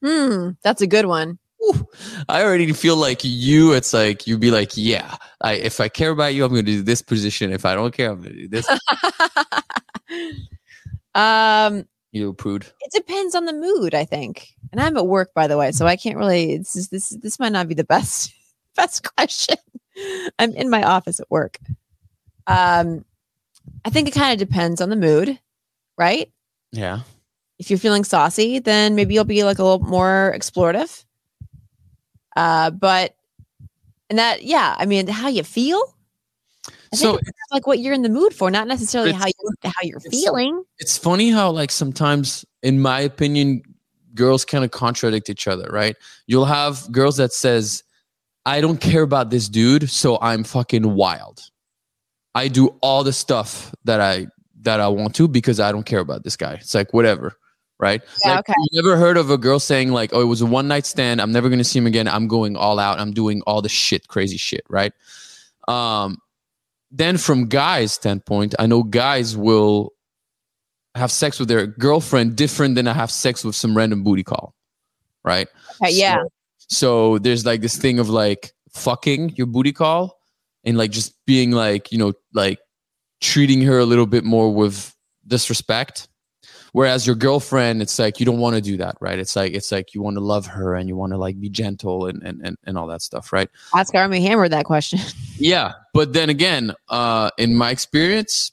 Hmm, 0.04 0.50
that's 0.64 0.82
a 0.82 0.88
good 0.88 1.06
one. 1.08 1.40
ooh. 1.64 1.88
I 2.30 2.44
already 2.44 2.72
feel 2.74 2.96
like 2.98 3.22
you, 3.24 3.72
it's 3.74 3.94
like 3.94 4.28
you'd 4.28 4.40
be 4.42 4.52
like, 4.52 4.72
yeah, 4.76 5.16
I, 5.42 5.54
if 5.54 5.80
I 5.80 5.88
care 5.90 6.12
about 6.12 6.34
you, 6.36 6.44
I'm 6.44 6.52
going 6.52 6.66
to 6.66 6.72
do 6.72 6.82
this 6.84 7.02
position. 7.02 7.52
If 7.52 7.66
I 7.66 7.74
don't 7.74 7.94
care, 7.94 8.12
I'm 8.12 8.22
going 8.22 8.34
to 8.36 8.42
do 8.42 8.48
this. 8.50 8.68
um, 11.16 11.86
you 12.12 12.34
prude. 12.34 12.68
it 12.82 12.92
depends 12.94 13.36
on 13.36 13.46
the 13.46 13.54
mood, 13.54 13.96
I 13.96 14.06
think. 14.06 14.50
And 14.72 14.80
I'm 14.80 14.98
at 14.98 15.08
work, 15.08 15.34
by 15.34 15.48
the 15.48 15.58
way, 15.58 15.72
so 15.72 15.88
I 15.88 15.96
can't 15.96 16.18
really. 16.18 16.54
It's 16.54 16.74
just, 16.74 16.92
this 16.92 17.10
this 17.10 17.40
might 17.40 17.52
not 17.52 17.68
be 17.68 17.74
the 17.74 17.84
best 17.84 18.34
best 18.76 19.04
question. 19.16 19.58
I'm 20.40 20.52
in 20.54 20.70
my 20.70 20.84
office 20.84 21.20
at 21.20 21.30
work. 21.30 21.60
Um, 22.48 23.06
I 23.86 23.90
think 23.90 24.08
it 24.08 24.14
kind 24.14 24.34
of 24.34 24.48
depends 24.48 24.82
on 24.82 24.90
the 24.90 24.96
mood, 24.96 25.40
right? 25.98 26.32
Yeah. 26.72 27.02
If 27.60 27.70
you're 27.70 27.80
feeling 27.80 28.04
saucy, 28.04 28.60
then 28.60 28.96
maybe 28.96 29.14
you'll 29.14 29.24
be 29.24 29.44
like 29.44 29.60
a 29.60 29.64
little 29.64 29.86
more 29.86 30.34
explorative. 30.36 31.06
Uh, 32.36 32.72
but 32.72 33.16
and 34.10 34.20
that, 34.20 34.44
yeah, 34.44 34.76
I 34.78 34.86
mean, 34.86 35.08
how 35.08 35.28
you 35.28 35.44
feel. 35.44 35.96
I 36.94 36.96
So 36.96 37.18
it's 37.18 37.30
like 37.52 37.68
what 37.68 37.80
you're 37.80 37.94
in 37.94 38.04
the 38.04 38.10
mood 38.10 38.34
for, 38.34 38.50
not 38.52 38.68
necessarily 38.68 39.12
how 39.12 39.26
you 39.26 39.34
how 39.64 39.72
you're 39.82 39.98
it's- 39.98 40.12
feeling. 40.22 40.64
it's 40.80 40.98
funny 40.98 41.30
how 41.32 41.52
like 41.52 41.72
sometimes 41.72 42.46
in 42.62 42.80
my 42.80 43.02
opinion 43.02 43.62
girls 44.16 44.46
kind 44.46 44.64
of 44.64 44.72
contradict 44.72 45.30
each 45.30 45.48
other 45.48 45.68
right? 45.72 45.96
You'll 46.28 46.46
have 46.46 46.90
girls 46.92 47.18
that 47.18 47.34
says 47.34 47.84
i 48.46 48.60
don't 48.62 48.82
care 48.82 49.04
about 49.04 49.30
this 49.30 49.48
dude 49.48 49.90
so 49.90 50.18
i'm 50.22 50.44
fucking 50.44 50.94
wild. 50.96 51.42
I 52.36 52.48
do 52.48 52.76
all 52.82 53.04
the 53.04 53.14
stuff 53.14 53.74
that 53.86 54.00
i 54.02 54.28
that 54.62 54.80
i 54.80 54.88
want 54.88 55.16
to 55.16 55.28
because 55.28 55.60
i 55.60 55.72
don't 55.72 55.86
care 55.86 56.00
about 56.00 56.24
this 56.24 56.36
guy. 56.38 56.54
It's 56.56 56.74
like 56.76 56.94
whatever 56.94 57.36
right? 57.80 58.02
Yeah, 58.24 58.36
like, 58.36 58.40
okay. 58.50 58.54
you 58.72 58.82
never 58.82 58.96
heard 58.98 59.18
of 59.18 59.30
a 59.30 59.38
girl 59.38 59.60
saying 59.60 59.92
like 59.92 60.12
oh 60.14 60.22
it 60.22 60.26
was 60.26 60.42
a 60.42 60.46
one 60.46 60.68
night 60.68 60.86
stand 60.86 61.20
i'm 61.22 61.32
never 61.32 61.50
gonna 61.50 61.64
see 61.64 61.80
him 61.80 61.88
again 61.88 62.08
i'm 62.08 62.28
going 62.28 62.56
all 62.56 62.80
out 62.80 63.00
i'm 63.00 63.12
doing 63.12 63.42
all 63.48 63.62
the 63.62 63.68
shit 63.70 64.08
crazy 64.08 64.38
shit 64.38 64.64
right? 64.70 64.94
Um 65.68 66.18
then 66.94 67.18
from 67.18 67.48
guys 67.48 67.92
standpoint 67.92 68.56
i 68.60 68.66
know 68.66 68.84
guys 68.84 69.36
will 69.36 69.92
have 70.96 71.12
sex 71.12 71.40
with 71.40 71.48
their 71.48 71.68
girlfriend 71.68 72.36
different 72.36 72.76
than 72.76 72.88
I 72.88 72.94
have 72.94 73.12
sex 73.12 73.44
with 73.44 73.56
some 73.56 73.76
random 73.76 74.04
booty 74.04 74.24
call, 74.24 74.54
right? 75.24 75.48
Yeah. 75.82 76.24
So, 76.58 76.68
so 76.68 77.18
there's 77.20 77.46
like 77.46 77.62
this 77.62 77.78
thing 77.78 78.00
of 78.00 78.10
like 78.10 78.52
fucking 78.74 79.36
your 79.36 79.48
booty 79.48 79.72
call 79.74 80.20
and 80.64 80.78
like 80.78 80.92
just 80.92 81.14
being 81.26 81.52
like, 81.52 81.92
you 81.92 81.98
know, 81.98 82.14
like 82.34 82.60
treating 83.22 83.62
her 83.64 83.80
a 83.80 83.86
little 83.86 84.06
bit 84.06 84.24
more 84.24 84.54
with 84.54 84.96
disrespect. 85.26 86.08
Whereas 86.74 87.06
your 87.06 87.16
girlfriend, 87.16 87.84
it's 87.84 88.00
like 88.00 88.20
you 88.20 88.26
don't 88.26 88.40
want 88.40 88.56
to 88.56 88.62
do 88.62 88.78
that, 88.78 88.98
right? 89.00 89.20
It's 89.20 89.36
like 89.36 89.54
it's 89.54 89.72
like 89.72 89.94
you 89.94 90.02
want 90.02 90.18
to 90.18 90.22
love 90.22 90.48
her 90.48 90.74
and 90.74 90.90
you 90.90 90.96
want 90.96 91.14
to 91.14 91.18
like 91.18 91.40
be 91.40 91.48
gentle 91.48 92.08
and 92.08 92.22
and 92.24 92.42
and, 92.44 92.58
and 92.66 92.78
all 92.80 92.88
that 92.88 93.04
stuff, 93.04 93.32
right? 93.32 93.48
Ask 93.76 93.94
Armie 93.94 94.22
Hammer 94.22 94.50
that 94.50 94.66
question. 94.66 95.00
Yeah, 95.36 95.74
but 95.94 96.14
then 96.14 96.30
again, 96.30 96.74
uh, 96.90 97.32
in 97.40 97.56
my 97.56 97.72
experience, 97.72 98.52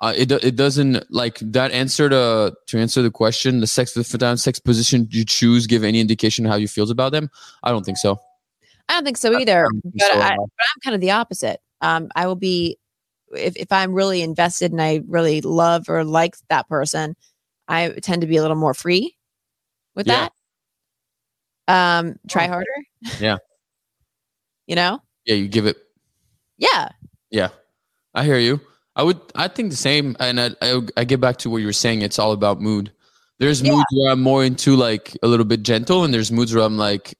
uh, 0.00 0.14
it 0.16 0.32
it 0.32 0.56
doesn't 0.56 1.04
like 1.12 1.38
that 1.40 1.72
answer 1.72 2.08
to 2.08 2.54
to 2.66 2.78
answer 2.78 3.02
the 3.02 3.10
question. 3.10 3.60
The 3.60 3.66
sex 3.66 3.92
the 3.92 4.18
down 4.18 4.38
sex 4.38 4.58
position 4.58 5.06
you 5.10 5.24
choose 5.24 5.66
give 5.66 5.84
any 5.84 6.00
indication 6.00 6.46
how 6.46 6.56
you 6.56 6.68
feels 6.68 6.90
about 6.90 7.12
them? 7.12 7.30
I 7.62 7.70
don't 7.70 7.84
think 7.84 7.98
so. 7.98 8.18
I 8.88 8.94
don't 8.94 9.04
think 9.04 9.18
so 9.18 9.38
either. 9.38 9.68
think 9.70 9.94
but, 9.94 10.10
so 10.10 10.18
I, 10.18 10.30
but 10.30 10.40
i'm 10.40 10.80
kind 10.82 10.94
of 10.94 11.00
the 11.00 11.12
opposite. 11.12 11.60
Um, 11.82 12.08
I 12.16 12.26
will 12.26 12.34
be 12.34 12.78
if 13.36 13.56
if 13.56 13.70
I'm 13.70 13.92
really 13.92 14.22
invested 14.22 14.72
and 14.72 14.80
I 14.80 15.02
really 15.06 15.42
love 15.42 15.88
or 15.88 16.02
like 16.04 16.36
that 16.48 16.68
person, 16.68 17.14
I 17.70 17.88
tend 18.02 18.20
to 18.22 18.26
be 18.26 18.36
a 18.36 18.42
little 18.42 18.56
more 18.56 18.74
free 18.74 19.16
with 19.94 20.06
Yeah. 20.06 20.28
that. 21.68 22.00
Um, 22.00 22.16
try 22.28 22.46
harder. 22.48 22.66
Yeah. 23.20 23.38
you 24.66 24.74
know. 24.76 25.00
Yeah, 25.24 25.36
you 25.36 25.48
give 25.48 25.66
it. 25.66 25.76
Yeah. 26.58 26.88
Yeah, 27.30 27.48
I 28.14 28.24
hear 28.24 28.38
you. 28.38 28.60
I 28.96 29.04
would. 29.04 29.20
I 29.36 29.46
think 29.48 29.70
the 29.70 29.76
same. 29.76 30.16
And 30.18 30.40
I 30.40 30.50
I, 30.60 30.80
I 30.96 31.04
get 31.04 31.20
back 31.20 31.36
to 31.38 31.50
what 31.50 31.58
you 31.58 31.66
were 31.66 31.72
saying. 31.72 32.02
It's 32.02 32.18
all 32.18 32.32
about 32.32 32.60
mood. 32.60 32.90
There's 33.38 33.62
Yeah. 33.62 33.72
moods 33.72 33.84
where 33.92 34.10
I'm 34.12 34.20
more 34.20 34.44
into 34.44 34.74
like 34.74 35.16
a 35.22 35.28
little 35.28 35.46
bit 35.46 35.62
gentle, 35.62 36.02
and 36.02 36.12
there's 36.12 36.32
moods 36.32 36.52
where 36.52 36.64
I'm 36.64 36.76
like, 36.76 37.14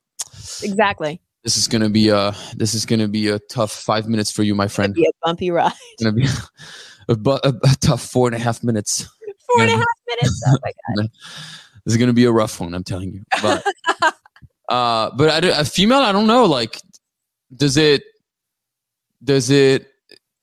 Exactly. 0.64 1.20
this 1.44 1.56
is 1.56 1.68
gonna 1.68 1.88
be 1.88 2.08
a 2.08 2.34
this 2.56 2.74
is 2.74 2.84
gonna 2.86 3.06
be 3.06 3.28
a 3.28 3.38
tough 3.38 3.70
five 3.70 4.08
minutes 4.08 4.32
for 4.32 4.42
you, 4.42 4.54
my 4.56 4.66
friend. 4.66 4.92
be 4.94 5.06
a 5.06 5.12
bumpy 5.24 5.50
ride. 5.52 5.72
It's 5.92 6.02
gonna 6.02 6.16
be 6.16 6.26
a, 7.08 7.14
bu- 7.16 7.38
a, 7.44 7.54
a 7.62 7.76
tough 7.80 8.02
four 8.02 8.26
and 8.26 8.34
a 8.34 8.40
half 8.40 8.64
minutes. 8.64 9.08
Four 9.52 9.62
and 9.62 9.70
a 9.70 9.76
half 9.76 9.86
minutes. 10.08 10.42
Oh 10.46 10.56
my 10.62 10.72
god. 10.96 11.10
This 11.84 11.94
is 11.94 11.96
gonna 11.96 12.12
be 12.12 12.24
a 12.24 12.32
rough 12.32 12.60
one, 12.60 12.74
I'm 12.74 12.84
telling 12.84 13.12
you. 13.12 13.22
But 13.42 13.64
uh, 14.68 15.10
but 15.16 15.44
I, 15.44 15.60
a 15.60 15.64
female, 15.64 16.00
I 16.00 16.12
don't 16.12 16.26
know. 16.26 16.44
Like, 16.44 16.80
does 17.54 17.76
it 17.76 18.04
does 19.24 19.50
it 19.50 19.88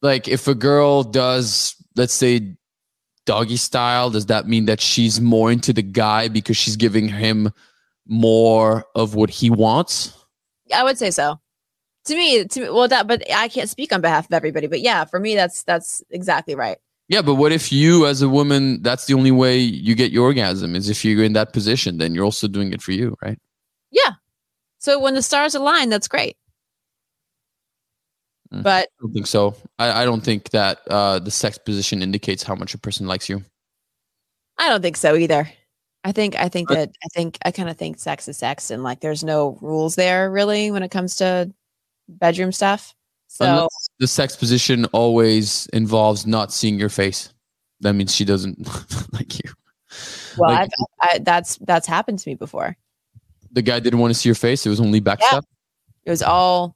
like 0.02 0.28
if 0.28 0.48
a 0.48 0.56
girl 0.56 1.04
does, 1.04 1.76
let's 1.96 2.14
say, 2.14 2.56
doggy 3.26 3.58
style, 3.58 4.10
does 4.10 4.28
that 4.28 4.48
mean 4.48 4.66
that 4.66 4.82
she's 4.82 5.20
more 5.20 5.52
into 5.52 5.74
the 5.74 5.82
guy 5.82 6.28
because 6.28 6.58
she's 6.58 6.76
giving 6.76 7.08
him 7.08 7.52
more 8.08 8.86
of 8.96 9.16
what 9.16 9.30
he 9.30 9.50
wants? 9.50 10.14
I 10.74 10.84
would 10.84 10.98
say 10.98 11.12
so. 11.12 11.40
To 12.06 12.16
me, 12.16 12.46
to 12.46 12.62
me, 12.62 12.70
well, 12.70 12.88
that, 12.88 13.06
but 13.08 13.24
I 13.34 13.50
can't 13.50 13.70
speak 13.70 13.92
on 13.92 14.00
behalf 14.00 14.26
of 14.26 14.34
everybody. 14.34 14.68
But 14.68 14.80
yeah, 14.80 15.04
for 15.06 15.20
me, 15.20 15.36
that's 15.36 15.64
that's 15.64 16.02
exactly 16.10 16.56
right. 16.56 16.78
Yeah, 17.10 17.22
but 17.22 17.36
what 17.36 17.54
if 17.54 17.72
you, 17.72 18.06
as 18.06 18.22
a 18.22 18.28
woman, 18.28 18.82
that's 18.82 19.06
the 19.06 19.14
only 19.14 19.32
way 19.32 19.58
you 19.58 19.96
get 19.96 20.12
your 20.12 20.26
orgasm 20.26 20.76
is 20.76 20.90
if 20.90 21.06
you're 21.06 21.24
in 21.24 21.34
that 21.34 21.54
position, 21.54 21.98
then 22.00 22.14
you're 22.14 22.26
also 22.26 22.48
doing 22.48 22.74
it 22.74 22.82
for 22.82 22.92
you, 22.92 23.16
right? 23.22 23.40
Yeah. 23.92 24.12
So 24.78 25.00
when 25.00 25.16
the 25.16 25.22
stars 25.22 25.56
align, 25.56 25.90
that's 25.90 26.10
great. 26.10 26.36
Mm. 28.54 28.64
But 28.64 28.90
I 29.00 29.02
don't 29.02 29.14
think 29.14 29.28
so. 29.28 29.56
I, 29.80 30.02
I 30.04 30.06
don't 30.06 30.22
think 30.22 30.50
that 30.50 30.80
uh, 30.90 31.20
the 31.20 31.32
sex 31.32 31.58
position 31.58 32.02
indicates 32.02 32.44
how 32.44 32.56
much 32.56 32.74
a 32.74 32.78
person 32.78 33.08
likes 33.08 33.30
you. 33.30 33.44
I 34.58 34.70
don't 34.70 34.82
think 34.82 34.98
so 34.98 35.16
either. 35.16 35.50
I 36.04 36.12
think 36.12 36.36
I 36.36 36.48
think 36.48 36.70
that 36.70 36.92
I 37.04 37.08
think 37.14 37.38
I 37.44 37.52
kind 37.52 37.70
of 37.70 37.78
think 37.78 38.00
sex 38.00 38.28
is 38.28 38.38
sex 38.38 38.72
and 38.72 38.82
like 38.82 39.02
there's 39.02 39.24
no 39.24 39.58
rules 39.62 39.96
there 39.96 40.32
really 40.32 40.72
when 40.72 40.82
it 40.82 40.90
comes 40.90 41.18
to 41.18 41.52
bedroom 42.08 42.52
stuff. 42.52 42.96
So 43.28 43.46
Unless 43.46 43.87
the 44.00 44.08
sex 44.08 44.36
position 44.36 44.86
always 44.86 45.68
involves 45.74 46.26
not 46.28 46.52
seeing 46.54 46.80
your 46.80 46.90
face. 46.90 47.34
That 47.82 47.94
means 47.94 48.16
she 48.16 48.26
doesn't 48.26 48.58
like 49.14 49.36
you. 49.44 49.52
well, 50.38 50.52
like- 50.52 50.70
I've, 51.02 51.10
I, 51.16 51.20
that's 51.20 51.58
that's 51.58 51.88
happened 51.88 52.20
to 52.20 52.30
me 52.30 52.36
before. 52.36 52.76
The 53.52 53.62
guy 53.62 53.80
didn't 53.80 54.00
want 54.00 54.14
to 54.14 54.20
see 54.20 54.30
your 54.30 54.36
face. 54.36 54.66
It 54.66 54.70
was 54.70 54.80
only 54.80 55.00
back 55.00 55.20
Yeah. 55.22 55.28
stuff. 55.30 55.46
It 56.06 56.10
was 56.10 56.22
all 56.24 56.76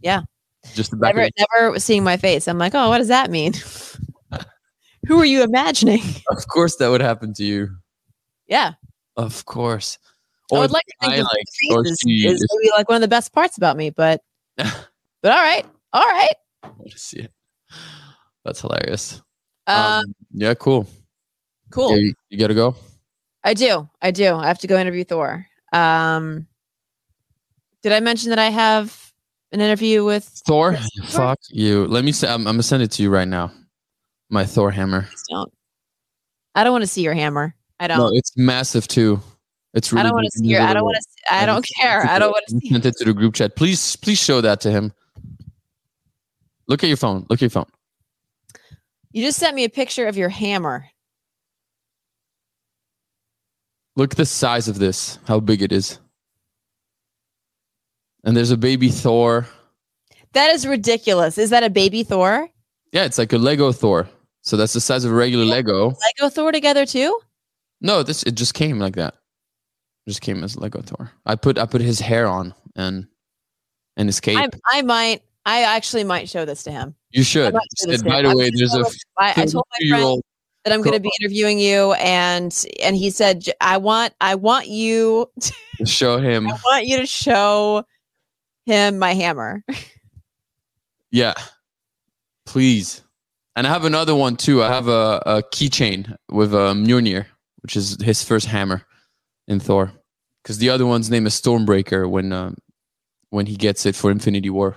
yeah. 0.00 0.22
Just 0.74 0.90
the 0.90 0.96
back. 0.96 1.14
never 1.14 1.28
never 1.60 1.78
seeing 1.78 2.02
my 2.04 2.16
face. 2.16 2.48
I'm 2.48 2.58
like, 2.58 2.74
oh, 2.74 2.88
what 2.88 2.98
does 2.98 3.08
that 3.08 3.30
mean? 3.30 3.52
Who 5.06 5.20
are 5.20 5.24
you 5.24 5.42
imagining? 5.42 6.02
Of 6.30 6.48
course, 6.48 6.76
that 6.76 6.88
would 6.88 7.00
happen 7.00 7.32
to 7.34 7.44
you. 7.44 7.68
Yeah, 8.48 8.72
Of 9.16 9.44
course. 9.44 9.98
I 10.52 10.58
would 10.58 10.70
like 10.70 10.84
to 10.86 10.94
think 11.00 11.14
that 11.16 11.22
like, 11.24 11.44
the 11.44 11.76
face 11.84 11.86
is 11.90 11.98
is- 12.40 12.46
maybe 12.52 12.70
like 12.76 12.88
one 12.88 12.96
of 12.96 13.02
the 13.02 13.08
best 13.08 13.32
parts 13.32 13.56
about 13.56 13.76
me, 13.76 13.90
but 13.90 14.22
but 14.56 14.66
all 15.24 15.30
right, 15.42 15.64
all 15.92 16.02
right. 16.02 16.34
I 16.66 16.78
want 16.78 16.90
to 16.90 16.98
see 16.98 17.20
it. 17.20 17.32
That's 18.44 18.60
hilarious. 18.60 19.22
Um, 19.66 19.76
Um, 19.76 20.14
yeah, 20.32 20.54
cool. 20.54 20.86
cool. 21.70 21.96
You, 21.96 22.14
you 22.30 22.38
gotta 22.38 22.54
go. 22.54 22.76
I 23.42 23.54
do. 23.54 23.88
I 24.02 24.10
do. 24.10 24.34
I 24.34 24.46
have 24.46 24.58
to 24.60 24.66
go 24.66 24.78
interview 24.78 25.04
Thor. 25.04 25.46
Um, 25.72 26.46
did 27.82 27.92
I 27.92 28.00
mention 28.00 28.30
that 28.30 28.38
I 28.38 28.50
have 28.50 29.06
an 29.52 29.60
interview 29.60 30.04
with 30.04 30.24
Thor. 30.46 30.72
Yes. 30.72 31.14
Fuck 31.14 31.38
you. 31.48 31.86
Let 31.86 32.04
me. 32.04 32.12
Say, 32.12 32.28
I'm, 32.28 32.46
I'm 32.46 32.54
gonna 32.54 32.62
send 32.62 32.82
it 32.82 32.90
to 32.92 33.02
you 33.02 33.10
right 33.10 33.28
now. 33.28 33.52
My 34.30 34.44
Thor 34.44 34.70
hammer. 34.70 35.02
Please 35.02 35.22
don't. 35.30 35.52
I 36.54 36.64
don't 36.64 36.72
want 36.72 36.82
to 36.82 36.88
see 36.88 37.02
your 37.02 37.14
hammer. 37.14 37.54
I 37.78 37.86
don't. 37.88 37.98
No, 37.98 38.10
it's 38.12 38.36
massive 38.36 38.88
too. 38.88 39.20
It's 39.74 39.92
really. 39.92 40.00
I 40.00 40.04
don't 40.04 40.14
want 40.14 40.26
to 40.32 40.38
see 40.38 40.46
your. 40.48 40.62
I 40.62 40.72
don't 40.72 40.84
want 40.84 40.96
to. 40.96 41.34
I 41.34 41.46
don't 41.46 41.66
care. 41.80 42.06
I 42.06 42.18
don't 42.18 42.30
want 42.30 42.44
to 42.48 42.58
see. 42.58 42.70
Sent 42.70 42.86
it 42.86 42.96
to 42.98 43.04
the 43.04 43.12
group 43.14 43.34
chat. 43.34 43.56
Please, 43.56 43.96
please 43.96 44.18
show 44.18 44.40
that 44.40 44.60
to 44.62 44.70
him. 44.70 44.92
Look 46.68 46.82
at 46.82 46.88
your 46.88 46.96
phone. 46.96 47.26
Look 47.28 47.38
at 47.38 47.42
your 47.42 47.50
phone. 47.50 47.66
You 49.12 49.22
just 49.24 49.38
sent 49.38 49.54
me 49.54 49.64
a 49.64 49.70
picture 49.70 50.06
of 50.06 50.16
your 50.16 50.28
hammer. 50.28 50.86
Look 53.94 54.12
at 54.12 54.16
the 54.18 54.26
size 54.26 54.68
of 54.68 54.78
this. 54.78 55.18
How 55.26 55.40
big 55.40 55.62
it 55.62 55.72
is. 55.72 55.98
And 58.24 58.36
there's 58.36 58.50
a 58.50 58.56
baby 58.56 58.90
Thor. 58.90 59.46
That 60.32 60.50
is 60.50 60.66
ridiculous. 60.66 61.38
Is 61.38 61.50
that 61.50 61.62
a 61.62 61.70
baby 61.70 62.02
Thor? 62.02 62.48
Yeah, 62.92 63.04
it's 63.04 63.18
like 63.18 63.32
a 63.32 63.38
Lego 63.38 63.72
Thor. 63.72 64.08
So 64.42 64.56
that's 64.56 64.72
the 64.74 64.80
size 64.80 65.04
of 65.04 65.12
a 65.12 65.14
regular 65.14 65.44
Lego. 65.44 65.94
Lego 66.20 66.28
Thor 66.28 66.52
together 66.52 66.84
too? 66.84 67.18
No, 67.80 68.02
this 68.02 68.22
it 68.24 68.34
just 68.34 68.54
came 68.54 68.78
like 68.78 68.96
that. 68.96 69.14
It 70.06 70.10
just 70.10 70.20
came 70.20 70.44
as 70.44 70.56
Lego 70.56 70.82
Thor. 70.82 71.10
I 71.24 71.36
put 71.36 71.58
I 71.58 71.66
put 71.66 71.80
his 71.80 72.00
hair 72.00 72.26
on 72.26 72.54
and 72.74 73.06
and 73.96 74.08
his 74.08 74.20
cape. 74.20 74.38
I, 74.38 74.48
I 74.78 74.82
might. 74.82 75.22
I 75.46 75.62
actually 75.62 76.04
might 76.04 76.28
show 76.28 76.44
this 76.44 76.62
to 76.64 76.70
him. 76.70 76.94
you 77.12 77.22
should. 77.22 77.54
And 77.88 78.04
by 78.04 78.22
the 78.22 78.36
way, 78.36 78.50
there's 78.52 78.74
a 78.74 78.84
I, 79.16 79.32
I 79.36 79.46
told 79.46 79.64
my 79.80 79.88
friend 79.88 80.22
that 80.64 80.74
I'm 80.74 80.82
going 80.82 80.94
to 80.94 81.00
be 81.00 81.10
interviewing 81.20 81.58
you, 81.60 81.92
and 81.94 82.66
and 82.82 82.96
he 82.96 83.10
said, 83.10 83.46
I 83.60 83.78
want 83.78 84.12
I 84.20 84.34
want 84.34 84.66
you 84.66 85.30
Show 85.84 86.18
him. 86.18 86.48
I 86.48 86.58
want 86.64 86.86
you 86.86 86.98
to 86.98 87.06
show 87.06 87.84
him 88.64 88.98
my 88.98 89.14
hammer. 89.14 89.62
Yeah. 91.10 91.34
Please. 92.46 93.02
And 93.54 93.66
I 93.66 93.70
have 93.70 93.84
another 93.84 94.14
one 94.14 94.36
too. 94.36 94.62
I 94.62 94.68
have 94.68 94.88
a, 94.88 95.22
a 95.26 95.42
keychain 95.42 96.14
with 96.30 96.54
um, 96.54 96.84
Mjolnir, 96.84 97.26
which 97.62 97.76
is 97.76 97.96
his 98.02 98.22
first 98.22 98.46
hammer 98.46 98.82
in 99.48 99.60
Thor. 99.60 99.92
Because 100.42 100.58
the 100.58 100.70
other 100.70 100.86
one's 100.86 101.10
name 101.10 101.26
is 101.26 101.40
Stormbreaker 101.40 102.08
when 102.08 102.32
um, 102.32 102.56
when 103.30 103.46
he 103.46 103.56
gets 103.56 103.86
it 103.86 103.94
for 103.94 104.10
Infinity 104.10 104.50
War. 104.50 104.76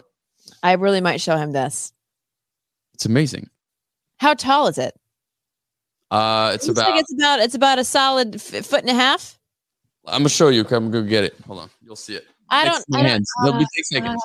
I 0.64 0.74
really 0.74 1.02
might 1.02 1.22
show 1.22 1.38
him 1.38 1.52
this. 1.52 1.94
It's 2.94 3.06
amazing. 3.06 3.50
How 4.18 4.34
tall 4.34 4.68
is 4.68 4.78
it? 4.78 4.96
Uh, 6.12 6.52
it's 6.54 6.68
It 6.68 6.72
about. 6.72 6.90
like 6.92 7.00
it's 7.02 7.14
about 7.14 7.40
it's 7.40 7.56
about 7.56 7.80
a 7.80 7.84
solid 7.84 8.36
f- 8.36 8.66
foot 8.66 8.82
and 8.82 8.90
a 8.90 8.94
half. 8.94 9.38
I'm 10.06 10.20
gonna 10.22 10.30
show 10.30 10.50
you. 10.50 10.62
I'm 10.70 10.92
gonna 10.92 11.04
get 11.08 11.24
it. 11.24 11.36
Hold 11.46 11.60
on. 11.60 11.70
You'll 11.82 11.96
see 11.96 12.16
it. 12.16 12.26
I 12.50 12.66
don't. 12.66 12.84
I 12.94 12.98
don't- 12.98 13.06
hands. 13.06 13.30
It'll 13.46 13.58
be 13.60 13.64
uh, 13.64 13.68
six 13.76 13.90
seconds. 13.90 14.22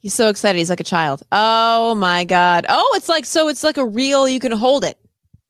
He's 0.00 0.14
so 0.14 0.28
excited. 0.28 0.58
He's 0.58 0.70
like 0.70 0.78
a 0.80 0.84
child. 0.84 1.22
Oh 1.32 1.94
my 1.96 2.24
god. 2.24 2.66
Oh, 2.68 2.94
it's 2.96 3.08
like 3.08 3.24
so. 3.24 3.48
It's 3.48 3.64
like 3.64 3.76
a 3.78 3.84
real. 3.84 4.28
You 4.28 4.38
can 4.38 4.52
hold 4.52 4.84
it. 4.84 4.96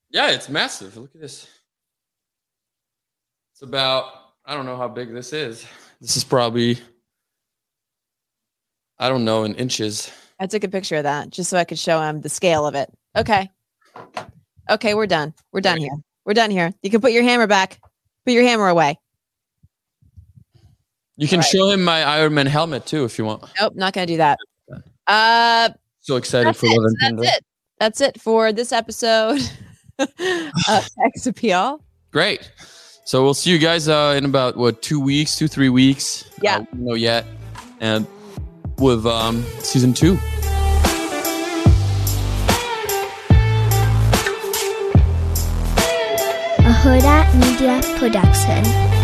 Yeah, 0.09 0.31
it's 0.31 0.49
massive. 0.49 0.97
Look 0.97 1.13
at 1.13 1.21
this. 1.21 1.47
It's 3.53 3.61
about. 3.61 4.11
I 4.45 4.55
don't 4.55 4.65
know 4.65 4.77
how 4.77 4.87
big 4.87 5.13
this 5.13 5.33
is. 5.33 5.65
This 6.01 6.17
is 6.17 6.23
probably. 6.23 6.79
I 8.99 9.09
don't 9.09 9.23
know 9.25 9.43
in 9.43 9.55
inches. 9.55 10.11
I 10.39 10.47
took 10.47 10.63
a 10.63 10.67
picture 10.69 10.95
of 10.97 11.03
that 11.03 11.29
just 11.29 11.49
so 11.49 11.57
I 11.57 11.63
could 11.63 11.79
show 11.79 12.01
him 12.01 12.21
the 12.21 12.29
scale 12.29 12.65
of 12.65 12.75
it. 12.75 12.89
Okay. 13.15 13.49
Okay, 14.69 14.93
we're 14.93 15.07
done. 15.07 15.33
We're 15.51 15.61
done 15.61 15.77
here. 15.77 15.91
We're 16.25 16.33
done 16.33 16.51
here. 16.51 16.73
You 16.83 16.89
can 16.89 17.01
put 17.01 17.11
your 17.11 17.23
hammer 17.23 17.47
back. 17.47 17.79
Put 18.25 18.33
your 18.33 18.43
hammer 18.43 18.67
away. 18.67 18.99
You 21.17 21.27
can 21.27 21.39
Right. 21.39 21.47
show 21.49 21.69
him 21.69 21.83
my 21.83 22.03
Iron 22.03 22.33
Man 22.33 22.45
helmet 22.45 22.85
too 22.85 23.03
if 23.03 23.17
you 23.17 23.25
want. 23.25 23.43
Nope, 23.59 23.75
not 23.75 23.93
gonna 23.93 24.05
do 24.05 24.17
that. 24.17 24.37
Uh, 25.07 25.69
So 26.01 26.15
excited 26.15 26.55
for 26.55 26.67
it. 26.67 26.77
Love 26.79 26.91
So. 27.01 27.15
That's 27.15 27.37
it. 27.37 27.45
That's 27.79 28.01
it 28.01 28.21
for 28.21 28.53
this 28.53 28.71
episode 28.71 29.41
of 29.99 30.87
Appeal. 31.25 31.81
Great. 32.11 32.51
So 33.05 33.23
we'll 33.23 33.33
see 33.33 33.49
you 33.51 33.57
guys 33.57 33.87
uh, 33.87 34.13
in 34.17 34.23
about 34.25 34.55
what 34.55 34.81
two 34.81 34.99
weeks, 34.99 35.35
two 35.35 35.47
three 35.47 35.69
weeks. 35.69 36.25
Yeah. 36.41 36.57
Uh, 36.59 36.65
we 36.73 36.99
yet, 37.01 37.25
and 37.81 38.05
with 38.79 39.05
um, 39.05 39.43
season 39.59 39.93
two. 39.93 40.17
a 46.59 46.71
Hurrdat 46.71 47.33
Media 47.35 47.81
Production. 47.97 48.98